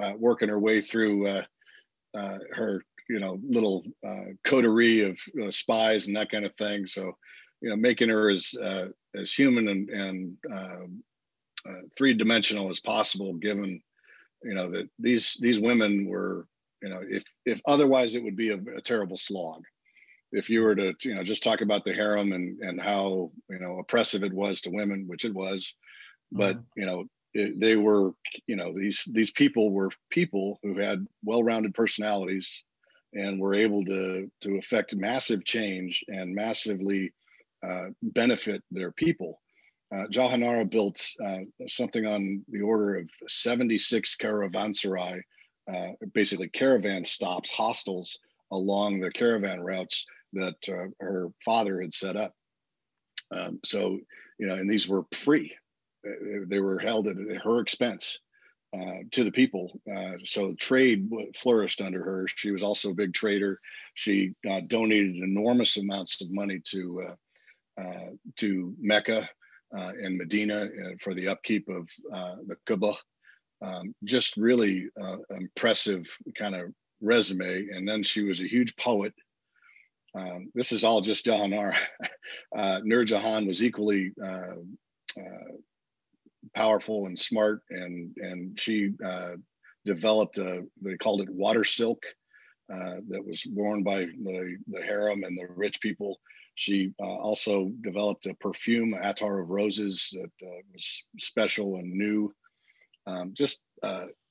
uh, 0.00 0.12
working 0.16 0.48
her 0.48 0.58
way 0.58 0.80
through 0.80 1.26
uh, 1.26 1.42
uh, 2.16 2.38
her 2.52 2.82
you 3.08 3.20
know 3.20 3.38
little 3.42 3.84
uh, 4.06 4.32
coterie 4.44 5.02
of 5.02 5.18
uh, 5.42 5.50
spies 5.50 6.06
and 6.06 6.16
that 6.16 6.30
kind 6.30 6.44
of 6.44 6.54
thing. 6.56 6.86
So 6.86 7.12
you 7.60 7.70
know, 7.70 7.76
making 7.76 8.08
her 8.08 8.30
as 8.30 8.54
uh, 8.62 8.88
as 9.14 9.32
human 9.32 9.68
and 9.68 9.88
and 9.90 10.36
um, 10.52 11.02
uh, 11.68 11.82
three 11.96 12.14
dimensional 12.14 12.70
as 12.70 12.80
possible, 12.80 13.34
given 13.34 13.80
you 14.42 14.54
know 14.54 14.68
that 14.68 14.88
these 14.98 15.36
these 15.40 15.60
women 15.60 16.06
were 16.06 16.46
you 16.82 16.88
know 16.88 17.00
if 17.08 17.24
if 17.44 17.60
otherwise 17.66 18.14
it 18.14 18.22
would 18.22 18.36
be 18.36 18.50
a, 18.50 18.58
a 18.76 18.80
terrible 18.82 19.16
slog 19.16 19.64
if 20.32 20.50
you 20.50 20.62
were 20.62 20.74
to 20.74 20.94
you 21.02 21.14
know 21.14 21.22
just 21.22 21.42
talk 21.42 21.60
about 21.60 21.84
the 21.84 21.92
harem 21.92 22.32
and 22.32 22.58
and 22.60 22.80
how 22.80 23.30
you 23.48 23.58
know 23.58 23.78
oppressive 23.78 24.22
it 24.22 24.32
was 24.32 24.60
to 24.60 24.70
women 24.70 25.04
which 25.06 25.24
it 25.24 25.34
was 25.34 25.74
but 26.32 26.58
you 26.76 26.84
know 26.84 27.04
it, 27.34 27.58
they 27.58 27.76
were 27.76 28.12
you 28.46 28.56
know 28.56 28.72
these 28.74 29.04
these 29.12 29.30
people 29.30 29.70
were 29.70 29.90
people 30.10 30.58
who 30.62 30.78
had 30.78 31.06
well-rounded 31.24 31.74
personalities 31.74 32.62
and 33.14 33.40
were 33.40 33.54
able 33.54 33.84
to 33.84 34.30
to 34.40 34.56
affect 34.56 34.94
massive 34.94 35.44
change 35.44 36.04
and 36.08 36.34
massively 36.34 37.12
uh, 37.66 37.86
benefit 38.02 38.62
their 38.70 38.92
people. 38.92 39.40
Uh, 39.92 40.04
Jahanara 40.10 40.70
built 40.70 41.04
uh, 41.24 41.38
something 41.66 42.06
on 42.06 42.44
the 42.50 42.60
order 42.60 42.96
of 42.98 43.08
76 43.26 44.16
caravanserai, 44.16 45.20
uh, 45.72 45.88
basically 46.12 46.48
caravan 46.50 47.04
stops, 47.04 47.50
hostels 47.50 48.18
along 48.52 49.00
the 49.00 49.10
caravan 49.10 49.60
routes 49.60 50.04
that 50.32 50.56
uh, 50.68 50.88
her 51.00 51.28
father 51.44 51.80
had 51.80 51.94
set 51.94 52.16
up. 52.16 52.32
Um, 53.30 53.60
so, 53.64 53.98
you 54.38 54.46
know, 54.46 54.54
and 54.54 54.70
these 54.70 54.88
were 54.88 55.04
free. 55.12 55.54
They, 56.02 56.38
they 56.46 56.60
were 56.60 56.78
held 56.78 57.08
at 57.08 57.16
her 57.44 57.60
expense 57.60 58.18
uh, 58.78 58.98
to 59.12 59.24
the 59.24 59.32
people. 59.32 59.80
Uh, 59.90 60.12
so 60.24 60.54
trade 60.54 61.10
flourished 61.34 61.80
under 61.80 62.02
her. 62.02 62.26
She 62.28 62.50
was 62.50 62.62
also 62.62 62.90
a 62.90 62.94
big 62.94 63.14
trader. 63.14 63.60
She 63.94 64.34
uh, 64.50 64.60
donated 64.66 65.16
enormous 65.16 65.76
amounts 65.76 66.20
of 66.20 66.30
money 66.30 66.60
to 66.72 67.08
uh, 67.08 67.14
uh, 67.80 68.10
to 68.36 68.74
Mecca 68.80 69.28
uh, 69.76 69.92
and 70.02 70.16
Medina 70.16 70.64
uh, 70.64 70.90
for 71.00 71.14
the 71.14 71.28
upkeep 71.28 71.68
of 71.68 71.88
uh, 72.12 72.36
the 72.46 72.56
Kaaba. 72.66 72.94
Um, 73.60 73.94
just 74.04 74.36
really 74.36 74.88
uh, 75.00 75.16
impressive 75.30 76.06
kind 76.36 76.54
of 76.54 76.72
resume. 77.00 77.68
And 77.72 77.88
then 77.88 78.02
she 78.02 78.22
was 78.22 78.40
a 78.40 78.48
huge 78.48 78.76
poet. 78.76 79.12
Um, 80.14 80.50
this 80.54 80.72
is 80.72 80.84
all 80.84 81.00
just 81.00 81.26
Jahanara. 81.26 81.76
Uh, 82.54 82.78
Nur 82.84 83.04
Jahan 83.04 83.46
was 83.46 83.62
equally 83.62 84.12
uh, 84.22 84.56
uh, 85.18 85.52
powerful 86.54 87.06
and 87.06 87.18
smart, 87.18 87.62
and 87.70 88.14
and 88.18 88.60
she 88.60 88.92
uh, 89.02 89.36
developed 89.86 90.36
a 90.36 90.66
they 90.82 90.98
called 90.98 91.22
it 91.22 91.30
water 91.30 91.64
silk 91.64 92.02
uh, 92.70 92.96
that 93.08 93.24
was 93.24 93.46
worn 93.50 93.82
by 93.82 94.00
the 94.00 94.58
the 94.66 94.82
harem 94.82 95.24
and 95.24 95.38
the 95.38 95.46
rich 95.56 95.80
people. 95.80 96.20
She 96.54 96.92
uh, 97.00 97.06
also 97.06 97.70
developed 97.80 98.26
a 98.26 98.34
perfume, 98.34 98.92
attar 98.92 99.40
of 99.40 99.48
roses, 99.48 100.10
that 100.12 100.30
was 100.74 101.04
special 101.18 101.76
and 101.76 101.90
new. 101.90 102.34
Um, 103.06 103.32
just 103.32 103.62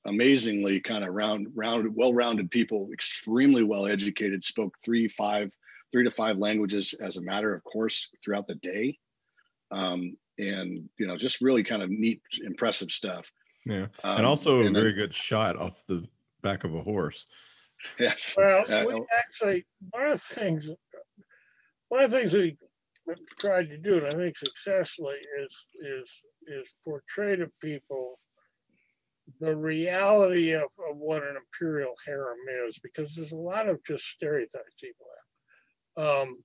amazingly 0.04 0.80
kind 0.80 1.04
of 1.04 1.14
round, 1.14 1.48
rounded, 1.54 1.94
well-rounded 1.94 2.50
people, 2.50 2.90
extremely 2.92 3.62
well 3.62 3.86
educated, 3.86 4.44
spoke 4.44 4.76
three, 4.84 5.08
five, 5.08 5.50
three 5.92 6.04
to 6.04 6.10
five 6.10 6.38
languages 6.38 6.94
as 7.00 7.16
a 7.16 7.22
matter 7.22 7.54
of 7.54 7.64
course 7.64 8.08
throughout 8.24 8.46
the 8.46 8.54
day. 8.56 8.98
Um, 9.70 10.16
and 10.38 10.88
you 10.98 11.06
know, 11.06 11.16
just 11.16 11.40
really 11.40 11.64
kind 11.64 11.82
of 11.82 11.90
neat, 11.90 12.22
impressive 12.44 12.90
stuff. 12.90 13.30
Yeah. 13.66 13.86
Um, 14.04 14.18
and 14.18 14.26
also 14.26 14.56
a 14.62 14.66
and 14.66 14.74
then- 14.76 14.82
very 14.82 14.94
good 14.94 15.12
shot 15.14 15.56
off 15.56 15.84
the 15.86 16.04
back 16.42 16.64
of 16.64 16.74
a 16.74 16.82
horse. 16.82 17.26
Yes. 18.00 18.34
Well, 18.36 18.64
Uh, 18.68 18.84
we 18.88 19.06
actually, 19.16 19.64
one 19.90 20.06
of 20.06 20.12
the 20.14 20.18
things, 20.34 20.68
one 21.90 22.02
of 22.02 22.10
the 22.10 22.18
things 22.18 22.32
we 22.32 22.56
tried 23.38 23.68
to 23.68 23.78
do, 23.78 23.98
and 23.98 24.06
I 24.08 24.10
think 24.10 24.36
successfully, 24.36 25.14
is, 25.40 25.64
is, 25.80 26.10
is 26.48 26.74
portray 26.84 27.36
to 27.36 27.48
people 27.62 28.18
the 29.40 29.56
reality 29.56 30.54
of, 30.54 30.64
of 30.90 30.96
what 30.96 31.22
an 31.22 31.36
imperial 31.36 31.94
harem 32.04 32.38
is, 32.68 32.80
because 32.82 33.14
there's 33.14 33.30
a 33.30 33.36
lot 33.36 33.68
of 33.68 33.78
just 33.84 34.04
stereotypes 34.06 34.74
people 34.80 35.06
have. 35.06 35.27
Um, 35.98 36.38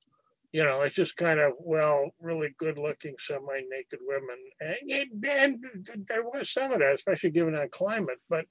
you 0.51 0.64
know, 0.64 0.82
it's 0.82 0.95
just 0.95 1.16
kind 1.16 1.39
of, 1.39 1.54
well, 1.60 2.12
really 2.20 2.54
good 2.60 2.78
looking 2.78 3.16
semi-naked 3.18 3.99
women. 4.01 4.38
And, 4.60 5.16
and 5.28 6.08
there 6.08 6.24
was 6.24 6.51
some 6.51 6.72
of 6.72 6.80
that, 6.80 6.95
especially 6.95 7.32
given 7.32 7.54
that 7.56 7.72
climate, 7.72 8.20
but 8.30 8.45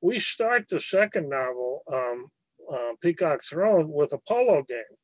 we 0.00 0.18
start 0.18 0.66
the 0.68 0.80
second 0.80 1.28
novel, 1.28 1.82
um, 1.92 2.26
uh, 2.72 2.92
Peacock 3.00 3.42
Throne, 3.44 3.88
with 3.88 4.12
a 4.12 4.18
polo 4.28 4.62
game 4.68 4.96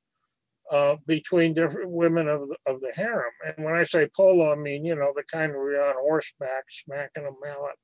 uh, 0.73 0.97
between 1.07 1.55
different 1.55 1.91
women 1.91 2.29
of 2.29 2.49
the, 2.49 2.57
of 2.67 2.81
the 2.81 2.93
harem. 2.97 3.33
And 3.45 3.65
when 3.65 3.75
I 3.75 3.85
say 3.85 4.09
polo, 4.17 4.53
I 4.53 4.57
mean, 4.57 4.85
you 4.85 4.97
know, 4.97 5.13
the 5.15 5.25
kind 5.25 5.53
where 5.53 5.73
you're 5.73 5.89
on 5.89 5.95
horseback 6.01 6.65
smacking 6.69 7.27
a 7.27 7.47
mallet. 7.47 7.77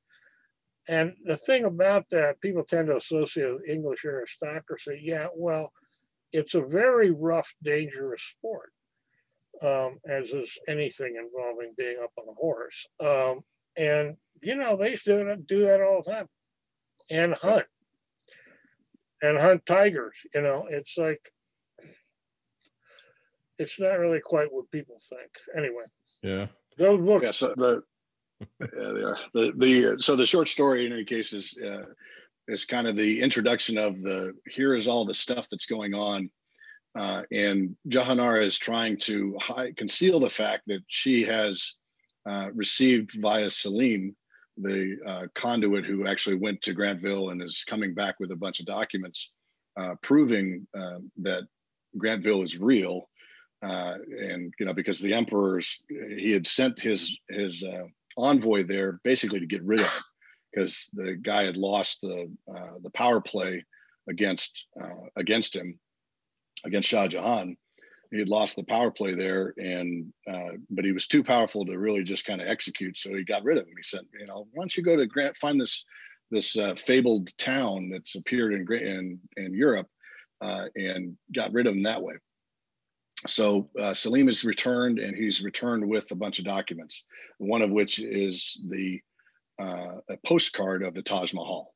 And 0.88 1.14
the 1.24 1.36
thing 1.36 1.64
about 1.64 2.08
that, 2.10 2.40
people 2.40 2.64
tend 2.64 2.88
to 2.88 2.96
associate 2.96 3.54
with 3.54 3.68
English 3.68 4.04
aristocracy. 4.04 5.00
Yeah, 5.02 5.28
well, 5.34 5.72
it's 6.32 6.54
a 6.54 6.60
very 6.60 7.10
rough, 7.10 7.54
dangerous 7.62 8.22
sport, 8.22 8.72
um, 9.62 9.98
as 10.06 10.30
is 10.30 10.56
anything 10.68 11.16
involving 11.16 11.72
being 11.76 11.98
up 12.02 12.10
on 12.18 12.28
a 12.28 12.34
horse. 12.34 12.86
Um, 13.00 13.40
and, 13.76 14.16
you 14.42 14.56
know, 14.56 14.76
they 14.76 14.96
still 14.96 15.24
do 15.46 15.60
that 15.60 15.80
all 15.80 16.02
the 16.02 16.12
time 16.12 16.26
and 17.10 17.34
hunt 17.34 17.66
and 19.22 19.38
hunt 19.38 19.64
tigers. 19.66 20.16
You 20.34 20.42
know, 20.42 20.66
it's 20.68 20.96
like, 20.96 21.20
it's 23.58 23.80
not 23.80 23.98
really 23.98 24.20
quite 24.20 24.52
what 24.52 24.70
people 24.70 24.96
think. 25.08 25.30
Anyway, 25.56 25.84
Yeah. 26.22 26.46
those 26.76 27.00
books. 27.00 27.24
Yeah, 27.24 27.30
so 27.30 27.54
the 27.56 27.82
yeah, 28.60 28.92
they 28.92 29.02
are 29.02 29.18
the 29.32 29.52
the 29.56 29.92
uh, 29.92 29.98
so 29.98 30.14
the 30.14 30.26
short 30.26 30.46
story 30.46 30.84
in 30.84 30.92
any 30.92 31.06
case 31.06 31.32
is 31.32 31.58
uh, 31.64 31.84
is 32.48 32.64
kind 32.64 32.86
of 32.86 32.96
the 32.96 33.20
introduction 33.20 33.78
of 33.78 34.02
the 34.02 34.34
here 34.46 34.74
is 34.74 34.88
all 34.88 35.04
the 35.04 35.14
stuff 35.14 35.48
that's 35.50 35.66
going 35.66 35.94
on, 35.94 36.30
uh, 36.96 37.22
and 37.32 37.76
Jahanara 37.88 38.44
is 38.44 38.58
trying 38.58 38.98
to 39.00 39.36
hide, 39.40 39.76
conceal 39.76 40.20
the 40.20 40.30
fact 40.30 40.64
that 40.68 40.80
she 40.88 41.24
has 41.24 41.74
uh, 42.28 42.48
received 42.54 43.12
via 43.20 43.50
Salim, 43.50 44.16
the 44.56 44.96
uh, 45.06 45.26
conduit 45.34 45.84
who 45.84 46.06
actually 46.06 46.36
went 46.36 46.62
to 46.62 46.74
Grantville 46.74 47.32
and 47.32 47.42
is 47.42 47.64
coming 47.68 47.94
back 47.94 48.18
with 48.18 48.32
a 48.32 48.36
bunch 48.36 48.60
of 48.60 48.66
documents 48.66 49.32
uh, 49.76 49.94
proving 50.00 50.66
um, 50.74 51.10
that 51.18 51.44
Grantville 51.98 52.42
is 52.42 52.58
real. 52.58 53.08
Uh, 53.62 53.96
and 54.20 54.52
you 54.60 54.66
know 54.66 54.74
because 54.74 55.00
the 55.00 55.14
emperor's 55.14 55.82
he 55.88 56.30
had 56.30 56.46
sent 56.46 56.78
his 56.78 57.18
his 57.30 57.64
uh, 57.64 57.84
envoy 58.18 58.62
there 58.62 59.00
basically 59.02 59.40
to 59.40 59.46
get 59.46 59.62
rid 59.62 59.80
of 59.80 59.86
him 59.86 60.02
because 60.56 60.90
the 60.94 61.14
guy 61.14 61.44
had 61.44 61.56
lost 61.56 62.00
the 62.00 62.30
uh, 62.48 62.78
the 62.82 62.90
power 62.90 63.20
play 63.20 63.64
against 64.08 64.66
uh, 64.80 65.06
against 65.16 65.54
him 65.54 65.78
against 66.64 66.88
Shah 66.88 67.08
Jahan. 67.08 67.56
He 68.10 68.18
had 68.18 68.28
lost 68.28 68.56
the 68.56 68.64
power 68.64 68.90
play 68.90 69.14
there, 69.14 69.52
and 69.58 70.12
uh, 70.30 70.56
but 70.70 70.84
he 70.84 70.92
was 70.92 71.08
too 71.08 71.22
powerful 71.22 71.66
to 71.66 71.78
really 71.78 72.04
just 72.04 72.24
kind 72.24 72.40
of 72.40 72.48
execute. 72.48 72.96
So 72.96 73.14
he 73.14 73.24
got 73.24 73.44
rid 73.44 73.58
of 73.58 73.64
him. 73.64 73.74
He 73.76 73.82
said, 73.82 74.02
you 74.18 74.26
know, 74.26 74.46
why 74.52 74.62
don't 74.62 74.76
you 74.76 74.82
go 74.82 74.96
to 74.96 75.06
Grant, 75.06 75.36
find 75.36 75.60
this 75.60 75.84
this 76.30 76.56
uh, 76.56 76.74
fabled 76.74 77.36
town 77.36 77.90
that's 77.90 78.14
appeared 78.14 78.54
in 78.54 78.66
in 78.72 79.20
in 79.36 79.54
Europe, 79.54 79.88
uh, 80.40 80.66
and 80.74 81.16
got 81.34 81.52
rid 81.52 81.66
of 81.66 81.74
him 81.74 81.82
that 81.82 82.02
way. 82.02 82.14
So 83.26 83.70
uh, 83.78 83.92
Salim 83.92 84.28
has 84.28 84.44
returned, 84.44 85.00
and 85.00 85.16
he's 85.16 85.42
returned 85.42 85.86
with 85.86 86.10
a 86.12 86.16
bunch 86.16 86.38
of 86.38 86.44
documents. 86.44 87.04
One 87.38 87.62
of 87.62 87.70
which 87.70 87.98
is 87.98 88.60
the 88.68 89.00
uh, 89.58 89.98
a 90.08 90.16
postcard 90.26 90.82
of 90.82 90.94
the 90.94 91.02
Taj 91.02 91.32
Mahal. 91.34 91.72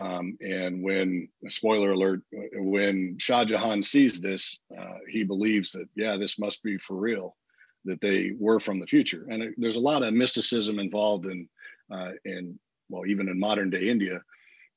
Um, 0.00 0.38
and 0.40 0.82
when 0.82 1.28
spoiler 1.48 1.92
alert, 1.92 2.22
when 2.54 3.16
Shah 3.18 3.44
Jahan 3.44 3.82
sees 3.82 4.20
this, 4.20 4.58
uh, 4.78 4.98
he 5.08 5.24
believes 5.24 5.72
that 5.72 5.88
yeah, 5.96 6.16
this 6.16 6.38
must 6.38 6.62
be 6.62 6.78
for 6.78 6.96
real, 6.96 7.36
that 7.84 8.00
they 8.00 8.32
were 8.38 8.60
from 8.60 8.78
the 8.78 8.86
future. 8.86 9.26
And 9.28 9.42
it, 9.42 9.54
there's 9.56 9.76
a 9.76 9.80
lot 9.80 10.02
of 10.02 10.14
mysticism 10.14 10.78
involved 10.78 11.26
in 11.26 11.48
uh, 11.92 12.12
in 12.24 12.58
well, 12.88 13.06
even 13.06 13.28
in 13.28 13.38
modern 13.40 13.70
day 13.70 13.88
India, 13.88 14.22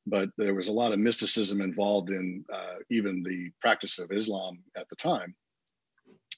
but 0.08 0.30
there 0.38 0.56
was 0.56 0.70
a 0.70 0.74
lot 0.74 0.92
of 0.92 1.00
mysticism 1.00 1.62
involved 1.62 2.10
in 2.10 2.44
uh, 2.52 2.76
even 2.90 3.24
the 3.24 3.52
practice 3.62 4.00
of 4.00 4.12
Islam 4.12 4.60
at 4.76 4.90
the 4.90 4.96
time. 4.96 5.36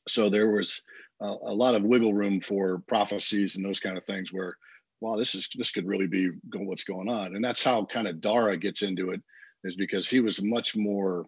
So 0.07 0.29
there 0.29 0.51
was 0.51 0.81
a, 1.21 1.25
a 1.25 1.53
lot 1.53 1.75
of 1.75 1.83
wiggle 1.83 2.13
room 2.13 2.41
for 2.41 2.83
prophecies 2.87 3.55
and 3.55 3.65
those 3.65 3.79
kind 3.79 3.97
of 3.97 4.03
things 4.05 4.33
where 4.33 4.57
wow 5.03 5.17
this 5.17 5.35
is 5.35 5.49
this 5.55 5.71
could 5.71 5.85
really 5.85 6.07
be 6.07 6.31
what's 6.53 6.85
going 6.85 7.09
on. 7.09 7.35
And 7.35 7.43
that's 7.43 7.61
how 7.61 7.85
kind 7.85 8.07
of 8.07 8.21
dara 8.21 8.55
gets 8.57 8.81
into 8.81 9.11
it 9.11 9.21
is 9.65 9.75
because 9.75 10.09
he 10.09 10.21
was 10.21 10.41
much 10.41 10.75
more 10.77 11.25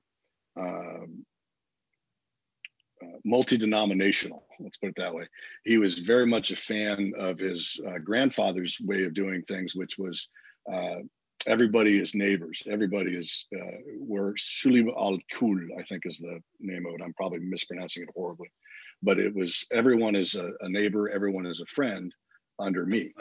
um, 0.57 1.25
uh, 3.03 3.17
multi-denominational 3.25 4.45
let's 4.61 4.77
put 4.77 4.89
it 4.89 4.95
that 4.95 5.13
way. 5.13 5.27
He 5.65 5.77
was 5.77 5.99
very 5.99 6.25
much 6.25 6.51
a 6.51 6.55
fan 6.55 7.11
of 7.19 7.37
his 7.37 7.77
uh, 7.85 7.99
grandfather's 7.99 8.79
way 8.79 9.03
of 9.03 9.13
doing 9.13 9.43
things 9.43 9.75
which 9.75 9.97
was 9.97 10.29
uh, 10.71 10.99
everybody 11.45 11.99
is 11.99 12.15
neighbors. 12.15 12.63
Everybody 12.71 13.13
is 13.17 13.45
uh, 13.53 13.77
we're 13.99 14.33
shulim 14.35 14.87
al 14.95 15.19
kul 15.33 15.59
i 15.77 15.83
think 15.83 16.03
is 16.05 16.19
the 16.19 16.39
name 16.61 16.85
of 16.85 16.93
it. 16.95 17.03
I'm 17.03 17.13
probably 17.13 17.39
mispronouncing 17.39 18.03
it 18.03 18.09
horribly. 18.15 18.49
But 19.03 19.19
it 19.19 19.35
was 19.35 19.67
everyone 19.73 20.15
is 20.15 20.35
a, 20.35 20.53
a 20.61 20.69
neighbor 20.69 21.09
everyone 21.09 21.45
is 21.45 21.59
a 21.59 21.65
friend 21.65 22.13
under 22.57 22.85
me 22.85 23.13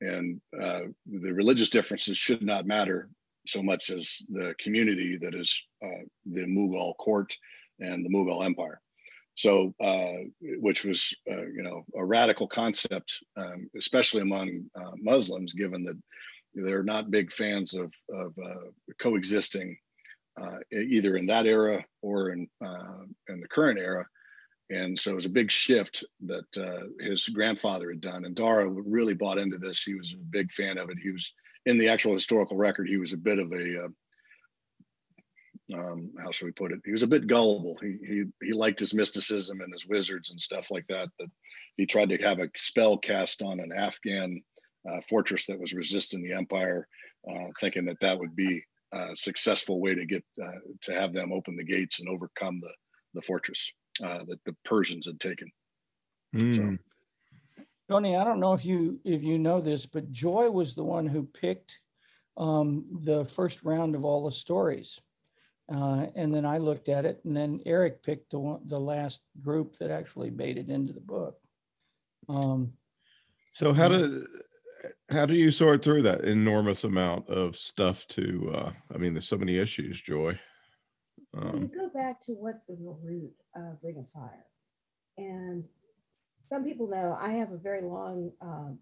and 0.00 0.40
uh, 0.60 0.82
the 1.06 1.32
religious 1.32 1.70
differences 1.70 2.16
should 2.18 2.42
not 2.42 2.66
matter 2.66 3.08
so 3.46 3.62
much 3.62 3.90
as 3.90 4.18
the 4.28 4.54
community 4.58 5.16
that 5.18 5.34
is 5.34 5.62
uh, 5.84 6.04
the 6.26 6.42
Mughal 6.42 6.96
court 6.96 7.34
and 7.80 8.04
the 8.04 8.10
Mughal 8.10 8.44
Empire. 8.44 8.80
So, 9.36 9.74
uh, 9.80 10.14
which 10.40 10.84
was 10.84 11.14
uh, 11.30 11.46
you 11.54 11.62
know 11.62 11.84
a 11.94 12.04
radical 12.04 12.48
concept, 12.48 13.18
um, 13.36 13.68
especially 13.76 14.22
among 14.22 14.64
uh, 14.74 14.92
Muslims, 14.96 15.52
given 15.52 15.84
that 15.84 15.96
they're 16.54 16.82
not 16.82 17.10
big 17.10 17.30
fans 17.30 17.74
of 17.74 17.92
of 18.12 18.32
uh, 18.42 18.70
coexisting 19.00 19.76
either 20.72 21.16
in 21.16 21.26
that 21.26 21.46
era 21.46 21.84
or 22.02 22.30
in 22.30 22.48
in 23.28 23.40
the 23.40 23.48
current 23.48 23.78
era 23.78 24.06
and 24.70 24.98
so 24.98 25.12
it 25.12 25.16
was 25.16 25.26
a 25.26 25.30
big 25.30 25.50
shift 25.50 26.04
that 26.22 26.44
uh, 26.56 26.86
his 27.00 27.28
grandfather 27.28 27.90
had 27.90 28.00
done. 28.00 28.24
And 28.24 28.34
dara 28.34 28.68
really 28.68 29.14
bought 29.14 29.38
into 29.38 29.58
this. 29.58 29.82
He 29.82 29.94
was 29.94 30.12
a 30.12 30.24
big 30.30 30.50
fan 30.50 30.76
of 30.76 30.90
it. 30.90 30.98
He 31.00 31.12
was 31.12 31.32
in 31.66 31.78
the 31.78 31.88
actual 31.88 32.14
historical 32.14 32.56
record 32.56 32.88
he 32.88 32.96
was 32.96 33.12
a 33.12 33.18
bit 33.18 33.38
of 33.38 33.52
a 33.52 33.84
uh, 33.84 33.88
um, 35.74 36.12
how 36.22 36.30
should 36.30 36.44
we 36.44 36.52
put 36.52 36.70
it? 36.70 36.80
He 36.84 36.92
was 36.92 37.02
a 37.02 37.08
bit 37.08 37.26
gullible. 37.26 37.76
He, 37.82 37.96
he 38.06 38.24
he 38.46 38.52
liked 38.52 38.78
his 38.78 38.94
mysticism 38.94 39.60
and 39.60 39.72
his 39.72 39.86
wizards 39.86 40.30
and 40.30 40.40
stuff 40.40 40.70
like 40.70 40.86
that 40.88 41.08
but 41.18 41.28
he 41.76 41.86
tried 41.86 42.08
to 42.10 42.18
have 42.18 42.38
a 42.38 42.48
spell 42.56 42.96
cast 42.96 43.42
on 43.42 43.60
an 43.60 43.72
afghan 43.76 44.42
uh, 44.88 45.00
fortress 45.08 45.46
that 45.46 45.58
was 45.58 45.72
resisting 45.74 46.22
the 46.22 46.32
empire 46.32 46.86
uh, 47.28 47.46
thinking 47.60 47.84
that 47.86 47.98
that 48.00 48.18
would 48.18 48.36
be 48.36 48.62
a 48.92 49.08
successful 49.14 49.80
way 49.80 49.94
to 49.94 50.06
get 50.06 50.24
uh, 50.42 50.60
to 50.82 50.92
have 50.92 51.12
them 51.12 51.32
open 51.32 51.56
the 51.56 51.64
gates 51.64 51.98
and 51.98 52.08
overcome 52.08 52.60
the 52.60 52.70
the 53.14 53.22
fortress 53.22 53.72
uh, 54.02 54.24
that 54.28 54.44
the 54.44 54.54
Persians 54.64 55.06
had 55.06 55.20
taken. 55.20 55.50
Mm. 56.34 56.78
Tony, 57.88 58.16
I 58.16 58.24
don't 58.24 58.40
know 58.40 58.52
if 58.52 58.64
you 58.64 59.00
if 59.04 59.22
you 59.22 59.38
know 59.38 59.60
this, 59.60 59.86
but 59.86 60.10
Joy 60.12 60.50
was 60.50 60.74
the 60.74 60.84
one 60.84 61.06
who 61.06 61.22
picked 61.22 61.78
um, 62.36 62.84
the 63.04 63.24
first 63.24 63.62
round 63.62 63.94
of 63.94 64.04
all 64.04 64.24
the 64.24 64.32
stories, 64.32 65.00
uh, 65.72 66.06
and 66.14 66.34
then 66.34 66.44
I 66.44 66.58
looked 66.58 66.88
at 66.88 67.04
it, 67.04 67.20
and 67.24 67.36
then 67.36 67.60
Eric 67.64 68.02
picked 68.02 68.32
the 68.32 68.38
one, 68.38 68.60
the 68.66 68.80
last 68.80 69.20
group 69.40 69.78
that 69.78 69.90
actually 69.90 70.30
made 70.30 70.58
it 70.58 70.68
into 70.68 70.92
the 70.92 71.00
book. 71.00 71.38
Um, 72.28 72.72
So 73.52 73.72
how 73.72 73.88
do 73.88 74.26
how 75.10 75.24
do 75.24 75.34
you 75.34 75.50
sort 75.50 75.82
through 75.82 76.02
that 76.02 76.24
enormous 76.24 76.84
amount 76.84 77.28
of 77.28 77.56
stuff 77.56 78.06
to 78.08 78.52
uh 78.54 78.72
I 78.94 78.98
mean 78.98 79.14
there's 79.14 79.28
so 79.28 79.38
many 79.38 79.58
issues, 79.58 80.02
Joy. 80.02 80.38
Um, 81.36 81.62
you 81.62 81.68
go 81.68 81.88
back 81.88 82.20
to 82.22 82.32
what's 82.32 82.64
the 82.66 82.76
root 83.02 83.32
of 83.54 83.78
Ring 83.82 83.98
of 83.98 84.06
Fire. 84.14 84.46
And 85.18 85.64
some 86.48 86.64
people 86.64 86.88
know 86.88 87.16
I 87.20 87.30
have 87.32 87.52
a 87.52 87.58
very 87.58 87.82
long 87.82 88.32
uh, 88.40 88.72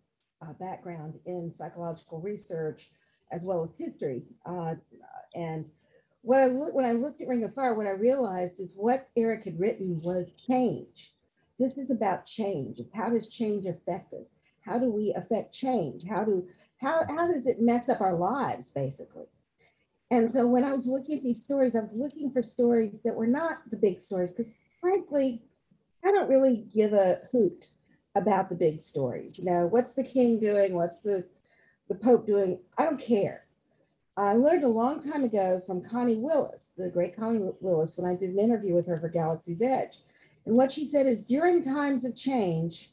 uh, 0.45 0.53
background 0.55 1.15
in 1.27 1.53
psychological 1.55 2.21
research 2.21 2.91
as 3.33 3.43
well 3.43 3.65
as 3.65 3.71
history. 3.79 4.23
Uh, 4.47 4.75
and 5.35 5.65
what 6.23 6.41
I 6.41 6.49
when 6.49 6.85
I 6.85 6.93
looked 6.93 7.21
at 7.21 7.29
Ring 7.29 7.45
of 7.45 7.55
Fire, 7.55 7.75
what 7.75 7.87
I 7.87 7.91
realized 7.91 8.61
is 8.61 8.71
what 8.75 9.09
Eric 9.17 9.45
had 9.45 9.59
written 9.59 10.01
was 10.03 10.27
change. 10.49 11.13
This 11.59 11.77
is 11.77 11.91
about 11.91 12.27
change. 12.27 12.81
How 12.95 13.11
does 13.11 13.29
change 13.29 13.67
affect 13.67 14.13
us? 14.13 14.27
How 14.65 14.79
do 14.79 14.91
we 14.91 15.15
affect 15.17 15.55
change? 15.55 16.05
How 16.05 16.25
do 16.25 16.47
how 16.79 17.05
how 17.09 17.27
does 17.31 17.47
it 17.47 17.61
mess 17.61 17.89
up 17.89 18.01
our 18.01 18.15
lives, 18.15 18.71
basically? 18.71 19.27
And 20.15 20.33
so 20.33 20.47
when 20.47 20.63
I 20.63 20.73
was 20.73 20.87
looking 20.87 21.19
at 21.19 21.25
these 21.25 21.43
stories, 21.43 21.75
I 21.75 21.81
was 21.81 21.93
looking 21.93 22.31
for 22.31 22.41
stories 22.41 22.95
that 23.05 23.17
were 23.17 23.27
not 23.27 23.69
the 23.71 23.77
big 23.77 24.05
stories, 24.05 24.31
because 24.31 24.53
frankly, 24.81 25.43
I 26.05 26.13
don't 26.13 26.29
really 26.29 26.67
give 26.73 26.93
a 26.93 27.17
hoot 27.33 27.67
about 28.15 28.49
the 28.49 28.55
big 28.55 28.81
stories. 28.81 29.41
You 29.41 29.47
know, 29.47 29.67
what's 29.67 29.95
the 29.95 30.05
king 30.05 30.39
doing? 30.39 30.75
What's 30.75 31.01
the 31.01 31.27
the 31.89 31.97
Pope 31.97 32.27
doing? 32.27 32.61
I 32.79 32.85
don't 32.85 33.01
care. 33.01 33.47
I 34.17 34.35
learned 34.35 34.63
a 34.63 34.69
long 34.69 35.03
time 35.03 35.25
ago 35.25 35.61
from 35.67 35.83
Connie 35.83 36.23
Willis, 36.23 36.71
the 36.79 36.89
great 36.91 37.17
Connie 37.17 37.51
Willis, 37.61 37.99
when 37.99 38.09
I 38.09 38.15
did 38.15 38.31
an 38.31 38.39
interview 38.39 38.73
with 38.73 38.87
her 38.87 39.01
for 39.01 39.09
Galaxy's 39.09 39.61
Edge. 39.61 39.99
And 40.47 40.55
what 40.55 40.71
she 40.71 40.85
said 40.85 41.07
is 41.07 41.23
during 41.23 41.65
times 41.65 42.05
of 42.05 42.17
change, 42.17 42.93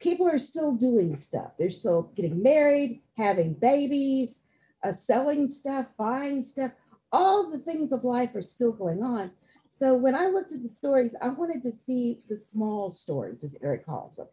people 0.00 0.26
are 0.26 0.38
still 0.38 0.74
doing 0.74 1.14
stuff. 1.14 1.52
They're 1.58 1.68
still 1.68 2.10
getting 2.16 2.42
married, 2.42 3.02
having 3.18 3.52
babies, 3.52 4.40
uh, 4.82 4.92
selling 4.92 5.48
stuff, 5.48 5.86
buying 5.98 6.42
stuff. 6.42 6.72
All 7.12 7.50
the 7.50 7.58
things 7.58 7.92
of 7.92 8.04
life 8.04 8.34
are 8.34 8.42
still 8.42 8.72
going 8.72 9.02
on. 9.02 9.30
So 9.78 9.94
when 9.94 10.14
I 10.14 10.26
looked 10.26 10.52
at 10.52 10.62
the 10.62 10.74
stories, 10.74 11.14
I 11.20 11.28
wanted 11.28 11.62
to 11.64 11.72
see 11.78 12.20
the 12.28 12.36
small 12.36 12.90
stories, 12.90 13.42
as 13.44 13.54
Eric 13.62 13.86
calls 13.86 14.14
them, 14.16 14.28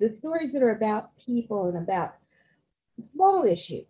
the 0.00 0.14
stories 0.16 0.52
that 0.52 0.62
are 0.62 0.72
about 0.72 1.16
people 1.16 1.68
and 1.68 1.78
about 1.78 2.14
small 3.12 3.44
issues. 3.44 3.86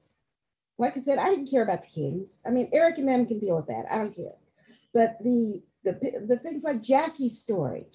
Like 0.77 0.97
I 0.97 1.01
said, 1.01 1.19
I 1.19 1.31
didn't 1.31 1.51
care 1.51 1.63
about 1.63 1.83
the 1.83 1.89
kings. 1.89 2.37
I 2.47 2.51
mean, 2.51 2.69
Eric 2.73 2.99
and 2.99 3.09
them 3.09 3.27
can 3.27 3.41
deal 3.41 3.57
with 3.57 3.67
that. 3.67 3.87
I 3.91 3.97
don't 3.99 4.15
care. 4.15 4.37
But 4.93 5.19
the 5.23 5.63
the, 5.85 6.25
the 6.27 6.37
things 6.37 6.65
like 6.65 6.83
Jackie's 6.83 7.39
story, 7.39 7.87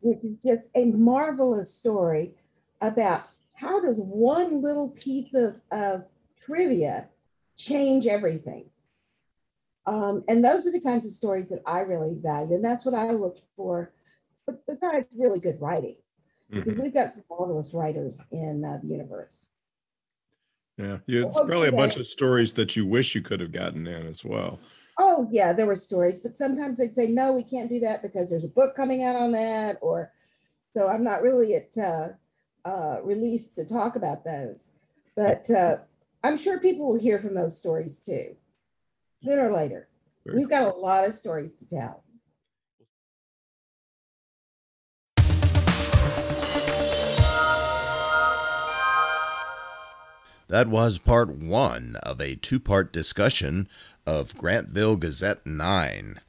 which 0.00 0.22
is 0.24 0.36
just 0.42 0.62
a 0.74 0.84
marvelous 0.86 1.72
story 1.72 2.34
about 2.80 3.22
how 3.54 3.80
does 3.80 3.98
one 4.00 4.60
little 4.60 4.90
piece 4.90 5.32
of, 5.34 5.56
of 5.72 6.04
trivia 6.44 7.08
change 7.56 8.06
everything. 8.06 8.70
Um, 9.86 10.24
and 10.28 10.44
those 10.44 10.66
are 10.66 10.72
the 10.72 10.80
kinds 10.80 11.06
of 11.06 11.12
stories 11.12 11.48
that 11.48 11.62
I 11.64 11.80
really 11.80 12.14
value. 12.14 12.54
And 12.54 12.64
that's 12.64 12.84
what 12.84 12.94
I 12.94 13.12
look 13.12 13.38
for, 13.56 13.92
but 14.46 14.64
besides 14.66 15.06
really 15.16 15.40
good 15.40 15.60
writing, 15.60 15.96
because 16.50 16.74
Mhm. 16.74 16.82
we've 16.82 16.94
got 16.94 17.14
some 17.14 17.24
marvelous 17.30 17.72
writers 17.72 18.20
in 18.30 18.64
uh, 18.64 18.80
the 18.82 18.88
universe. 18.88 19.46
Yeah, 20.76 20.98
yeah, 21.06 21.24
it's 21.24 21.36
Well, 21.36 21.46
probably 21.46 21.68
a 21.68 21.72
bunch 21.72 21.96
of 21.96 22.06
stories 22.06 22.52
that 22.54 22.76
you 22.76 22.84
wish 22.84 23.14
you 23.14 23.22
could 23.22 23.40
have 23.40 23.52
gotten 23.52 23.86
in 23.86 24.06
as 24.06 24.24
well. 24.24 24.58
Oh, 24.98 25.28
yeah, 25.30 25.52
there 25.52 25.66
were 25.66 25.76
stories, 25.76 26.18
but 26.18 26.36
sometimes 26.36 26.76
they'd 26.76 26.94
say, 26.94 27.06
no, 27.06 27.32
we 27.32 27.42
can't 27.42 27.70
do 27.70 27.80
that 27.80 28.02
because 28.02 28.28
there's 28.28 28.44
a 28.44 28.48
book 28.48 28.74
coming 28.74 29.04
out 29.04 29.16
on 29.16 29.32
that, 29.32 29.78
or 29.80 30.12
so 30.76 30.88
I'm 30.88 31.04
not 31.04 31.22
really 31.22 31.54
at 31.54 31.76
uh, 31.78 32.08
uh, 32.64 33.00
release 33.02 33.46
to 33.54 33.64
talk 33.64 33.96
about 33.96 34.24
those. 34.24 34.68
But 35.14 35.48
uh, 35.50 35.78
I'm 36.26 36.36
sure 36.36 36.58
people 36.58 36.86
will 36.86 36.98
hear 36.98 37.20
from 37.20 37.34
those 37.34 37.56
stories 37.56 37.98
too, 37.98 38.34
sooner 39.22 39.48
or 39.48 39.52
later. 39.52 39.86
Very 40.24 40.38
We've 40.38 40.50
got 40.50 40.74
a 40.74 40.76
lot 40.76 41.06
of 41.06 41.14
stories 41.14 41.54
to 41.54 41.64
tell. 41.66 42.02
That 50.48 50.66
was 50.66 50.98
part 50.98 51.30
one 51.30 51.94
of 52.02 52.20
a 52.20 52.34
two 52.34 52.58
part 52.58 52.92
discussion 52.92 53.68
of 54.04 54.34
Grantville 54.34 54.98
Gazette 54.98 55.46
9. 55.46 56.20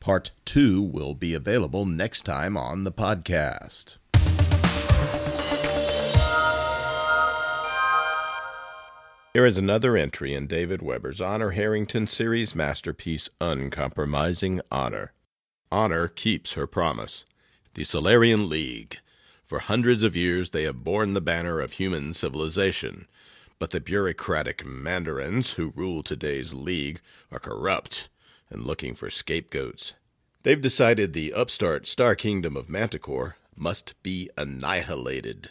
Part 0.00 0.32
two 0.44 0.82
will 0.82 1.14
be 1.14 1.34
available 1.34 1.86
next 1.86 2.22
time 2.22 2.56
on 2.56 2.82
the 2.82 2.90
podcast. 2.90 3.94
Here 9.32 9.46
is 9.46 9.56
another 9.56 9.96
entry 9.96 10.34
in 10.34 10.48
David 10.48 10.82
Weber's 10.82 11.20
Honor 11.20 11.50
Harrington 11.50 12.08
series 12.08 12.56
masterpiece, 12.56 13.30
Uncompromising 13.40 14.60
Honor. 14.72 15.12
Honor 15.70 16.08
keeps 16.08 16.54
her 16.54 16.66
promise. 16.66 17.24
The 17.74 17.84
Solarian 17.84 18.48
League. 18.48 18.98
For 19.44 19.60
hundreds 19.60 20.02
of 20.02 20.16
years, 20.16 20.50
they 20.50 20.64
have 20.64 20.82
borne 20.82 21.14
the 21.14 21.20
banner 21.20 21.60
of 21.60 21.74
human 21.74 22.12
civilization. 22.12 23.06
But 23.60 23.70
the 23.70 23.78
bureaucratic 23.78 24.66
mandarins 24.66 25.52
who 25.52 25.74
rule 25.76 26.02
today's 26.02 26.52
League 26.52 27.00
are 27.30 27.38
corrupt 27.38 28.08
and 28.50 28.64
looking 28.64 28.96
for 28.96 29.10
scapegoats. 29.10 29.94
They've 30.42 30.60
decided 30.60 31.12
the 31.12 31.34
upstart 31.34 31.86
Star 31.86 32.16
Kingdom 32.16 32.56
of 32.56 32.68
Manticore 32.68 33.36
must 33.54 33.94
be 34.02 34.28
annihilated. 34.36 35.50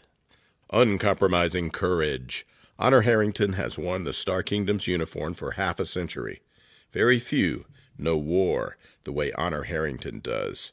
Uncompromising 0.70 1.70
courage. 1.70 2.46
Honor 2.82 3.02
Harrington 3.02 3.54
has 3.54 3.78
worn 3.78 4.06
the 4.06 4.14
Star 4.14 4.42
Kingdom's 4.42 4.88
uniform 4.88 5.34
for 5.34 5.52
half 5.52 5.82
a 5.82 5.86
century. 5.86 6.40
Very 6.94 7.20
few 7.20 7.66
know 7.98 8.16
war 8.16 8.78
the 9.04 9.12
way 9.12 9.34
Honor 9.34 9.64
Harrington 9.64 10.22
does. 10.22 10.72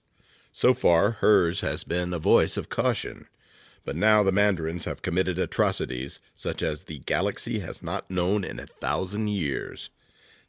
So 0.52 0.72
far, 0.72 1.10
hers 1.10 1.62
has 1.62 1.82
been 1.82 2.14
a 2.14 2.20
voice 2.20 2.56
of 2.56 2.68
caution. 2.68 3.26
But 3.84 3.96
now 3.96 4.22
the 4.22 4.30
Mandarins 4.30 4.84
have 4.84 5.02
committed 5.02 5.36
atrocities 5.36 6.20
such 6.36 6.62
as 6.62 6.84
the 6.84 7.00
galaxy 7.00 7.58
has 7.58 7.82
not 7.82 8.08
known 8.08 8.44
in 8.44 8.60
a 8.60 8.66
thousand 8.66 9.26
years. 9.28 9.90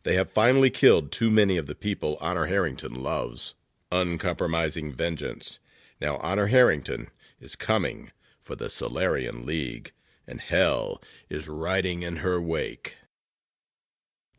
They 0.03 0.13
have 0.13 0.29
finally 0.29 0.69
killed 0.69 1.11
too 1.11 1.31
many 1.31 1.57
of 1.57 1.65
the 1.65 1.75
people 1.75 2.19
Honor 2.21 2.45
Harrington 2.45 3.01
loves. 3.01 3.55
Uncompromising 3.91 4.93
vengeance. 4.93 5.59
Now 5.99 6.17
Honor 6.17 6.47
Harrington 6.47 7.07
is 7.41 7.55
coming 7.55 8.11
for 8.39 8.55
the 8.55 8.69
Solarian 8.69 9.43
League, 9.43 9.91
and 10.27 10.41
hell 10.41 11.01
is 11.29 11.47
riding 11.47 12.01
in 12.01 12.17
her 12.17 12.41
wake. 12.41 12.97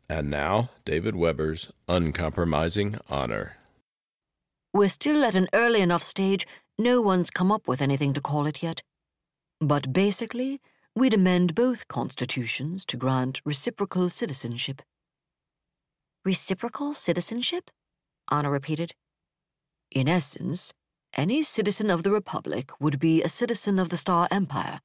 And 0.09 0.29
now, 0.29 0.69
David 0.85 1.15
Weber's 1.15 1.71
Uncompromising 1.87 2.99
Honor. 3.09 3.57
We're 4.73 4.87
still 4.87 5.23
at 5.23 5.35
an 5.35 5.47
early 5.53 5.81
enough 5.81 6.03
stage, 6.03 6.47
no 6.77 7.01
one's 7.01 7.29
come 7.29 7.51
up 7.51 7.67
with 7.67 7.81
anything 7.81 8.13
to 8.13 8.21
call 8.21 8.45
it 8.45 8.63
yet. 8.63 8.81
But 9.59 9.91
basically, 9.91 10.61
we'd 10.95 11.13
amend 11.13 11.55
both 11.55 11.87
constitutions 11.87 12.85
to 12.85 12.97
grant 12.97 13.41
reciprocal 13.45 14.09
citizenship. 14.09 14.81
Reciprocal 16.23 16.93
citizenship? 16.93 17.69
Anna 18.31 18.49
repeated. 18.49 18.93
In 19.91 20.07
essence, 20.07 20.73
any 21.15 21.41
citizen 21.41 21.89
of 21.89 22.03
the 22.03 22.11
Republic 22.11 22.71
would 22.79 22.99
be 22.99 23.23
a 23.23 23.29
citizen 23.29 23.79
of 23.79 23.89
the 23.89 23.97
Star 23.97 24.27
Empire, 24.29 24.81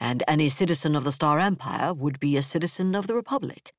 and 0.00 0.22
any 0.26 0.48
citizen 0.48 0.96
of 0.96 1.04
the 1.04 1.12
Star 1.12 1.38
Empire 1.38 1.92
would 1.92 2.18
be 2.18 2.36
a 2.36 2.42
citizen 2.42 2.94
of 2.94 3.06
the 3.06 3.14
Republic. 3.14 3.72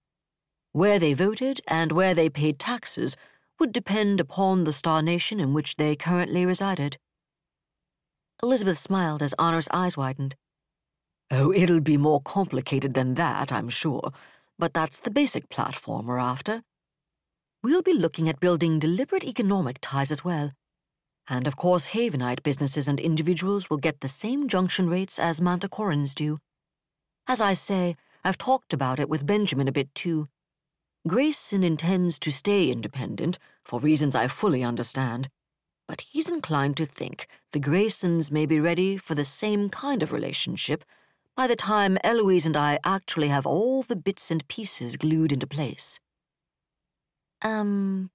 Where 0.71 0.99
they 0.99 1.13
voted 1.13 1.59
and 1.67 1.91
where 1.91 2.13
they 2.13 2.29
paid 2.29 2.59
taxes 2.59 3.17
would 3.59 3.73
depend 3.73 4.19
upon 4.19 4.63
the 4.63 4.73
Star 4.73 5.01
Nation 5.01 5.39
in 5.39 5.53
which 5.53 5.75
they 5.75 5.95
currently 5.95 6.45
resided. 6.45 6.97
Elizabeth 8.41 8.77
smiled 8.77 9.21
as 9.21 9.35
Honor's 9.37 9.67
eyes 9.71 9.97
widened. 9.97 10.35
Oh, 11.29 11.51
it'll 11.51 11.79
be 11.79 11.97
more 11.97 12.21
complicated 12.21 12.93
than 12.93 13.15
that, 13.15 13.51
I'm 13.51 13.69
sure, 13.69 14.11
but 14.57 14.73
that's 14.73 14.99
the 14.99 15.11
basic 15.11 15.49
platform 15.49 16.07
we're 16.07 16.17
after. 16.17 16.63
We'll 17.63 17.81
be 17.81 17.93
looking 17.93 18.27
at 18.27 18.39
building 18.39 18.79
deliberate 18.79 19.23
economic 19.23 19.77
ties 19.81 20.11
as 20.11 20.23
well. 20.23 20.51
And 21.31 21.47
of 21.47 21.55
course, 21.55 21.87
Havenite 21.87 22.43
businesses 22.43 22.89
and 22.89 22.99
individuals 22.99 23.69
will 23.69 23.77
get 23.77 24.01
the 24.01 24.09
same 24.09 24.49
junction 24.49 24.89
rates 24.89 25.17
as 25.17 25.39
Manticorans 25.39 26.13
do. 26.13 26.39
As 27.25 27.39
I 27.39 27.53
say, 27.53 27.95
I've 28.21 28.37
talked 28.37 28.73
about 28.73 28.99
it 28.99 29.07
with 29.07 29.25
Benjamin 29.25 29.69
a 29.69 29.71
bit 29.71 29.95
too. 29.95 30.27
Grayson 31.07 31.63
intends 31.63 32.19
to 32.19 32.33
stay 32.33 32.69
independent, 32.69 33.39
for 33.63 33.79
reasons 33.79 34.13
I 34.13 34.27
fully 34.27 34.61
understand, 34.61 35.29
but 35.87 36.01
he's 36.01 36.29
inclined 36.29 36.75
to 36.77 36.85
think 36.85 37.27
the 37.53 37.61
Graysons 37.61 38.29
may 38.29 38.45
be 38.45 38.59
ready 38.59 38.97
for 38.97 39.15
the 39.15 39.23
same 39.23 39.69
kind 39.69 40.03
of 40.03 40.11
relationship 40.11 40.83
by 41.37 41.47
the 41.47 41.55
time 41.55 41.97
Eloise 42.03 42.45
and 42.45 42.57
I 42.57 42.77
actually 42.83 43.29
have 43.29 43.45
all 43.45 43.83
the 43.83 43.95
bits 43.95 44.31
and 44.31 44.45
pieces 44.49 44.97
glued 44.97 45.31
into 45.31 45.47
place. 45.47 46.01
Um. 47.41 48.11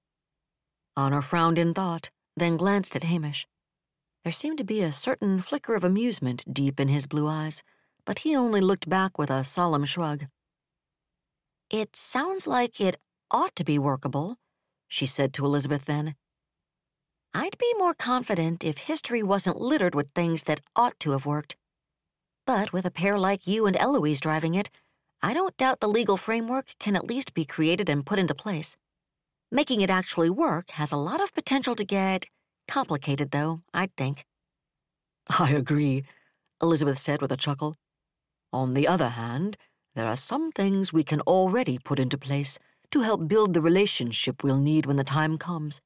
Honor 0.99 1.23
frowned 1.23 1.59
in 1.59 1.73
thought, 1.73 2.11
then 2.37 2.57
glanced 2.57 2.95
at 2.95 3.05
Hamish. 3.05 3.47
There 4.24 4.32
seemed 4.32 4.59
to 4.59 4.64
be 4.64 4.82
a 4.82 4.93
certain 4.93 5.41
flicker 5.41 5.74
of 5.74 5.84
amusement 5.84 6.45
deep 6.53 6.78
in 6.80 6.89
his 6.89 7.07
blue 7.07 7.28
eyes, 7.28 7.62
but 8.05 8.20
he 8.20 8.37
only 8.37 8.61
looked 8.61 8.89
back 8.89 9.18
with 9.18 9.30
a 9.30 9.45
solemn 9.45 9.84
shrug. 9.84 10.26
It 11.70 11.97
sounds 11.97 12.47
like 12.47 12.80
it 12.80 13.01
ought 13.30 13.57
to 13.57 13.64
be 13.64 13.78
workable, 13.78 14.37
she 14.89 15.07
said 15.07 15.32
to 15.34 15.45
Elizabeth 15.45 15.84
then. 15.84 16.14
I'd 17.34 17.59
be 17.59 17.72
more 17.76 17.95
confident 17.95 18.64
if 18.64 18.78
history 18.78 19.22
wasn't 19.22 19.61
littered 19.61 19.95
with 19.95 20.11
things 20.11 20.45
that 20.45 20.61
ought 20.74 20.99
to 21.01 21.11
have 21.11 21.26
worked. 21.26 21.57
But 22.47 22.72
with 22.72 22.84
a 22.84 22.91
pair 22.91 23.18
like 23.18 23.47
you 23.47 23.66
and 23.66 23.76
Eloise 23.76 24.20
driving 24.20 24.55
it, 24.55 24.70
I 25.22 25.34
don't 25.34 25.57
doubt 25.57 25.80
the 25.80 25.89
legal 25.89 26.16
framework 26.16 26.74
can 26.78 26.95
at 26.95 27.07
least 27.07 27.34
be 27.34 27.45
created 27.45 27.89
and 27.89 28.07
put 28.07 28.18
into 28.18 28.34
place. 28.34 28.76
Making 29.51 29.81
it 29.81 29.91
actually 29.91 30.31
work 30.31 30.71
has 30.73 30.91
a 30.91 30.97
lot 30.97 31.21
of 31.23 31.33
potential 31.35 31.77
to 31.77 31.85
get 31.85 32.27
complicated, 32.67 33.31
though, 33.31 33.63
I'd 33.73 33.95
think. 33.97 34.25
I 35.39 35.53
agree, 35.53 36.05
Elizabeth 36.61 36.99
said 36.99 37.21
with 37.21 37.31
a 37.31 37.37
chuckle. 37.37 37.77
On 38.53 38.75
the 38.75 38.89
other 38.89 39.11
hand, 39.11 39.57
there 39.95 40.07
are 40.07 40.17
some 40.17 40.53
things 40.53 40.93
we 40.93 41.05
can 41.05 41.21
already 41.23 41.79
put 41.79 41.99
into 41.99 42.19
place 42.19 42.59
to 42.91 43.01
help 43.01 43.29
build 43.29 43.55
the 43.55 43.63
relationship 43.63 44.43
we'll 44.43 44.59
need 44.59 44.87
when 44.87 44.97
the 44.97 45.05
time 45.05 45.39
comes. 45.39 45.81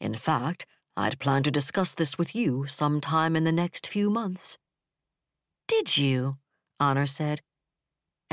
In 0.00 0.14
fact, 0.14 0.66
I'd 0.96 1.18
planned 1.18 1.44
to 1.46 1.50
discuss 1.50 1.94
this 1.94 2.18
with 2.18 2.34
you 2.34 2.66
sometime 2.66 3.34
in 3.34 3.44
the 3.44 3.52
next 3.52 3.86
few 3.86 4.10
months. 4.10 4.58
Did 5.66 5.96
you? 5.96 6.36
Honor 6.78 7.06
said. 7.06 7.40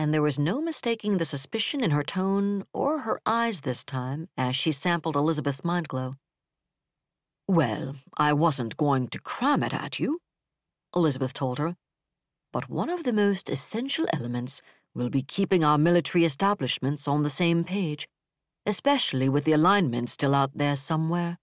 And 0.01 0.11
there 0.11 0.23
was 0.23 0.39
no 0.39 0.59
mistaking 0.59 1.17
the 1.17 1.25
suspicion 1.25 1.83
in 1.83 1.91
her 1.91 2.01
tone 2.03 2.63
or 2.73 3.01
her 3.01 3.21
eyes 3.23 3.61
this 3.61 3.83
time 3.83 4.29
as 4.35 4.55
she 4.55 4.71
sampled 4.71 5.15
Elizabeth's 5.15 5.63
mind 5.63 5.87
glow. 5.87 6.15
Well, 7.47 7.97
I 8.17 8.33
wasn't 8.33 8.77
going 8.77 9.09
to 9.09 9.19
cram 9.19 9.61
it 9.61 9.75
at 9.75 9.99
you, 9.99 10.17
Elizabeth 10.95 11.33
told 11.35 11.59
her. 11.59 11.75
But 12.51 12.67
one 12.67 12.89
of 12.89 13.03
the 13.03 13.13
most 13.13 13.47
essential 13.47 14.07
elements 14.11 14.63
will 14.95 15.11
be 15.11 15.21
keeping 15.21 15.63
our 15.63 15.77
military 15.77 16.25
establishments 16.25 17.07
on 17.07 17.21
the 17.21 17.29
same 17.29 17.63
page, 17.63 18.07
especially 18.65 19.29
with 19.29 19.43
the 19.43 19.53
alignment 19.53 20.09
still 20.09 20.33
out 20.33 20.57
there 20.57 20.75
somewhere. 20.75 21.37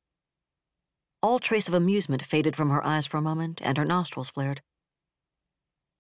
All 1.22 1.38
trace 1.38 1.68
of 1.68 1.74
amusement 1.74 2.24
faded 2.24 2.56
from 2.56 2.70
her 2.70 2.84
eyes 2.84 3.06
for 3.06 3.18
a 3.18 3.22
moment, 3.22 3.60
and 3.62 3.78
her 3.78 3.84
nostrils 3.84 4.30
flared. 4.30 4.62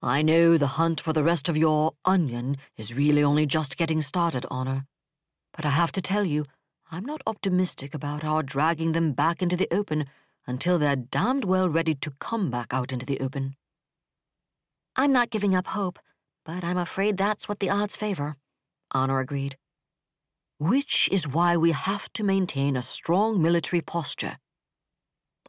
I 0.02 0.22
know 0.22 0.56
the 0.56 0.78
hunt 0.78 1.00
for 1.00 1.12
the 1.12 1.24
rest 1.24 1.48
of 1.48 1.56
your 1.56 1.94
onion 2.04 2.56
is 2.76 2.94
really 2.94 3.24
only 3.24 3.46
just 3.46 3.76
getting 3.76 4.00
started, 4.00 4.46
Honor. 4.48 4.84
But 5.52 5.66
I 5.66 5.70
have 5.70 5.90
to 5.92 6.00
tell 6.00 6.24
you, 6.24 6.44
I'm 6.90 7.04
not 7.04 7.20
optimistic 7.26 7.94
about 7.94 8.22
our 8.22 8.44
dragging 8.44 8.92
them 8.92 9.12
back 9.12 9.42
into 9.42 9.56
the 9.56 9.66
open 9.74 10.04
until 10.46 10.78
they're 10.78 10.94
damned 10.94 11.44
well 11.44 11.68
ready 11.68 11.94
to 11.96 12.12
come 12.20 12.48
back 12.48 12.72
out 12.72 12.92
into 12.92 13.06
the 13.06 13.18
open. 13.18 13.56
I'm 14.94 15.12
not 15.12 15.30
giving 15.30 15.56
up 15.56 15.66
hope, 15.66 15.98
but 16.44 16.62
I'm 16.62 16.78
afraid 16.78 17.16
that's 17.16 17.48
what 17.48 17.58
the 17.58 17.70
odds 17.70 17.96
favor, 17.96 18.36
Honor 18.92 19.18
agreed. 19.18 19.56
Which 20.58 21.08
is 21.10 21.26
why 21.26 21.56
we 21.56 21.72
have 21.72 22.12
to 22.12 22.22
maintain 22.22 22.76
a 22.76 22.82
strong 22.82 23.42
military 23.42 23.80
posture. 23.80 24.38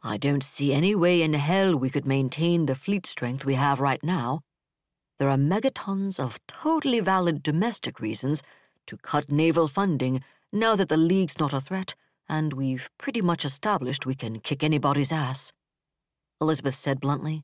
I 0.02 0.16
don't 0.16 0.42
see 0.42 0.72
any 0.72 0.94
way 0.94 1.20
in 1.20 1.34
hell 1.34 1.76
we 1.76 1.90
could 1.90 2.06
maintain 2.06 2.66
the 2.66 2.74
fleet 2.74 3.04
strength 3.04 3.44
we 3.44 3.54
have 3.54 3.80
right 3.80 4.02
now. 4.02 4.40
There 5.18 5.28
are 5.28 5.36
megatons 5.36 6.18
of 6.18 6.40
totally 6.46 7.00
valid 7.00 7.42
domestic 7.42 8.00
reasons 8.00 8.42
to 8.86 8.96
cut 8.96 9.30
naval 9.30 9.68
funding 9.68 10.24
now 10.52 10.74
that 10.76 10.88
the 10.88 10.96
League's 10.96 11.38
not 11.38 11.52
a 11.52 11.60
threat 11.60 11.94
and 12.30 12.54
we've 12.54 12.88
pretty 12.96 13.20
much 13.20 13.44
established 13.44 14.06
we 14.06 14.14
can 14.14 14.40
kick 14.40 14.62
anybody's 14.62 15.12
ass. 15.12 15.52
Elizabeth 16.40 16.76
said 16.76 17.00
bluntly. 17.00 17.42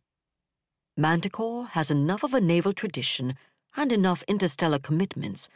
Manticore 0.96 1.66
has 1.66 1.90
enough 1.90 2.22
of 2.22 2.32
a 2.32 2.40
naval 2.40 2.72
tradition 2.72 3.34
and 3.76 3.92
enough 3.92 4.22
interstellar 4.28 4.78
commitments 4.78 5.48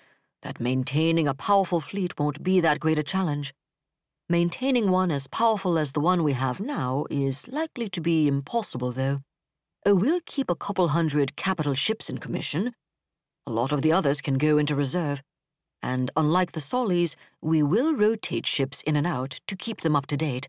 that 0.43 0.61
maintaining 0.61 1.27
a 1.27 1.33
powerful 1.33 1.81
fleet 1.81 2.19
won't 2.19 2.43
be 2.43 2.61
that 2.61 2.81
great 2.81 2.99
a 2.99 3.03
challenge. 3.03 3.55
Maintaining 4.31 4.93
one 4.93 5.11
as 5.11 5.27
powerful 5.27 5.77
as 5.77 5.91
the 5.91 5.99
one 5.99 6.23
we 6.23 6.35
have 6.35 6.61
now 6.61 7.05
is 7.11 7.49
likely 7.49 7.89
to 7.89 8.01
be 8.01 8.29
impossible, 8.29 8.93
though. 8.93 9.23
Oh, 9.85 9.97
we'll 9.97 10.21
keep 10.25 10.49
a 10.49 10.55
couple 10.55 10.87
hundred 10.87 11.35
capital 11.35 11.75
ships 11.75 12.09
in 12.09 12.19
commission. 12.19 12.73
A 13.45 13.51
lot 13.51 13.73
of 13.73 13.83
the 13.83 13.91
others 13.91 14.21
can 14.21 14.39
go 14.39 14.57
into 14.57 14.77
reserve. 14.77 15.21
And 15.83 16.13
unlike 16.17 16.53
the 16.53 16.61
Sollies, 16.61 17.17
we 17.43 17.61
will 17.65 17.93
rotate 17.93 18.47
ships 18.47 18.85
in 18.85 18.95
and 18.95 19.05
out 19.05 19.41
to 19.49 19.57
keep 19.57 19.81
them 19.81 19.97
up 19.97 20.07
to 20.07 20.17
date. 20.17 20.49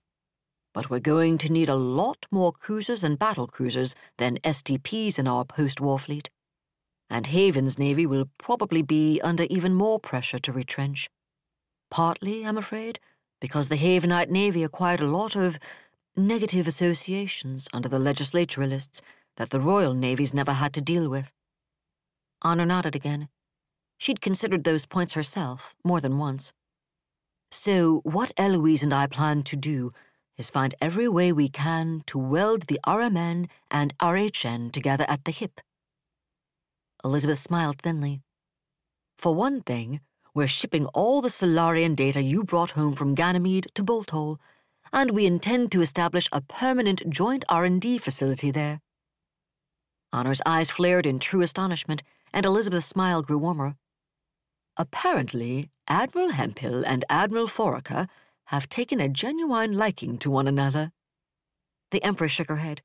But 0.75 0.91
we're 0.91 0.99
going 0.99 1.39
to 1.39 1.51
need 1.51 1.67
a 1.67 1.73
lot 1.73 2.27
more 2.29 2.51
cruisers 2.51 3.03
and 3.03 3.17
battle 3.17 3.47
cruisers 3.47 3.95
than 4.19 4.37
SD(P)s 4.43 5.17
in 5.17 5.27
our 5.27 5.43
post 5.43 5.81
war 5.81 5.97
fleet. 5.97 6.29
And 7.09 7.25
Haven's 7.25 7.79
Navy 7.79 8.05
will 8.05 8.29
probably 8.37 8.83
be 8.83 9.19
under 9.23 9.45
even 9.45 9.73
more 9.73 9.99
pressure 9.99 10.37
to 10.37 10.53
retrench. 10.53 11.09
Partly, 11.89 12.45
I'm 12.45 12.59
afraid, 12.59 12.99
because 13.41 13.67
the 13.67 13.75
Havenite 13.75 14.29
Navy 14.29 14.63
acquired 14.63 15.01
a 15.01 15.07
lot 15.07 15.35
of 15.35 15.59
negative 16.15 16.67
associations 16.67 17.67
under 17.73 17.89
the 17.89 17.99
legislaturalists 17.99 19.01
that 19.35 19.49
the 19.49 19.59
Royal 19.59 19.93
Navy's 19.93 20.33
never 20.33 20.53
had 20.53 20.71
to 20.73 20.81
deal 20.81 21.09
with. 21.09 21.31
Honor 22.41 22.65
nodded 22.65 22.95
again. 22.95 23.27
She'd 23.97 24.21
considered 24.21 24.63
those 24.63 24.85
points 24.85 25.13
herself 25.13 25.75
more 25.83 25.99
than 25.99 26.17
once. 26.17 26.53
So, 27.51 27.99
what 28.03 28.31
Eloise 28.37 28.83
and 28.83 28.93
I 28.93 29.07
plan 29.07 29.43
to 29.43 29.55
do 29.55 29.91
is 30.37 30.49
find 30.49 30.73
every 30.81 31.07
way 31.07 31.31
we 31.31 31.49
can 31.49 32.01
to 32.07 32.17
weld 32.17 32.63
the 32.63 32.79
RMN 32.85 33.49
and 33.69 33.97
RHN 33.99 34.71
together 34.71 35.05
at 35.07 35.25
the 35.25 35.31
hip. 35.31 35.59
Elizabeth 37.03 37.39
smiled 37.39 37.81
thinly. 37.81 38.21
For 39.17 39.35
one 39.35 39.61
thing, 39.61 39.99
we're 40.33 40.47
shipping 40.47 40.85
all 40.87 41.21
the 41.21 41.29
Solarian 41.29 41.93
data 41.93 42.21
you 42.21 42.43
brought 42.43 42.71
home 42.71 42.93
from 42.93 43.15
Ganymede 43.15 43.67
to 43.73 43.83
Bolthole, 43.83 44.37
and 44.93 45.11
we 45.11 45.25
intend 45.25 45.71
to 45.71 45.81
establish 45.81 46.29
a 46.31 46.41
permanent 46.41 47.09
joint 47.09 47.43
R&D 47.49 47.97
facility 47.97 48.51
there. 48.51 48.81
Honor's 50.13 50.41
eyes 50.45 50.69
flared 50.69 51.05
in 51.05 51.19
true 51.19 51.41
astonishment, 51.41 52.03
and 52.33 52.45
Elizabeth's 52.45 52.87
smile 52.87 53.21
grew 53.21 53.37
warmer. 53.37 53.75
Apparently, 54.77 55.69
Admiral 55.87 56.31
Hemphill 56.31 56.83
and 56.85 57.03
Admiral 57.09 57.47
Foraker 57.47 58.07
have 58.45 58.69
taken 58.69 58.99
a 58.99 59.09
genuine 59.09 59.73
liking 59.73 60.17
to 60.17 60.31
one 60.31 60.47
another. 60.47 60.91
The 61.91 62.03
Empress 62.03 62.31
shook 62.31 62.47
her 62.47 62.57
head. 62.57 62.81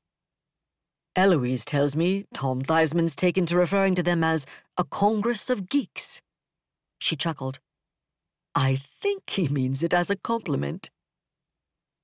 Eloise 1.15 1.65
tells 1.65 1.95
me 1.95 2.25
Tom 2.33 2.61
Theismann's 2.61 3.15
taken 3.15 3.45
to 3.47 3.57
referring 3.57 3.95
to 3.95 4.03
them 4.03 4.23
as 4.23 4.45
a 4.77 4.83
Congress 4.83 5.49
of 5.49 5.67
Geeks. 5.69 6.21
She 6.99 7.15
chuckled. 7.15 7.59
I 8.55 8.81
think 9.01 9.29
he 9.29 9.47
means 9.47 9.83
it 9.83 9.93
as 9.93 10.09
a 10.09 10.15
compliment. 10.15 10.89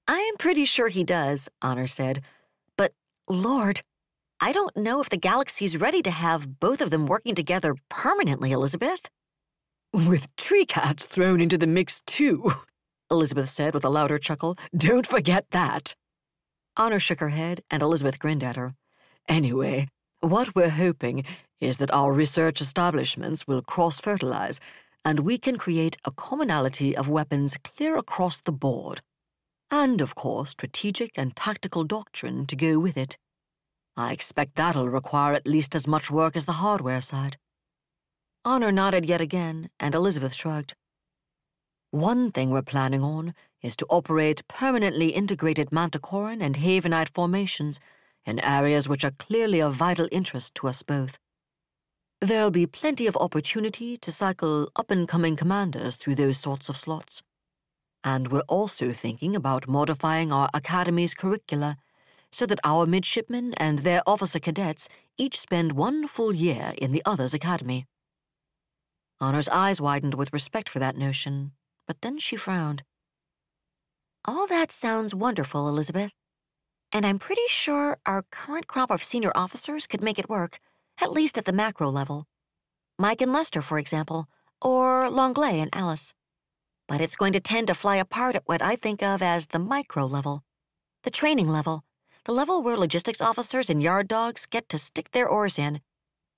I 0.08 0.20
am 0.20 0.38
pretty 0.38 0.66
sure 0.66 0.89
he 0.89 1.04
does, 1.04 1.50
Honor 1.62 1.88
said. 1.88 2.22
But, 2.78 2.94
Lord, 3.28 3.82
I 4.39 4.52
don't 4.52 4.76
know 4.76 5.00
if 5.00 5.10
the 5.10 5.18
galaxy's 5.18 5.78
ready 5.78 6.02
to 6.02 6.12
have 6.12 6.60
both 6.60 6.82
of 6.82 6.91
them 6.91 7.08
working 7.08 7.34
together 7.34 7.76
permanently, 7.89 8.52
Elizabeth. 8.52 9.02
With 9.94 10.36
tree 10.36 10.66
cats 10.66 11.06
thrown 11.06 11.39
into 11.39 11.58
the 11.58 11.68
mix, 11.68 12.02
too, 12.06 12.52
Elizabeth 13.10 13.50
said 13.50 13.74
with 13.74 13.86
a 13.86 13.89
louder 13.89 14.20
chuckle. 14.20 14.58
Don't 14.76 15.08
forget 15.08 15.46
that. 15.52 15.96
Honor 16.76 17.00
shook 17.00 17.20
her 17.20 17.30
head, 17.30 17.62
and 17.72 17.82
Elizabeth 17.82 18.20
grinned 18.20 18.44
at 18.44 18.56
her. 18.58 18.74
Anyway, 19.30 19.88
what 20.20 20.56
we're 20.56 20.70
hoping 20.70 21.24
is 21.62 21.78
that 21.78 21.94
our 21.94 22.12
research 22.12 22.60
establishments 22.60 23.48
will 23.48 23.62
cross 23.62 24.00
fertilize 24.00 24.60
and 25.06 25.20
we 25.22 25.38
can 25.38 25.58
create 25.58 25.97
a 26.06 26.12
commonality 26.12 26.95
of 26.95 27.10
weapons 27.10 27.58
clear 27.64 27.97
across 27.97 28.41
the 28.41 28.51
board. 28.51 29.01
And, 29.70 30.01
of 30.01 30.16
course, 30.16 30.51
strategic 30.51 31.12
and 31.18 31.36
tactical 31.36 31.84
doctrine 31.84 32.45
to 32.47 32.56
go 32.56 32.80
with 32.80 32.97
it. 32.97 33.18
I 33.97 34.12
expect 34.12 34.56
that'll 34.56 34.89
require 34.89 35.34
at 35.34 35.47
least 35.47 35.76
as 35.76 35.88
much 35.88 36.10
work 36.10 36.36
as 36.36 36.45
the 36.45 36.54
hardware 36.64 37.01
side. 37.01 37.38
Honor 38.45 38.72
nodded 38.72 39.06
yet 39.06 39.22
again, 39.22 39.70
and 39.80 39.95
Elizabeth 39.95 40.34
shrugged. 40.34 40.76
One 41.91 42.32
thing 42.32 42.49
we're 42.49 42.64
planning 42.64 43.04
on 43.04 43.34
is 43.62 43.76
to 43.78 43.86
operate 43.89 44.47
permanently 44.47 45.10
integrated 45.10 45.72
Manticoran 45.72 46.41
and 46.41 46.56
Havenite 46.56 47.14
formations 47.14 47.80
in 48.26 48.39
areas 48.39 48.89
which 48.89 49.06
are 49.06 49.12
clearly 49.12 49.62
of 49.62 49.76
vital 49.76 50.08
interest 50.12 50.56
to 50.56 50.68
us 50.68 50.82
both. 50.82 51.18
There'll 52.24 52.52
be 52.52 52.66
plenty 52.66 53.06
of 53.06 53.18
opportunity 53.18 53.98
to 53.98 54.10
cycle 54.10 54.70
up 54.78 54.90
and 54.90 55.10
coming 55.10 55.36
commanders 55.36 55.98
through 55.98 56.16
those 56.16 56.38
sorts 56.38 56.70
of 56.70 56.78
slots. 56.78 57.22
And 58.02 58.30
we're 58.30 58.48
also 58.48 58.94
thinking 58.94 59.36
about 59.36 59.68
modifying 59.68 60.32
our 60.32 60.50
Academy's 60.54 61.14
curricula 61.14 61.76
so 62.32 62.46
that 62.46 62.62
our 62.64 62.86
midshipmen 62.86 63.54
and 63.56 63.80
their 63.80 64.02
officer 64.08 64.40
cadets 64.40 64.88
each 65.18 65.38
spend 65.38 65.74
one 65.74 66.08
full 66.08 66.34
year 66.34 66.74
in 66.78 66.94
the 66.94 67.02
other's 67.06 67.34
academy. 67.34 67.88
Honor's 69.20 69.50
eyes 69.50 69.82
widened 69.82 70.14
with 70.14 70.32
respect 70.32 70.70
for 70.70 70.80
that 70.80 70.96
notion, 70.96 71.52
but 71.86 71.98
then 72.00 72.18
she 72.20 72.38
frowned. 72.38 72.84
All 74.24 74.48
that 74.48 74.72
sounds 74.72 75.14
wonderful, 75.14 75.68
Elizabeth. 75.68 76.14
And 76.90 77.06
I'm 77.06 77.20
pretty 77.20 77.50
sure 77.50 77.98
our 78.06 78.24
current 78.32 78.68
crop 78.68 78.92
of 78.92 79.04
senior 79.04 79.34
officers 79.36 79.88
could 79.88 80.02
make 80.02 80.18
it 80.18 80.30
work 80.30 80.62
at 81.02 81.12
least 81.12 81.38
at 81.38 81.46
the 81.46 81.54
macro 81.54 81.89
level. 81.89 82.26
Mike 83.00 83.22
and 83.22 83.32
Lester, 83.32 83.62
for 83.62 83.78
example, 83.78 84.28
or 84.62 85.10
Longley 85.10 85.60
and 85.60 85.70
Alice. 85.74 86.14
But 86.88 87.02
it's 87.02 87.16
going 87.16 87.34
to 87.34 87.39
tend 87.39 87.68
to 87.68 87.74
fly 87.74 87.98
apart 87.98 88.36
at 88.36 88.44
what 88.46 88.62
I 88.62 88.76
think 88.76 89.02
of 89.02 89.22
as 89.22 89.48
the 89.48 89.60
micro 89.60 90.06
level, 90.06 90.44
the 91.04 91.12
training 91.12 91.50
level, 91.50 91.84
the 92.26 92.34
level 92.34 92.62
where 92.62 92.78
logistics 92.78 93.22
officers 93.22 93.70
and 93.70 93.82
yard 93.82 94.08
dogs 94.08 94.46
get 94.46 94.70
to 94.70 94.78
stick 94.78 95.12
their 95.12 95.28
oars 95.28 95.60
in, 95.60 95.82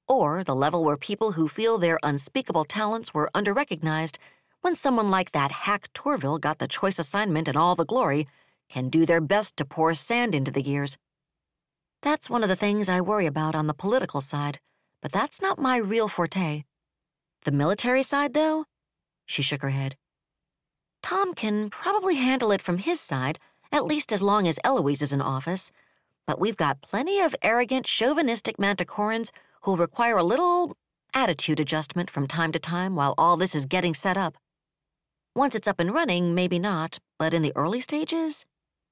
or 0.08 0.44
the 0.44 0.56
level 0.56 0.84
where 0.84 0.98
people 0.98 1.34
who 1.34 1.48
feel 1.48 1.78
their 1.78 2.00
unspeakable 2.04 2.66
talents 2.66 3.14
were 3.14 3.30
underrecognized 3.36 4.18
when 4.62 4.76
someone 4.76 5.12
like 5.12 5.32
that 5.32 5.52
hack 5.52 5.90
Tourville 5.94 6.40
got 6.40 6.58
the 6.58 6.68
choice 6.68 6.98
assignment 6.98 7.48
and 7.48 7.56
all 7.56 7.76
the 7.76 7.86
glory, 7.86 8.28
can 8.68 8.90
do 8.90 9.06
their 9.06 9.22
best 9.22 9.58
to 9.58 9.66
pour 9.66 9.94
sand 9.94 10.34
into 10.34 10.52
the 10.52 10.64
gears. 10.64 10.98
That's 12.06 12.30
one 12.30 12.44
of 12.44 12.50
the 12.50 12.56
things 12.56 12.88
I 12.88 13.02
worry 13.02 13.26
about 13.26 13.56
on 13.56 13.66
the 13.66 13.74
political 13.74 14.22
side, 14.22 14.60
but 15.02 15.12
that's 15.12 15.42
not 15.42 15.58
my 15.58 15.78
real 15.78 16.08
forte. 16.08 16.64
The 17.46 17.52
military 17.52 18.04
side, 18.04 18.36
though? 18.36 18.66
She 19.26 19.42
shook 19.42 19.64
her 19.64 19.72
head. 19.72 19.96
Tom 21.02 21.34
can 21.34 21.72
probably 21.72 22.18
handle 22.18 22.52
it 22.52 22.62
from 22.62 22.78
his 22.78 23.02
side, 23.02 23.40
at 23.72 23.86
least 23.86 24.14
as 24.14 24.22
long 24.22 24.48
as 24.48 24.60
Eloise 24.64 25.02
is 25.02 25.14
in 25.14 25.20
office. 25.20 25.72
But 26.28 26.40
we've 26.40 26.56
got 26.56 26.84
plenty 26.84 27.20
of 27.22 27.36
arrogant, 27.42 27.88
chauvinistic 27.88 28.58
manticorans 28.58 29.32
who'll 29.62 29.76
require 29.76 30.18
a 30.18 30.24
little 30.24 30.78
attitude 31.16 31.60
adjustment 31.60 32.12
from 32.12 32.28
time 32.28 32.52
to 32.52 32.60
time 32.60 32.96
while 32.96 33.16
all 33.18 33.36
this 33.36 33.56
is 33.56 33.66
getting 33.66 33.96
set 33.96 34.16
up. 34.16 34.38
Once 35.36 35.56
it's 35.56 35.68
up 35.68 35.80
and 35.80 35.92
running, 35.92 36.36
maybe 36.36 36.60
not, 36.60 37.00
but 37.18 37.34
in 37.34 37.42
the 37.42 37.54
early 37.56 37.82
stages? 37.82 38.46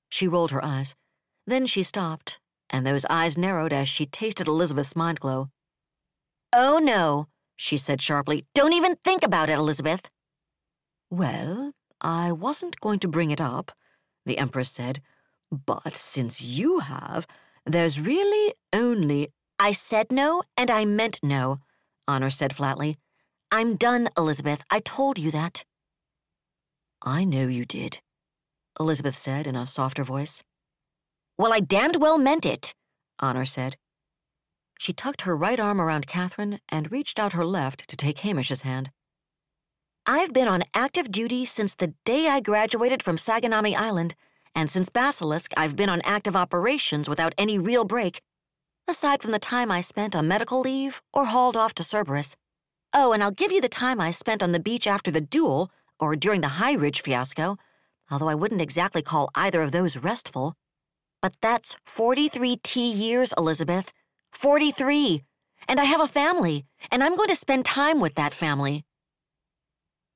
She 0.10 0.28
rolled 0.28 0.50
her 0.50 0.66
eyes. 0.66 0.96
Then 1.46 1.68
she 1.68 1.84
stopped, 1.84 2.40
and 2.74 2.86
those 2.86 3.06
eyes 3.10 3.38
narrowed 3.38 3.72
as 3.72 3.88
she 3.88 4.08
tasted 4.08 4.48
Elizabeth's 4.48 4.96
mind 4.96 5.20
glow. 5.20 5.50
Oh 6.52 6.80
no, 6.80 7.28
she 7.56 7.78
said 7.78 8.02
sharply. 8.02 8.46
Don't 8.54 8.74
even 8.74 8.98
think 9.04 9.24
about 9.24 9.50
it, 9.50 9.60
Elizabeth. 9.60 10.10
Well, 11.12 11.74
I 12.02 12.32
wasn't 12.32 12.82
going 12.82 13.00
to 13.00 13.08
bring 13.08 13.30
it 13.30 13.40
up, 13.40 13.72
the 14.26 14.40
Empress 14.40 14.72
said, 14.72 15.00
but 15.52 15.96
since 15.96 16.42
you 16.42 16.80
have, 16.80 17.28
there's 17.66 18.00
really 18.00 18.56
only. 18.74 19.30
I 19.60 19.72
said 19.72 20.12
no, 20.12 20.42
and 20.58 20.72
I 20.72 20.84
meant 20.84 21.20
no, 21.22 21.60
Honor 22.08 22.32
said 22.32 22.56
flatly. 22.56 22.98
I'm 23.52 23.76
done, 23.76 24.10
Elizabeth. 24.18 24.64
I 24.72 24.80
told 24.80 25.20
you 25.20 25.30
that. 25.30 25.64
I 27.04 27.24
know 27.24 27.48
you 27.48 27.66
did, 27.66 28.00
Elizabeth 28.80 29.16
said 29.16 29.46
in 29.46 29.56
a 29.56 29.68
softer 29.68 30.04
voice. 30.04 30.42
Well, 31.38 31.54
I 31.54 31.60
damned 31.60 32.02
well 32.02 32.18
meant 32.18 32.46
it, 32.46 32.74
Honor 33.20 33.46
said. 33.46 33.78
She 34.78 34.94
tucked 34.94 35.22
her 35.22 35.36
right 35.36 35.60
arm 35.60 35.82
around 35.82 36.08
Catherine 36.08 36.60
and 36.70 36.92
reached 36.92 37.18
out 37.18 37.34
her 37.34 37.46
left 37.46 37.88
to 37.88 37.96
take 37.96 38.20
Hamish's 38.20 38.62
hand. 38.62 38.92
I've 40.06 40.34
been 40.34 40.48
on 40.48 40.66
active 40.74 41.12
duty 41.12 41.46
since 41.46 41.74
the 41.74 41.94
day 42.06 42.28
I 42.28 42.42
graduated 42.42 43.02
from 43.02 43.16
Saganami 43.16 43.76
Island, 43.76 44.16
and 44.54 44.70
since 44.70 44.90
Basilisk, 44.90 45.54
I've 45.56 45.76
been 45.76 45.90
on 45.90 46.02
active 46.02 46.36
operations 46.36 47.08
without 47.08 47.34
any 47.38 47.58
real 47.58 47.86
break, 47.86 48.22
aside 48.88 49.22
from 49.22 49.32
the 49.32 49.40
time 49.40 49.72
I 49.72 49.82
spent 49.82 50.16
on 50.16 50.28
medical 50.28 50.60
leave 50.60 51.02
or 51.14 51.26
hauled 51.26 51.56
off 51.56 51.74
to 51.76 51.84
Cerberus. 51.84 52.36
Oh, 52.94 53.14
and 53.14 53.24
I'll 53.24 53.32
give 53.32 53.52
you 53.52 53.62
the 53.62 53.70
time 53.70 54.00
I 54.00 54.12
spent 54.12 54.44
on 54.44 54.52
the 54.52 54.60
beach 54.60 54.86
after 54.86 55.10
the 55.10 55.22
duel, 55.22 55.72
or 56.00 56.16
during 56.16 56.42
the 56.42 56.60
High 56.60 56.74
Ridge 56.74 57.02
fiasco, 57.02 57.58
although 58.12 58.30
I 58.30 58.36
wouldn't 58.36 58.62
exactly 58.62 59.02
call 59.02 59.30
either 59.34 59.62
of 59.62 59.72
those 59.72 59.98
restful. 59.98 60.56
But 61.24 61.38
that's 61.42 61.78
43 61.86 62.58
T 62.58 62.92
years, 62.92 63.34
Elizabeth. 63.38 63.94
43. 64.34 65.24
And 65.70 65.80
I 65.80 65.86
have 65.86 66.02
a 66.02 66.08
family, 66.08 66.66
and 66.92 67.02
I'm 67.02 67.16
going 67.16 67.30
to 67.30 67.36
spend 67.36 67.64
time 67.64 68.02
with 68.02 68.16
that 68.16 68.34
family. 68.34 68.84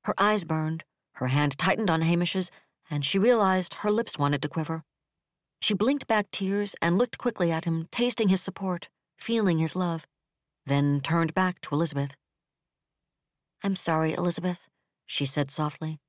Her 0.04 0.14
eyes 0.18 0.44
burned, 0.44 0.84
her 1.14 1.28
hand 1.28 1.56
tightened 1.56 1.88
on 1.88 2.02
Hamish's, 2.02 2.50
and 2.90 3.06
she 3.06 3.18
realized 3.18 3.76
her 3.76 3.90
lips 3.90 4.18
wanted 4.18 4.42
to 4.42 4.48
quiver. 4.48 4.84
She 5.62 5.72
blinked 5.72 6.06
back 6.06 6.30
tears 6.30 6.76
and 6.82 6.98
looked 6.98 7.16
quickly 7.16 7.50
at 7.50 7.64
him, 7.64 7.88
tasting 7.90 8.28
his 8.28 8.42
support, 8.42 8.90
feeling 9.16 9.56
his 9.56 9.74
love, 9.74 10.06
then 10.66 11.00
turned 11.00 11.32
back 11.32 11.62
to 11.62 11.74
Elizabeth. 11.74 12.16
I'm 13.64 13.76
sorry, 13.76 14.12
Elizabeth, 14.12 14.68
she 15.06 15.24
said 15.24 15.50
softly. 15.50 16.00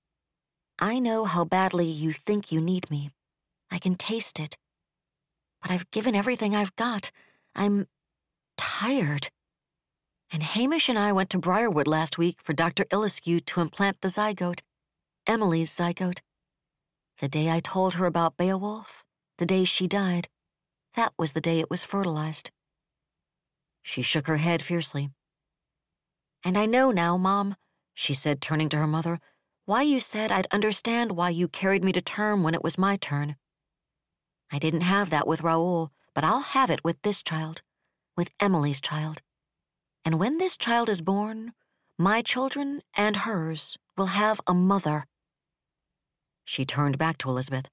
I 0.78 1.00
know 1.00 1.24
how 1.24 1.45
badly 1.45 1.86
you 1.86 2.12
think 2.12 2.52
you 2.52 2.60
need 2.60 2.91
me. 2.91 3.12
I 3.72 3.80
can 3.80 3.95
taste 3.95 4.41
it. 4.41 4.58
But 5.62 5.72
I've 5.72 5.89
given 5.91 6.16
everything 6.16 6.55
I've 6.55 6.76
got. 6.76 7.12
I'm 7.55 7.88
tired. 8.57 9.30
And 10.32 10.43
Hamish 10.43 10.89
and 10.89 10.99
I 10.99 11.12
went 11.12 11.30
to 11.32 11.39
Briarwood 11.39 11.88
last 11.88 12.18
week 12.18 12.38
for 12.43 12.53
Dr. 12.53 12.86
Illescu 12.86 13.43
to 13.45 13.62
implant 13.62 14.01
the 14.01 14.10
zygote, 14.10 14.60
Emily's 15.26 15.76
zygote. 15.76 16.20
The 17.20 17.28
day 17.28 17.49
I 17.49 17.60
told 17.60 17.95
her 17.95 18.05
about 18.05 18.38
Beowulf, 18.38 19.03
the 19.38 19.45
day 19.45 19.64
she 19.64 19.88
died, 19.88 20.30
that 20.95 21.14
was 21.18 21.34
the 21.34 21.41
day 21.41 21.60
it 21.60 21.70
was 21.70 21.84
fertilized. 21.84 22.51
She 23.82 24.01
shook 24.01 24.28
her 24.28 24.38
head 24.38 24.62
fiercely. 24.62 25.10
And 26.43 26.57
I 26.57 26.66
know 26.66 26.91
now, 26.91 27.18
Mom, 27.18 27.55
she 27.93 28.14
said, 28.14 28.41
turning 28.41 28.70
to 28.70 28.78
her 28.78 28.88
mother, 28.88 29.20
why 29.66 29.82
you 29.82 29.99
said 29.99 30.32
I'd 30.32 30.47
understand 30.51 31.12
why 31.12 31.30
you 31.30 31.47
carried 31.47 31.84
me 31.84 31.91
to 31.91 32.01
term 32.01 32.43
when 32.43 32.53
it 32.53 32.64
was 32.64 32.78
my 32.78 32.95
turn. 32.95 33.36
I 34.52 34.60
didn't 34.60 34.82
have 34.82 35.10
that 35.10 35.28
with 35.28 35.41
Raoul, 35.41 35.91
but 36.14 36.24
I'll 36.24 36.41
have 36.41 36.70
it 36.70 36.84
with 36.84 37.02
this 37.04 37.22
child, 37.22 37.62
with 38.18 38.30
Emily's 38.39 38.82
child. 38.82 39.22
And 40.04 40.20
when 40.20 40.38
this 40.38 40.58
child 40.58 40.89
is 40.89 41.02
born, 41.02 41.54
my 41.97 42.22
children 42.22 42.82
and 42.95 43.18
hers 43.18 43.78
will 43.97 44.08
have 44.08 44.41
a 44.47 44.54
mother. 44.54 45.06
She 46.45 46.66
turned 46.66 46.97
back 46.97 47.18
to 47.20 47.30
Elizabeth. 47.30 47.70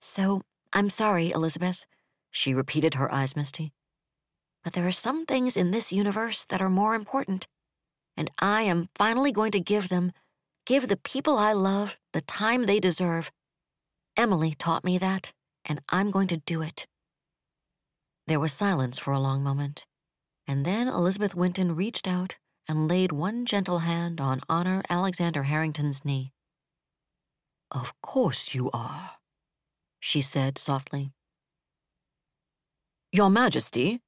So, 0.00 0.42
I'm 0.72 0.90
sorry, 0.90 1.30
Elizabeth, 1.30 1.84
she 2.30 2.54
repeated, 2.54 2.94
her 2.94 3.12
eyes 3.12 3.34
misty. 3.34 3.72
But 4.62 4.74
there 4.74 4.86
are 4.86 4.92
some 4.92 5.26
things 5.26 5.56
in 5.56 5.70
this 5.70 5.92
universe 5.92 6.44
that 6.44 6.62
are 6.62 6.70
more 6.70 6.94
important, 6.94 7.48
and 8.16 8.30
I 8.38 8.62
am 8.62 8.90
finally 8.94 9.32
going 9.32 9.50
to 9.52 9.60
give 9.60 9.88
them, 9.88 10.12
give 10.66 10.88
the 10.88 10.96
people 10.96 11.38
I 11.38 11.52
love, 11.52 11.96
the 12.12 12.20
time 12.20 12.66
they 12.66 12.78
deserve. 12.78 13.32
Emily 14.16 14.54
taught 14.54 14.84
me 14.84 14.98
that, 14.98 15.32
and 15.68 15.80
I'm 15.88 16.10
going 16.10 16.28
to 16.28 16.38
do 16.38 16.62
it. 16.62 16.86
There 18.26 18.40
was 18.40 18.52
silence 18.52 18.98
for 18.98 19.12
a 19.12 19.20
long 19.20 19.42
moment. 19.42 19.86
And 20.46 20.64
then 20.64 20.88
Elizabeth 20.88 21.34
Winton 21.34 21.76
reached 21.76 22.08
out 22.08 22.36
and 22.66 22.88
laid 22.88 23.12
one 23.12 23.46
gentle 23.46 23.80
hand 23.80 24.20
on 24.20 24.40
Honor 24.48 24.82
Alexander 24.88 25.44
Harrington's 25.44 26.04
knee. 26.04 26.32
Of 27.70 27.92
course 28.02 28.54
you 28.54 28.70
are, 28.72 29.12
she 30.00 30.22
said 30.22 30.56
softly. 30.58 31.12
Your 33.12 33.30
Majesty, 33.30 34.00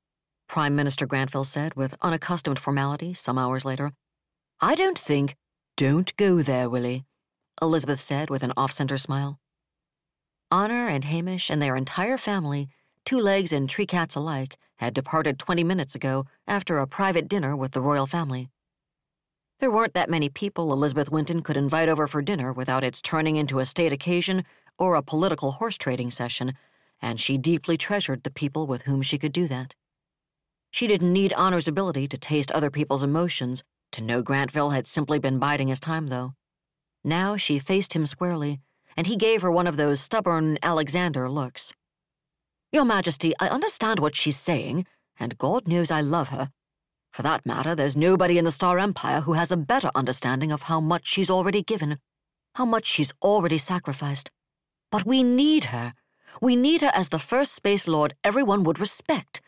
Prime 0.49 0.75
Minister 0.75 1.07
Grantville 1.07 1.47
said 1.47 1.75
with 1.75 1.95
unaccustomed 2.03 2.59
formality 2.59 3.15
some 3.15 3.39
hours 3.39 3.65
later, 3.65 3.93
I 4.61 4.75
don't 4.75 4.99
think. 4.99 5.37
Don't 5.77 6.15
go 6.17 6.43
there, 6.43 6.69
Willie, 6.69 7.07
Elizabeth 7.63 8.01
said 8.01 8.29
with 8.29 8.43
an 8.43 8.53
off 8.57 8.73
center 8.73 8.99
smile. 8.99 9.39
Honor 10.53 10.89
and 10.89 11.05
Hamish 11.05 11.49
and 11.49 11.63
their 11.63 11.77
entire 11.77 12.19
family, 12.19 12.69
two 13.05 13.21
legs 13.21 13.53
and 13.53 13.71
tree 13.71 13.87
cats 13.87 14.17
alike, 14.17 14.57
had 14.79 14.93
departed 14.93 15.39
20 15.39 15.63
minutes 15.63 15.95
ago 15.95 16.27
after 16.49 16.79
a 16.79 16.89
private 16.89 17.29
dinner 17.29 17.55
with 17.55 17.71
the 17.71 17.81
royal 17.81 18.07
family. 18.07 18.49
There 19.61 19.71
weren't 19.71 19.95
that 19.95 20.11
many 20.11 20.29
people 20.29 20.73
Elizabeth 20.73 21.09
Winton 21.09 21.43
could 21.43 21.57
invite 21.57 21.89
over 21.89 22.09
for 22.09 22.21
dinner 22.21 22.53
without 22.53 22.83
its 22.83 23.01
turning 23.01 23.37
into 23.37 23.61
a 23.61 23.67
state 23.67 23.93
occasion 23.93 24.43
or 24.77 24.97
a 24.97 25.03
political 25.03 25.53
horse 25.53 25.77
trading 25.77 26.11
session, 26.11 26.55
and 27.01 27.21
she 27.21 27.39
deeply 27.39 27.77
treasured 27.77 28.25
the 28.25 28.31
people 28.31 28.67
with 28.67 28.83
whom 28.83 29.03
she 29.03 29.19
could 29.19 29.33
do 29.33 29.47
that. 29.47 29.77
She 30.73 30.89
didn't 30.89 31.13
need 31.13 31.33
Honor's 31.35 31.69
ability 31.69 32.09
to 32.09 32.19
taste 32.19 32.51
other 32.51 32.71
people's 32.71 33.05
emotions 33.05 33.63
to 33.93 34.03
know 34.03 34.21
Grantville 34.21 34.75
had 34.75 34.89
simply 34.89 35.21
been 35.21 35.39
biding 35.39 35.69
his 35.69 35.79
time, 35.79 36.09
though. 36.09 36.35
Now 37.05 37.37
she 37.37 37.61
faced 37.61 37.95
him 37.95 38.05
squarely, 38.05 38.61
and 38.97 39.07
he 39.07 39.17
gave 39.17 39.43
her 39.43 39.51
one 39.51 39.67
of 39.67 39.77
those 39.77 40.01
stubborn 40.01 40.59
Alexander 40.63 41.29
looks. 41.31 41.73
Your 42.73 42.85
Majesty, 42.85 43.35
I 43.41 43.49
understand 43.49 43.99
what 43.99 44.15
she's 44.15 44.39
saying, 44.39 44.87
and 45.19 45.39
God 45.39 45.67
knows 45.67 45.91
I 45.91 46.01
love 46.01 46.29
her. 46.29 46.51
For 47.13 47.23
that 47.23 47.45
matter, 47.45 47.75
there's 47.75 47.97
nobody 47.97 48.39
in 48.39 48.45
the 48.45 48.51
Star 48.51 48.79
Empire 48.79 49.23
who 49.23 49.33
has 49.33 49.51
a 49.51 49.57
better 49.57 49.91
understanding 49.95 50.53
of 50.53 50.63
how 50.63 50.81
much 50.81 51.07
she's 51.07 51.31
already 51.31 51.63
given, 51.63 51.99
how 52.55 52.65
much 52.65 52.87
she's 52.87 53.13
already 53.23 53.59
sacrificed. 53.59 54.31
But 54.93 55.05
we 55.05 55.23
need 55.23 55.65
her. 55.65 55.95
We 56.41 56.55
need 56.55 56.83
her 56.83 56.93
as 56.95 57.09
the 57.09 57.19
first 57.19 57.55
Space 57.55 57.89
Lord 57.89 58.15
everyone 58.23 58.63
would 58.63 58.79
respect. 58.79 59.41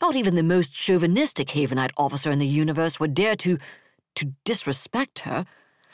Not 0.00 0.16
even 0.16 0.34
the 0.34 0.42
most 0.42 0.72
chauvinistic 0.72 1.48
Havenite 1.48 1.92
officer 1.96 2.30
in 2.30 2.38
the 2.38 2.46
universe 2.46 2.98
would 2.98 3.14
dare 3.14 3.36
to. 3.36 3.58
to 4.16 4.32
disrespect 4.44 5.20
her. 5.20 5.44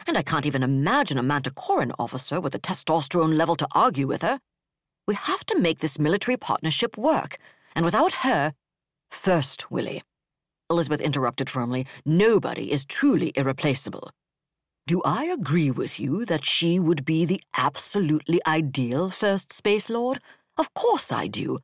And 0.07 0.17
I 0.19 0.23
can't 0.23 0.47
even 0.47 0.63
imagine 0.63 1.19
a 1.19 1.23
Manticoran 1.23 1.93
officer 1.99 2.41
with 2.41 2.55
a 2.55 2.59
testosterone 2.59 3.37
level 3.37 3.57
to 3.57 3.69
argue 3.73 4.07
with 4.07 4.23
her. 4.23 4.41
We 5.07 5.15
have 5.15 5.45
to 5.47 5.59
make 5.59 5.81
this 5.81 5.99
military 5.99 6.37
partnership 6.37 6.97
work, 6.97 7.39
and 7.75 7.85
without 7.85 8.13
her. 8.25 8.55
First, 9.11 9.71
Willie, 9.71 10.03
Elizabeth 10.71 11.01
interrupted 11.01 11.51
firmly, 11.51 11.87
nobody 12.05 12.73
is 12.73 12.85
truly 12.85 13.33
irreplaceable. 13.35 14.11
Do 14.87 15.03
I 15.05 15.27
agree 15.27 15.71
with 15.71 16.01
you 16.01 16.25
that 16.25 16.45
she 16.45 16.81
would 16.81 17.05
be 17.05 17.25
the 17.25 17.43
absolutely 17.57 18.41
ideal 18.47 19.11
First 19.11 19.53
Space 19.53 19.89
Lord? 19.89 20.19
Of 20.57 20.75
course 20.75 21.13
I 21.13 21.27
do. 21.27 21.59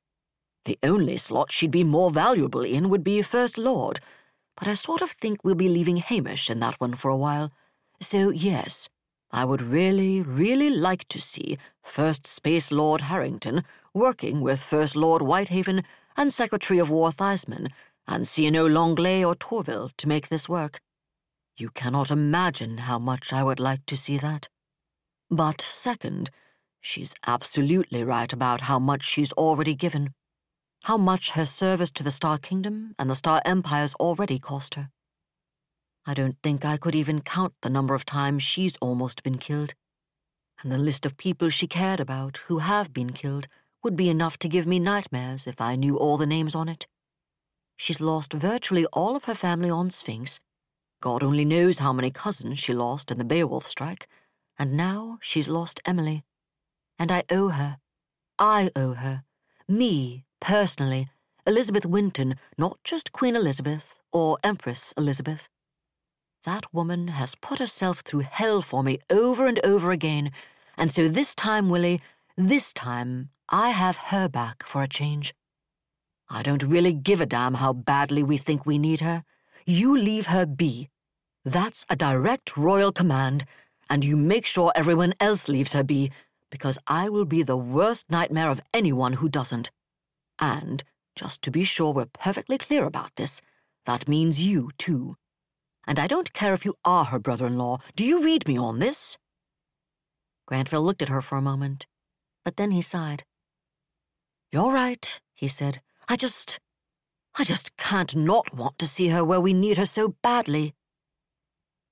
The 0.67 0.79
only 0.83 1.17
slot 1.17 1.51
she'd 1.51 1.71
be 1.71 1.85
more 1.85 2.11
valuable 2.11 2.63
in 2.63 2.91
would 2.91 3.03
be 3.03 3.23
First 3.23 3.57
Lord, 3.57 4.01
but 4.57 4.69
I 4.69 4.75
sort 4.75 5.03
of 5.03 5.13
think 5.13 5.43
we'll 5.43 5.55
be 5.55 5.69
leaving 5.69 5.97
Hamish 5.97 6.51
in 6.51 6.61
that 6.61 6.81
one 6.81 6.95
for 6.95 7.11
a 7.11 7.17
while. 7.17 7.51
So, 8.01 8.31
yes, 8.31 8.89
I 9.31 9.45
would 9.45 9.61
really, 9.61 10.23
really 10.23 10.71
like 10.71 11.07
to 11.09 11.21
see 11.21 11.59
First 11.83 12.27
Space 12.27 12.71
Lord 12.71 13.03
Harrington 13.03 13.65
working 13.93 14.41
with 14.41 14.61
First 14.61 14.95
Lord 14.97 15.21
Whitehaven 15.21 15.83
and 16.17 16.33
Secretary 16.33 16.79
of 16.79 16.91
War 16.91 17.11
Theismann 17.11 17.69
and 18.07 18.25
CNO 18.25 18.73
Longley 18.73 19.23
or 19.23 19.35
Tourville 19.35 19.91
to 19.97 20.09
make 20.09 20.29
this 20.29 20.49
work. 20.49 20.81
You 21.57 21.71
cannot 21.71 22.11
imagine 22.11 22.79
how 22.79 22.99
much 22.99 23.33
I 23.33 23.43
would 23.43 23.61
like 23.61 23.85
to 23.87 23.97
see 23.97 24.17
that. 24.19 24.49
But 25.31 25.61
second, 25.61 26.31
she's 26.81 27.15
absolutely 27.27 28.05
right 28.05 28.33
about 28.33 28.63
how 28.63 28.79
much 28.79 29.03
she's 29.03 29.33
already 29.33 29.75
given, 29.75 30.15
how 30.85 30.97
much 30.97 31.33
her 31.33 31.45
service 31.45 31.91
to 31.93 32.05
the 32.05 32.11
Star 32.11 32.39
Kingdom 32.39 32.95
and 32.99 33.11
the 33.11 33.15
Star 33.15 33.43
Empire's 33.45 33.95
already 33.95 34.39
cost 34.39 34.77
her. 34.77 34.91
I 36.09 36.15
don't 36.15 36.39
think 36.43 36.65
I 36.65 36.79
could 36.79 36.95
even 36.95 37.21
count 37.21 37.53
the 37.61 37.69
number 37.69 37.95
of 37.95 38.07
times 38.07 38.43
she's 38.43 38.79
almost 38.79 39.23
been 39.23 39.37
killed. 39.37 39.75
And 40.63 40.73
the 40.73 40.79
list 40.79 41.05
of 41.05 41.19
people 41.19 41.51
she 41.51 41.67
cared 41.67 42.01
about 42.01 42.39
who 42.47 42.61
have 42.61 42.95
been 42.95 43.13
killed 43.13 43.47
would 43.85 43.95
be 43.95 44.09
enough 44.09 44.39
to 44.39 44.49
give 44.49 44.67
me 44.67 44.79
nightmares 44.79 45.47
if 45.47 45.61
I 45.61 45.77
knew 45.77 45.99
all 45.99 46.17
the 46.17 46.25
names 46.25 46.55
on 46.55 46.67
it. 46.67 46.87
She's 47.77 48.01
lost 48.01 48.33
virtually 48.33 48.87
all 48.87 49.17
of 49.17 49.25
her 49.25 49.35
family 49.35 49.69
on 49.69 49.91
Sphinx. 49.91 50.41
God 51.03 51.23
only 51.23 51.45
knows 51.45 51.81
how 51.81 51.93
many 51.93 52.11
cousins 52.11 52.59
she 52.59 52.73
lost 52.73 53.11
in 53.11 53.19
the 53.19 53.25
Beowulf 53.25 53.67
strike. 53.67 54.09
And 54.59 54.79
now 54.79 55.19
she's 55.21 55.47
lost 55.47 55.79
Emily. 55.85 56.25
And 56.99 57.13
I 57.13 57.25
owe 57.29 57.51
her. 57.51 57.77
I 58.39 58.71
owe 58.75 58.95
her. 58.95 59.25
Me, 59.69 60.25
personally, 60.41 61.11
Elizabeth 61.47 61.85
Winton, 61.85 62.37
not 62.57 62.79
just 62.83 63.13
Queen 63.13 63.37
Elizabeth 63.37 64.01
or 64.11 64.39
Empress 64.43 64.95
Elizabeth. 64.97 65.51
That 66.45 66.73
woman 66.73 67.09
has 67.09 67.35
put 67.35 67.59
herself 67.59 68.01
through 68.01 68.21
hell 68.21 68.63
for 68.63 68.85
me 68.85 69.01
over 69.11 69.47
and 69.47 69.59
over 69.65 69.91
again, 69.91 70.31
and 70.77 70.91
so 70.91 71.09
this 71.09 71.35
time, 71.35 71.69
Willie, 71.69 72.01
this 72.37 72.73
time, 72.73 73.31
I 73.49 73.71
have 73.71 73.97
her 73.97 74.29
back 74.29 74.65
for 74.65 74.83
a 74.83 74.89
change. 74.89 75.35
I 76.29 76.43
don't 76.43 76.63
really 76.63 76.93
give 76.93 77.21
a 77.21 77.27
damn 77.27 77.55
how 77.55 77.73
badly 77.73 78.23
we 78.23 78.37
think 78.37 78.65
we 78.65 78.79
need 78.79 79.01
her. 79.01 79.25
You 79.67 79.99
leave 79.99 80.27
her 80.27 80.47
be. 80.47 80.89
That's 81.45 81.85
a 81.91 81.97
direct 81.97 82.57
royal 82.57 82.93
command, 82.93 83.45
and 83.91 84.05
you 84.05 84.17
make 84.17 84.47
sure 84.47 84.71
everyone 84.77 85.15
else 85.19 85.49
leaves 85.49 85.73
her 85.73 85.83
be, 85.83 86.13
because 86.51 86.79
I 86.87 87.09
will 87.09 87.25
be 87.25 87.43
the 87.43 87.57
worst 87.57 88.11
nightmare 88.11 88.51
of 88.51 88.61
anyone 88.73 89.15
who 89.15 89.29
doesn't. 89.29 89.73
And, 90.39 90.85
just 91.17 91.43
to 91.43 91.51
be 91.51 91.65
sure 91.65 91.93
we're 91.93 92.07
perfectly 92.07 92.59
clear 92.59 92.85
about 92.85 93.17
this, 93.17 93.43
that 93.87 94.07
means 94.07 94.47
you, 94.47 94.71
too 94.79 95.17
and 95.89 95.99
I 95.99 96.07
don't 96.07 96.35
care 96.35 96.53
if 96.53 96.67
you 96.67 96.75
are 96.85 97.07
her 97.07 97.19
brother 97.19 97.47
in 97.47 97.57
law. 97.57 97.79
Do 97.97 98.05
you 98.05 98.23
read 98.23 98.47
me 98.47 98.59
on 98.59 98.79
this? 98.79 99.17
Grantville 100.49 100.85
looked 100.85 101.01
at 101.01 101.09
her 101.09 101.23
for 101.23 101.39
a 101.39 101.43
moment, 101.43 101.87
but 102.45 102.59
then 102.59 102.73
he 102.73 102.83
sighed. 102.83 103.25
You're 104.53 104.71
right, 104.71 105.19
he 105.35 105.49
said. 105.49 105.81
I 106.07 106.17
just. 106.17 106.61
I 107.39 107.45
just 107.45 107.77
can't 107.77 108.17
not 108.17 108.55
want 108.55 108.79
to 108.81 108.87
see 108.87 109.09
her 109.09 109.25
where 109.25 109.41
we 109.41 109.53
need 109.53 109.79
her 109.79 109.87
so 109.87 110.17
badly. 110.23 110.75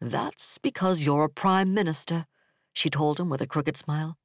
That's 0.00 0.58
because 0.58 1.04
you're 1.04 1.24
a 1.24 1.28
prime 1.30 1.72
minister, 1.72 2.26
she 2.72 2.90
told 2.90 3.20
him 3.20 3.30
with 3.30 3.40
a 3.40 3.46
crooked 3.46 3.76
smile. 3.76 4.16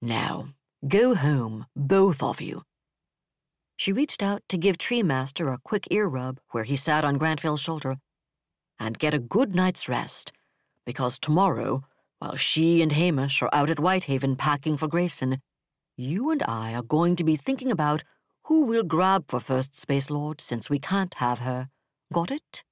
Now, 0.00 0.50
go 0.86 1.14
home, 1.14 1.66
both 1.74 2.22
of 2.22 2.40
you. 2.40 2.62
She 3.76 3.92
reached 3.92 4.22
out 4.22 4.42
to 4.50 4.56
give 4.56 4.78
Tree 4.78 5.02
Master 5.02 5.48
a 5.48 5.58
quick 5.58 5.88
ear 5.90 6.06
rub 6.06 6.38
where 6.52 6.64
he 6.64 6.76
sat 6.76 7.04
on 7.04 7.18
Grantville's 7.18 7.60
shoulder 7.60 7.96
and 8.78 8.98
get 8.98 9.14
a 9.14 9.18
good 9.18 9.54
night's 9.54 9.88
rest, 9.88 10.32
because 10.84 11.18
tomorrow, 11.18 11.82
while 12.18 12.36
she 12.36 12.82
and 12.82 12.92
Hamish 12.92 13.42
are 13.42 13.50
out 13.52 13.70
at 13.70 13.80
Whitehaven 13.80 14.36
packing 14.36 14.76
for 14.76 14.88
Grayson, 14.88 15.40
you 15.96 16.30
and 16.30 16.42
I 16.46 16.74
are 16.74 16.82
going 16.82 17.16
to 17.16 17.24
be 17.24 17.36
thinking 17.36 17.70
about 17.70 18.02
who 18.44 18.64
we'll 18.64 18.82
grab 18.82 19.24
for 19.28 19.40
First 19.40 19.74
Space 19.74 20.10
Lord 20.10 20.40
since 20.40 20.68
we 20.68 20.78
can't 20.78 21.14
have 21.14 21.40
her. 21.40 21.68
Got 22.12 22.30
it? 22.30 22.64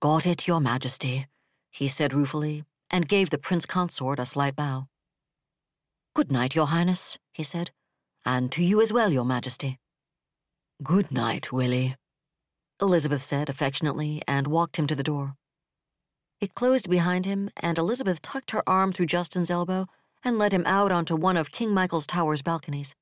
Got 0.00 0.26
it, 0.26 0.48
Your 0.48 0.60
Majesty, 0.60 1.26
he 1.70 1.86
said 1.88 2.12
ruefully, 2.12 2.64
and 2.90 3.08
gave 3.08 3.30
the 3.30 3.38
Prince 3.38 3.66
Consort 3.66 4.18
a 4.18 4.26
slight 4.26 4.56
bow. 4.56 4.88
Good 6.14 6.32
night, 6.32 6.54
Your 6.54 6.66
Highness, 6.66 7.18
he 7.32 7.42
said, 7.42 7.70
and 8.24 8.50
to 8.52 8.64
you 8.64 8.80
as 8.80 8.92
well, 8.92 9.12
Your 9.12 9.24
Majesty. 9.24 9.78
Good 10.82 11.12
night, 11.12 11.52
Willie. 11.52 11.96
Elizabeth 12.82 13.22
said 13.22 13.48
affectionately 13.48 14.22
and 14.26 14.48
walked 14.48 14.76
him 14.76 14.88
to 14.88 14.96
the 14.96 15.04
door. 15.04 15.36
It 16.40 16.54
closed 16.54 16.90
behind 16.90 17.24
him, 17.24 17.50
and 17.56 17.78
Elizabeth 17.78 18.20
tucked 18.20 18.50
her 18.50 18.68
arm 18.68 18.92
through 18.92 19.06
Justin's 19.06 19.50
elbow 19.50 19.86
and 20.24 20.36
led 20.36 20.52
him 20.52 20.64
out 20.66 20.90
onto 20.90 21.14
one 21.14 21.36
of 21.36 21.52
King 21.52 21.72
Michael's 21.72 22.06
Tower's 22.06 22.42
balconies. 22.42 22.94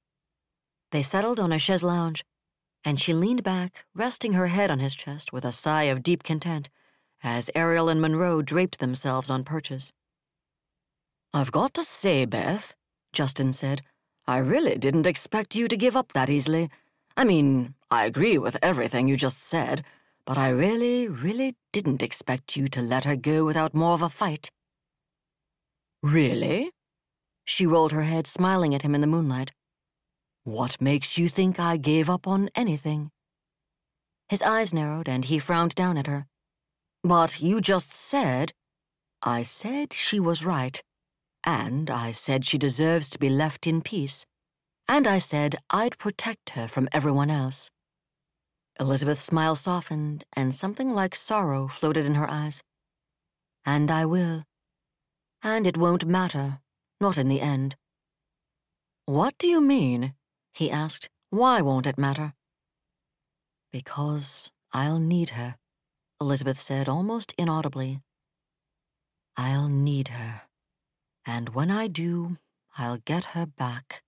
They 0.93 1.03
settled 1.03 1.41
on 1.41 1.51
a 1.51 1.59
chaise 1.59 1.83
lounge, 1.83 2.25
and 2.85 3.01
she 3.01 3.15
leaned 3.15 3.43
back, 3.43 3.87
resting 3.95 4.35
her 4.35 4.49
head 4.49 4.71
on 4.71 4.81
his 4.81 4.95
chest 4.95 5.33
with 5.33 5.45
a 5.45 5.53
sigh 5.53 5.85
of 5.85 6.03
deep 6.03 6.23
content 6.23 6.69
as 7.23 7.51
Ariel 7.55 7.89
and 7.89 8.01
Monroe 8.01 8.43
draped 8.43 8.79
themselves 8.79 9.31
on 9.31 9.45
perches. 9.45 9.93
I've 11.33 11.53
got 11.53 11.75
to 11.75 11.83
say, 11.83 12.25
Beth, 12.25 12.75
Justin 13.13 13.53
said, 13.53 13.83
I 14.27 14.39
really 14.39 14.77
didn't 14.77 15.07
expect 15.07 15.55
you 15.55 15.69
to 15.69 15.77
give 15.77 15.97
up 15.97 16.13
that 16.13 16.31
easily. 16.31 16.71
I 17.17 17.25
mean, 17.25 17.75
I 17.91 18.05
agree 18.05 18.39
with 18.39 18.57
everything 18.63 19.09
you 19.09 19.17
just 19.17 19.43
said, 19.43 19.85
but 20.25 20.39
I 20.39 20.49
really, 20.49 21.09
really 21.09 21.57
didn't 21.73 22.03
expect 22.03 22.57
you 22.57 22.69
to 22.69 22.81
let 22.81 23.05
her 23.05 23.17
go 23.17 23.45
without 23.45 23.75
more 23.75 23.95
of 23.95 24.03
a 24.03 24.09
fight. 24.09 24.51
Really? 26.03 26.71
She 27.45 27.67
rolled 27.67 27.93
her 27.93 28.03
head, 28.03 28.27
smiling 28.27 28.75
at 28.75 28.83
him 28.83 28.95
in 28.95 29.01
the 29.01 29.07
moonlight. 29.07 29.53
What 30.45 30.81
makes 30.81 31.19
you 31.19 31.29
think 31.29 31.59
I 31.59 31.77
gave 31.77 32.09
up 32.09 32.27
on 32.27 32.49
anything? 32.55 33.11
His 34.29 34.43
eyes 34.43 34.73
narrowed, 34.73 35.09
and 35.09 35.25
he 35.25 35.39
frowned 35.39 35.75
down 35.75 35.99
at 35.99 36.07
her. 36.07 36.27
But 37.03 37.41
you 37.41 37.61
just 37.61 37.93
said. 37.93 38.53
I 39.23 39.43
said 39.43 39.93
she 39.93 40.19
was 40.19 40.45
right, 40.45 40.81
and 41.45 41.91
I 41.91 42.13
said 42.13 42.47
she 42.47 42.57
deserves 42.57 43.11
to 43.11 43.19
be 43.19 43.29
left 43.29 43.67
in 43.67 43.83
peace, 43.83 44.25
and 44.91 45.07
I 45.07 45.19
said 45.19 45.55
I'd 45.71 45.99
protect 45.99 46.51
her 46.51 46.67
from 46.67 46.89
everyone 46.91 47.31
else. 47.31 47.71
Elizabeth's 48.81 49.23
smile 49.23 49.55
softened, 49.55 50.25
and 50.33 50.53
something 50.53 50.91
like 50.93 51.15
sorrow 51.15 51.69
floated 51.69 52.07
in 52.07 52.17
her 52.17 52.29
eyes. 52.29 52.65
And 53.65 53.89
I 53.89 54.05
will. 54.05 54.43
And 55.45 55.65
it 55.65 55.77
won't 55.77 56.07
matter, 56.07 56.59
not 57.01 57.17
in 57.17 57.29
the 57.29 57.41
end. 57.41 57.77
What 59.07 59.39
do 59.39 59.47
you 59.47 59.61
mean? 59.61 60.15
he 60.53 60.73
asked. 60.73 61.09
Why 61.31 61.61
won't 61.61 61.87
it 61.87 61.97
matter? 61.97 62.35
Because 63.73 64.51
I'll 64.73 64.99
need 64.99 65.31
her, 65.31 65.55
Elizabeth 66.21 66.59
said 66.59 66.89
almost 66.89 67.33
inaudibly. 67.39 68.01
I'll 69.37 69.69
need 69.69 70.09
her. 70.09 70.43
And 71.25 71.51
when 71.51 71.71
I 71.71 71.87
do, 71.87 72.39
I'll 72.77 72.99
get 72.99 73.37
her 73.37 73.47
back. 73.47 74.03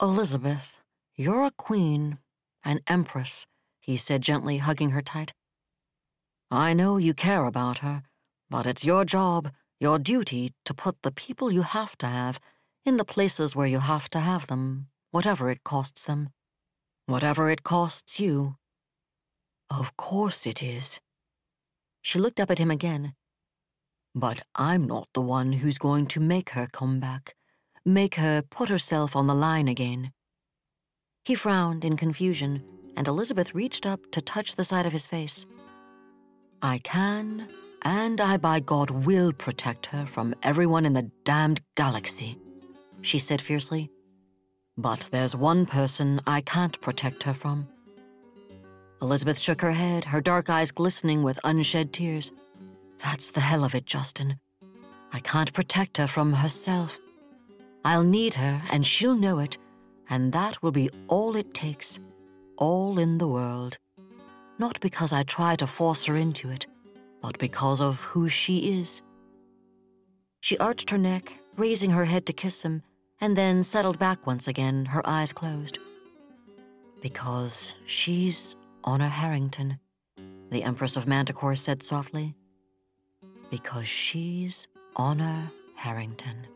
Elizabeth, 0.00 0.76
you're 1.16 1.44
a 1.44 1.50
queen, 1.50 2.18
an 2.64 2.80
empress, 2.86 3.46
he 3.80 3.96
said 3.96 4.22
gently, 4.22 4.58
hugging 4.58 4.90
her 4.90 5.02
tight. 5.02 5.32
I 6.52 6.72
know 6.72 6.98
you 6.98 7.14
care 7.14 7.44
about 7.44 7.78
her, 7.78 8.04
but 8.48 8.64
it's 8.64 8.84
your 8.84 9.04
job, 9.04 9.50
your 9.80 9.98
duty, 9.98 10.52
to 10.64 10.72
put 10.72 11.02
the 11.02 11.10
people 11.10 11.50
you 11.50 11.62
have 11.62 11.98
to 11.98 12.06
have 12.06 12.38
in 12.84 12.96
the 12.96 13.04
places 13.04 13.56
where 13.56 13.66
you 13.66 13.80
have 13.80 14.08
to 14.10 14.20
have 14.20 14.46
them, 14.46 14.86
whatever 15.10 15.50
it 15.50 15.64
costs 15.64 16.04
them. 16.04 16.30
Whatever 17.06 17.50
it 17.50 17.62
costs 17.62 18.20
you. 18.20 18.56
Of 19.70 19.96
course 19.96 20.46
it 20.46 20.62
is. 20.62 21.00
She 22.02 22.18
looked 22.18 22.38
up 22.38 22.50
at 22.50 22.58
him 22.58 22.70
again. 22.70 23.14
But 24.14 24.42
I'm 24.54 24.86
not 24.86 25.08
the 25.14 25.22
one 25.22 25.54
who's 25.54 25.78
going 25.78 26.06
to 26.08 26.20
make 26.20 26.50
her 26.50 26.68
come 26.70 27.00
back, 27.00 27.34
make 27.84 28.16
her 28.16 28.42
put 28.42 28.68
herself 28.68 29.16
on 29.16 29.26
the 29.26 29.34
line 29.34 29.68
again. 29.68 30.12
He 31.24 31.34
frowned 31.34 31.84
in 31.84 31.96
confusion, 31.96 32.62
and 32.96 33.06
Elizabeth 33.06 33.54
reached 33.54 33.86
up 33.86 34.00
to 34.12 34.20
touch 34.20 34.56
the 34.56 34.64
side 34.64 34.86
of 34.86 34.92
his 34.92 35.06
face. 35.06 35.46
I 36.62 36.78
can, 36.78 37.48
and 37.82 38.20
I 38.20 38.36
by 38.36 38.60
God 38.60 38.90
will 38.90 39.32
protect 39.32 39.86
her 39.86 40.06
from 40.06 40.34
everyone 40.42 40.84
in 40.84 40.94
the 40.94 41.10
damned 41.24 41.60
galaxy, 41.76 42.38
she 43.02 43.18
said 43.18 43.40
fiercely. 43.40 43.90
But 44.76 45.08
there's 45.10 45.36
one 45.36 45.66
person 45.66 46.20
I 46.26 46.40
can't 46.40 46.80
protect 46.80 47.22
her 47.24 47.34
from. 47.34 47.68
Elizabeth 49.00 49.38
shook 49.38 49.60
her 49.60 49.72
head, 49.72 50.04
her 50.04 50.20
dark 50.20 50.50
eyes 50.50 50.72
glistening 50.72 51.22
with 51.22 51.38
unshed 51.44 51.92
tears. 51.92 52.32
That's 52.98 53.30
the 53.30 53.40
hell 53.40 53.64
of 53.64 53.74
it, 53.74 53.86
Justin. 53.86 54.40
I 55.12 55.20
can't 55.20 55.52
protect 55.52 55.98
her 55.98 56.06
from 56.06 56.32
herself. 56.32 56.98
I'll 57.84 58.02
need 58.02 58.34
her, 58.34 58.62
and 58.70 58.84
she'll 58.84 59.14
know 59.16 59.38
it, 59.38 59.58
and 60.10 60.32
that 60.32 60.62
will 60.62 60.72
be 60.72 60.90
all 61.08 61.36
it 61.36 61.54
takes, 61.54 61.98
all 62.56 62.98
in 62.98 63.18
the 63.18 63.28
world. 63.28 63.78
Not 64.58 64.80
because 64.80 65.12
I 65.12 65.22
try 65.22 65.56
to 65.56 65.66
force 65.66 66.06
her 66.06 66.16
into 66.16 66.50
it, 66.50 66.66
but 67.22 67.38
because 67.38 67.80
of 67.80 68.02
who 68.02 68.28
she 68.28 68.80
is. 68.80 69.02
She 70.40 70.58
arched 70.58 70.90
her 70.90 70.98
neck, 70.98 71.40
raising 71.56 71.90
her 71.90 72.04
head 72.04 72.26
to 72.26 72.32
kiss 72.32 72.62
him, 72.62 72.82
and 73.20 73.36
then 73.36 73.62
settled 73.62 73.98
back 73.98 74.26
once 74.26 74.48
again, 74.48 74.86
her 74.86 75.06
eyes 75.06 75.32
closed. 75.32 75.78
Because 77.00 77.74
she's 77.86 78.56
Honor 78.84 79.08
Harrington, 79.08 79.78
the 80.50 80.62
Empress 80.62 80.96
of 80.96 81.06
Manticore 81.06 81.56
said 81.56 81.82
softly. 81.82 82.34
Because 83.50 83.86
she's 83.86 84.66
Honor 84.96 85.50
Harrington. 85.74 86.46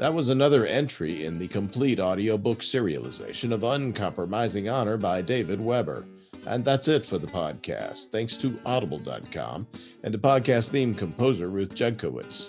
That 0.00 0.14
was 0.14 0.30
another 0.30 0.64
entry 0.64 1.26
in 1.26 1.38
the 1.38 1.46
complete 1.46 2.00
audiobook 2.00 2.60
serialization 2.60 3.52
of 3.52 3.64
Uncompromising 3.64 4.66
Honor 4.66 4.96
by 4.96 5.20
David 5.20 5.60
Weber. 5.60 6.06
And 6.46 6.64
that's 6.64 6.88
it 6.88 7.04
for 7.04 7.18
the 7.18 7.26
podcast. 7.26 8.06
Thanks 8.06 8.38
to 8.38 8.58
Audible.com 8.64 9.66
and 10.02 10.12
to 10.14 10.18
podcast 10.18 10.70
theme 10.70 10.94
composer 10.94 11.50
Ruth 11.50 11.74
Judkowitz. 11.74 12.48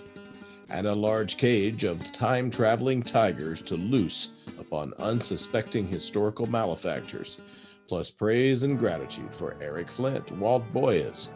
And 0.70 0.88
a 0.88 0.95
large 0.95 1.36
cage 1.36 1.84
of 1.84 2.14
time 2.14 2.49
traveling 2.49 3.04
tigers 3.04 3.62
to 3.64 3.76
loose 3.76 4.30
upon 4.58 4.93
unsuspecting 4.99 5.89
historical 5.89 6.45
malefactors, 6.45 7.38
plus 7.86 8.10
praise 8.10 8.64
and 8.64 8.80
gratitude 8.80 9.36
for 9.36 9.58
Eric 9.60 9.91
Flint, 9.91 10.32
Walt 10.38 10.64
Boyes, 10.72 11.28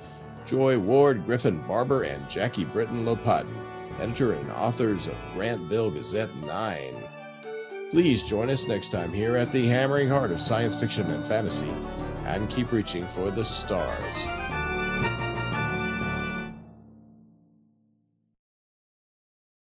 Joy 0.45 0.80
Ward, 0.80 1.26
Griffin 1.26 1.61
Barber, 1.68 2.03
and 2.03 2.30
Jackie 2.30 2.63
Britton 2.63 3.03
Lopatin, 3.03 3.74
editor 4.00 4.34
and 4.34 4.52
authors 4.52 5.08
of 5.08 5.16
Grantville 5.36 5.93
Gazette 5.93 6.36
9. 6.38 6.96
Please 7.91 8.24
join 8.24 8.50
us 8.50 8.68
next 8.68 8.89
time 8.89 9.14
here 9.14 9.38
at 9.38 9.52
the 9.52 9.68
hammering 9.68 10.10
heart 10.10 10.32
of 10.32 10.41
science 10.41 10.76
fiction 10.76 11.10
and 11.12 11.26
fantasy 11.26 11.72
and 12.26 12.50
keep 12.50 12.72
reaching 12.72 13.08
for 13.08 13.32
the 13.32 13.43
stars. 13.43 14.45